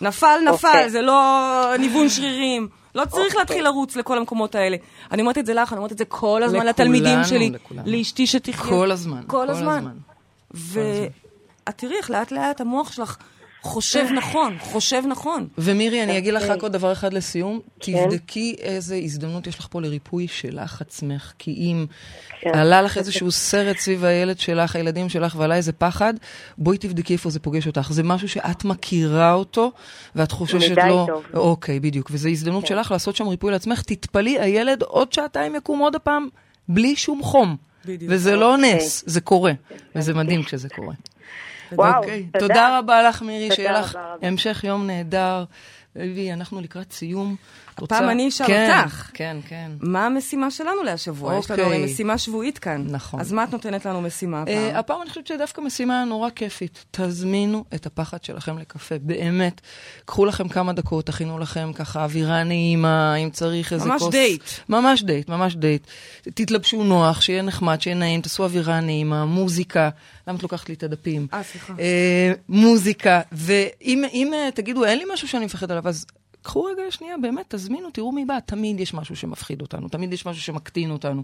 נפל, 0.01 0.39
נפל, 0.51 0.67
אוקיי. 0.67 0.89
זה 0.89 1.01
לא 1.01 1.73
ניוון 1.79 2.09
שרירים. 2.09 2.67
לא 2.95 3.05
צריך 3.05 3.25
אוקיי. 3.25 3.39
להתחיל 3.39 3.63
לרוץ 3.63 3.95
לכל 3.95 4.17
המקומות 4.17 4.55
האלה. 4.55 4.77
אני 5.11 5.21
אומרת 5.21 5.37
את 5.37 5.45
זה 5.45 5.53
לך, 5.53 5.73
אני 5.73 5.77
אומרת 5.77 5.91
את 5.91 5.97
זה 5.97 6.05
כל 6.05 6.43
הזמן 6.43 6.57
לכולנו, 6.57 6.69
לתלמידים 6.69 7.23
שלי, 7.23 7.49
לכולנו. 7.49 7.83
לאשתי 7.85 8.27
שתחיה. 8.27 8.69
כל 8.69 8.91
הזמן. 8.91 9.21
כל 9.27 9.49
הזמן. 9.49 9.85
ואת 10.51 11.75
תראי 11.75 11.95
איך 11.97 12.11
לאט 12.11 12.31
לאט 12.31 12.61
המוח 12.61 12.91
שלך 12.91 13.17
חושב 13.65 14.05
נכון, 14.15 14.57
חושב 14.59 15.03
נכון. 15.07 15.47
ומירי, 15.57 16.03
אני 16.03 16.17
אגיד 16.17 16.33
לך 16.33 16.41
אוקיי. 16.41 16.55
רק 16.55 16.63
עוד 16.63 16.71
דבר 16.71 16.91
אחד 16.91 17.13
לסיום. 17.13 17.59
כן. 17.79 18.05
תבדקי 18.05 18.55
איזה 18.59 18.95
הזדמנות 18.95 19.47
יש 19.47 19.59
לך 19.59 19.67
פה 19.69 19.81
לריפוי 19.81 20.27
שלך 20.27 20.81
עצמך. 20.81 21.33
כי 21.39 21.51
אם 21.51 21.85
כן. 22.41 22.49
עלה 22.53 22.81
לך 22.81 22.97
איזשהו 22.97 23.31
סרט 23.31 23.77
סביב 23.77 24.03
הילד 24.03 24.39
שלך, 24.39 24.75
הילדים 24.75 25.09
שלך, 25.09 25.35
ועלה 25.39 25.55
איזה 25.55 25.71
פחד, 25.71 26.13
בואי 26.57 26.77
תבדקי 26.77 27.13
איפה 27.13 27.29
זה 27.29 27.39
פוגש 27.39 27.67
אותך. 27.67 27.87
זה 27.91 28.03
משהו 28.03 28.29
שאת 28.29 28.65
מכירה 28.65 29.33
אותו, 29.33 29.71
ואת 30.15 30.31
חוששת 30.31 30.71
מדי 30.71 30.81
לו... 30.87 31.05
טוב. 31.07 31.23
אוקיי, 31.33 31.79
בדיוק. 31.79 32.09
וזו 32.11 32.29
הזדמנות 32.29 32.63
כן. 32.63 32.67
שלך 32.67 32.91
לעשות 32.91 33.15
שם 33.15 33.27
ריפוי 33.27 33.51
לעצמך. 33.51 33.81
תתפלאי, 33.81 34.39
הילד 34.39 34.81
עוד 34.81 35.13
שעתיים 35.13 35.55
יקום 35.55 35.79
עוד 35.79 35.95
הפעם, 35.95 36.27
בלי 36.69 36.95
שום 36.95 37.23
חום. 37.23 37.55
בדיוק. 37.85 38.11
וזה 38.13 38.35
לא 38.35 38.55
אוקיי. 38.55 38.75
נס, 38.75 39.03
זה 39.07 39.21
קורה. 39.21 39.51
וזה 39.95 40.13
מדהים 40.13 40.43
כשזה 40.43 40.69
קורה. 40.69 40.93
וואו, 41.71 41.97
אוקיי, 41.97 42.23
תודה. 42.23 42.47
תודה 42.47 42.79
רבה 42.79 43.03
לך, 43.03 43.21
מירי, 43.21 43.55
שיהיה 43.55 43.79
לך. 43.79 43.97
המשך 44.21 44.63
יום 44.63 44.87
נהדר. 44.87 45.43
אבי, 45.97 46.33
אנחנו 46.33 46.61
לקראת 46.61 46.91
סיום. 46.91 47.35
רוצה- 47.79 47.97
הפעם 47.97 48.09
אני 48.09 48.27
אשאל 48.27 48.47
כן, 48.47 48.79
אותך. 48.83 49.09
כן, 49.13 49.37
כן. 49.47 49.71
מה 49.79 50.05
המשימה 50.05 50.51
שלנו 50.51 50.83
להשבוע? 50.83 51.37
יש 51.37 51.51
לנו 51.51 51.63
אוקיי. 51.63 51.77
הרי 51.77 51.85
משימה 51.85 52.17
שבועית 52.17 52.59
כאן. 52.59 52.85
נכון. 52.89 53.19
אז 53.19 53.31
מה 53.31 53.43
את 53.43 53.51
נותנת 53.51 53.85
לנו 53.85 54.01
משימה 54.01 54.43
אה, 54.47 54.67
הפעם? 54.67 54.79
הפעם 54.79 55.01
אני 55.01 55.09
חושבת 55.09 55.27
שדווקא 55.27 55.61
משימה 55.61 56.05
נורא 56.05 56.29
כיפית. 56.29 56.85
תזמינו 56.91 57.63
את 57.75 57.85
הפחד 57.85 58.23
שלכם 58.23 58.57
לקפה, 58.57 58.95
באמת. 59.01 59.61
קחו 60.05 60.25
לכם 60.25 60.47
כמה 60.47 60.73
דקות, 60.73 61.05
תכינו 61.05 61.39
לכם 61.39 61.71
ככה 61.75 62.03
אווירה 62.03 62.43
נעימה, 62.43 63.15
אם 63.15 63.29
צריך 63.29 63.73
איזה 63.73 63.85
ממש 63.85 64.01
כוס... 64.01 64.11
דייט. 64.11 64.43
ממש 64.69 65.03
דייט, 65.03 65.29
ממש 65.29 65.55
דייט. 65.55 65.87
תתלבשו 66.21 66.83
נוח, 66.83 67.21
שיהיה 67.21 67.41
נחמד, 67.41 67.81
שיהיה 67.81 67.95
נעים, 67.95 68.21
תעשו 68.21 68.43
אווירה 68.43 68.79
נעימה, 68.79 69.25
מוזיקה. 69.25 69.89
למה 70.27 70.37
את 70.37 70.43
לוקחת 70.43 70.69
לי 70.69 70.75
את 70.75 70.83
הדפים? 70.83 71.27
אה, 71.33 71.43
סליחה. 71.43 71.73
אה, 71.79 72.31
מוזיקה. 72.49 73.21
ואם 73.31 74.03
אם, 74.13 74.31
אה, 74.33 74.49
תגידו, 74.53 74.85
אין 74.85 74.97
לי 74.99 75.05
משהו 75.13 75.27
שאני 75.27 75.45
מפחד 75.45 75.71
עליו, 75.71 75.87
אז 75.87 76.05
קחו 76.45 76.63
רגע 76.63 76.81
שנייה, 76.89 77.15
באמת, 77.21 77.45
תזמינו, 77.55 77.89
תראו 77.91 78.11
מי 78.11 78.25
בא. 78.25 78.39
תמיד 78.45 78.79
יש 78.79 78.93
משהו 78.93 79.15
שמפחיד 79.15 79.61
אותנו, 79.61 79.89
תמיד 79.89 80.13
יש 80.13 80.25
משהו 80.25 80.41
שמקטין 80.41 80.91
אותנו. 80.91 81.23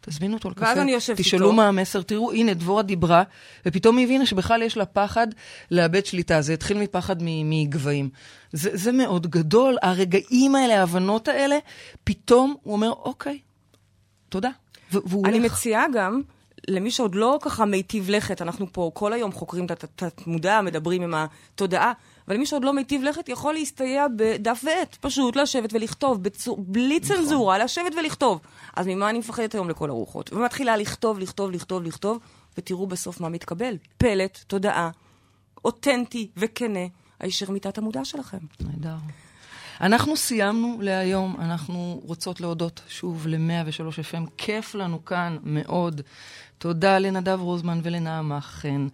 תזמינו 0.00 0.34
אותו 0.36 0.50
לקפה, 0.50 0.64
ואז 0.64 0.78
אני 0.78 0.92
יושבת 0.92 1.16
תשאלו 1.16 1.46
איתו. 1.46 1.56
מה 1.56 1.68
המסר, 1.68 2.02
תראו, 2.02 2.32
הנה, 2.32 2.54
דבורה 2.54 2.82
דיברה, 2.82 3.22
ופתאום 3.66 3.96
היא 3.96 4.04
הבינה 4.06 4.26
שבכלל 4.26 4.62
יש 4.62 4.76
לה 4.76 4.84
פחד 4.86 5.26
לאבד 5.70 6.06
שליטה. 6.06 6.40
זה 6.40 6.52
התחיל 6.52 6.78
מפחד 6.78 7.16
מגבהים. 7.22 8.08
זה, 8.52 8.70
זה 8.72 8.92
מאוד 8.92 9.26
גדול, 9.26 9.76
הרגעים 9.82 10.54
האלה, 10.54 10.80
ההבנות 10.80 11.28
האלה, 11.28 11.58
פתאום 12.04 12.56
הוא 12.62 12.72
אומר, 12.74 12.90
אוקיי, 12.90 13.38
תודה. 14.28 14.50
והוא 14.92 15.26
אני 15.26 15.38
הולך. 15.38 15.52
מציעה 15.52 15.84
גם, 15.94 16.20
למי 16.68 16.90
שעוד 16.90 17.14
לא 17.14 17.38
ככה 17.42 17.64
מיטיב 17.64 18.10
לכת, 18.10 18.42
אנחנו 18.42 18.66
פה 18.72 18.90
כל 18.94 19.12
היום 19.12 19.32
חוקרים 19.32 19.64
את 19.66 19.70
הת- 19.70 19.84
התת-מודע, 20.02 20.60
מדברים 20.60 21.02
עם 21.02 21.14
התודעה, 21.14 21.92
אבל 22.28 22.36
מי 22.36 22.46
שעוד 22.46 22.64
לא 22.64 22.72
מיטיב 22.72 23.02
לכת 23.02 23.28
יכול 23.28 23.54
להסתייע 23.54 24.06
בדף 24.16 24.64
ועט, 24.64 24.96
פשוט 25.00 25.36
לשבת 25.36 25.72
ולכתוב, 25.72 26.22
בצור, 26.22 26.56
בלי 26.60 26.98
נכון. 27.02 27.16
צנזורה, 27.16 27.58
לשבת 27.58 27.94
ולכתוב. 27.98 28.40
אז 28.76 28.86
ממה 28.86 29.10
אני 29.10 29.18
מפחדת 29.18 29.54
היום 29.54 29.70
לכל 29.70 29.90
הרוחות? 29.90 30.32
ומתחילה 30.32 30.76
לכתוב, 30.76 31.18
לכתוב, 31.18 31.50
לכתוב, 31.50 31.82
לכתוב, 31.82 32.18
ותראו 32.58 32.86
בסוף 32.86 33.20
מה 33.20 33.28
מתקבל. 33.28 33.76
פלט, 33.98 34.38
תודעה, 34.46 34.90
אותנטי 35.64 36.30
וכנה. 36.36 36.86
הישר 37.20 37.50
מתת 37.50 37.78
המודע 37.78 38.04
שלכם. 38.04 38.38
נהדר. 38.60 38.96
אנחנו 39.80 40.16
סיימנו 40.16 40.78
להיום, 40.80 41.36
אנחנו 41.38 42.00
רוצות 42.04 42.40
להודות 42.40 42.80
שוב 42.88 43.26
ל-103 43.26 44.12
FM, 44.12 44.30
כיף 44.36 44.74
לנו 44.74 45.04
כאן 45.04 45.36
מאוד. 45.42 46.00
תודה 46.58 46.98
לנדב 46.98 47.38
רוזמן 47.40 47.80
ולנעמה 47.82 48.40
חן. 48.40 48.88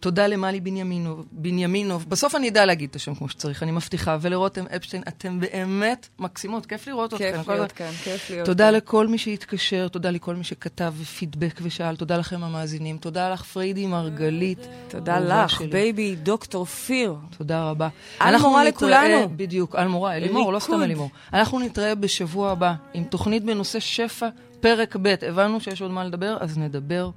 תודה 0.00 0.26
למלי 0.26 0.60
בנימינוב, 0.60 1.26
בנימינוב. 1.32 2.04
בסוף 2.08 2.34
אני 2.34 2.48
אדע 2.48 2.66
להגיד 2.66 2.90
את 2.90 2.96
השם 2.96 3.14
כמו 3.14 3.28
שצריך, 3.28 3.62
אני 3.62 3.70
מבטיחה. 3.70 4.18
ולרותם 4.20 4.64
אפשטיין, 4.76 5.02
אתם 5.08 5.40
באמת 5.40 6.08
מקסימות, 6.18 6.66
כיף 6.66 6.88
לראות 6.88 7.14
אתכם. 7.14 7.32
כיף 7.36 7.48
להיות 7.48 7.72
כאן, 7.72 7.90
כיף 8.04 8.30
להיות 8.30 8.46
תודה 8.46 8.70
לכל 8.70 9.06
מי 9.06 9.18
שהתקשר, 9.18 9.88
תודה 9.88 10.10
לכל 10.10 10.36
מי 10.36 10.44
שכתב 10.44 10.94
פידבק 11.18 11.60
ושאל, 11.62 11.96
תודה 11.96 12.16
לכם 12.16 12.44
המאזינים, 12.44 12.98
תודה 12.98 13.30
לך 13.30 13.42
פריידי 13.44 13.86
מרגלית. 13.86 14.58
תודה 14.88 15.18
לך, 15.18 15.62
baby, 15.62 16.16
דוקטור 16.16 16.64
Fear. 16.64 17.14
תודה 17.38 17.70
רבה. 17.70 17.88
על 18.18 18.36
מורה 18.36 18.64
לכולנו. 18.64 19.28
בדיוק, 19.36 19.74
על 19.74 19.88
מורה, 19.88 20.16
אלימור, 20.26 20.52
לא 20.52 20.58
סתם 20.58 20.82
אלימור. 20.82 21.10
אנחנו 21.32 21.58
נתראה 21.58 21.94
בשבוע 21.94 22.50
הבא 22.50 22.74
עם 22.94 23.04
תוכנית 23.04 23.44
בנושא 23.44 23.80
שפע. 23.80 24.28
פרק 24.60 24.96
ב', 25.02 25.14
הבנו 25.22 25.60
שיש 25.60 25.82
עוד 25.82 25.90
מה 25.90 26.04
לדבר, 26.04 26.36
אז 26.40 26.58
נדבר. 26.58 27.10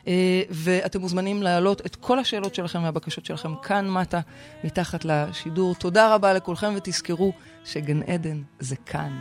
אה, 0.00 0.06
ואתם 0.50 1.00
מוזמנים 1.00 1.42
להעלות 1.42 1.86
את 1.86 1.96
כל 1.96 2.18
השאלות 2.18 2.54
שלכם 2.54 2.82
והבקשות 2.82 3.26
שלכם 3.26 3.54
כאן 3.62 3.90
מטה, 3.90 4.20
מתחת 4.64 5.04
לשידור. 5.04 5.74
תודה 5.74 6.14
רבה 6.14 6.32
לכולכם, 6.32 6.72
ותזכרו 6.76 7.32
שגן 7.64 8.02
עדן 8.02 8.42
זה 8.60 8.76
כאן. 8.76 9.12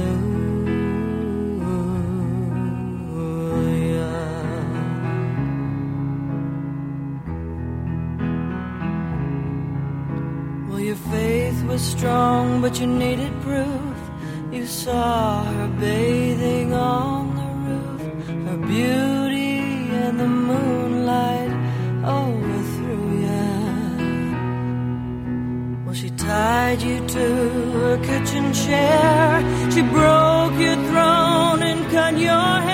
Well, 10.70 10.80
your 10.80 10.96
faith 10.96 11.64
was 11.66 11.82
strong, 11.82 12.62
but 12.62 12.80
you 12.80 12.88
needed 12.88 13.32
proof. 13.42 13.98
You 14.52 14.66
saw 14.66 15.44
her 15.44 15.68
bathing 15.80 16.74
on 16.74 17.36
the 17.40 17.50
roof, 17.66 18.02
her 18.48 18.58
beauty 18.58 19.60
and 20.04 20.20
the 20.20 20.28
moonlight 20.28 21.55
tied 26.26 26.82
you 26.82 27.00
to 27.08 27.26
her 27.78 27.98
kitchen 27.98 28.52
chair. 28.54 29.42
She 29.72 29.82
broke 29.82 30.58
your 30.66 30.80
throne 30.90 31.62
and 31.62 31.82
cut 31.92 32.18
your 32.18 32.65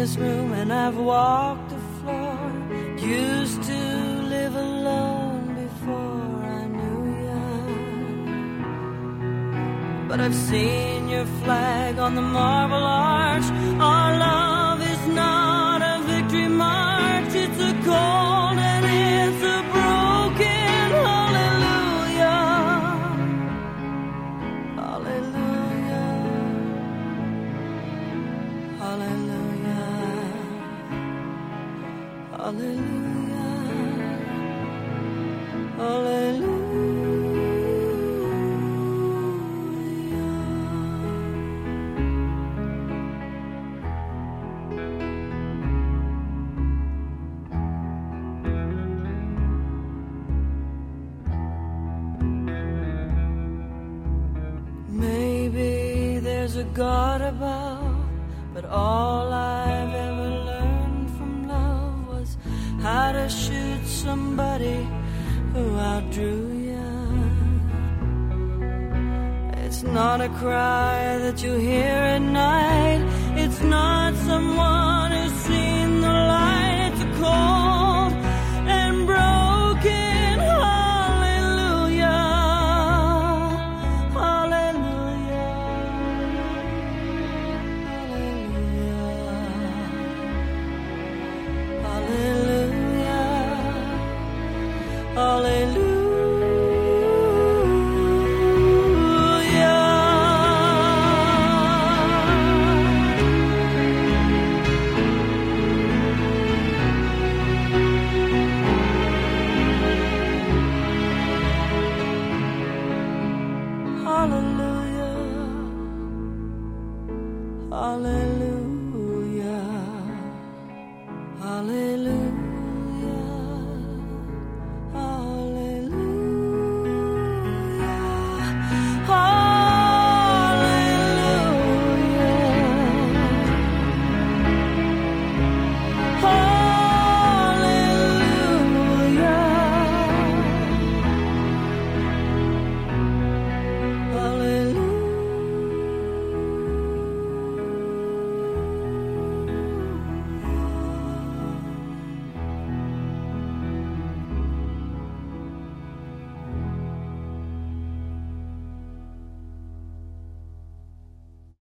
this 0.00 0.16
room 0.16 0.52
and 0.52 0.72
I've 0.72 0.96
walked 0.96 1.70
the 1.70 1.82
floor. 1.98 2.38
Used 2.98 3.60
to 3.64 3.80
live 4.34 4.54
alone 4.54 5.44
before 5.64 6.36
I 6.60 6.64
knew 6.76 7.00
you. 7.24 7.42
But 10.08 10.20
I've 10.20 10.38
seen 10.50 11.08
your 11.08 11.26
flag 11.42 11.98
on 11.98 12.14
the 12.14 12.26
marble 12.38 12.84
arch. 13.16 13.48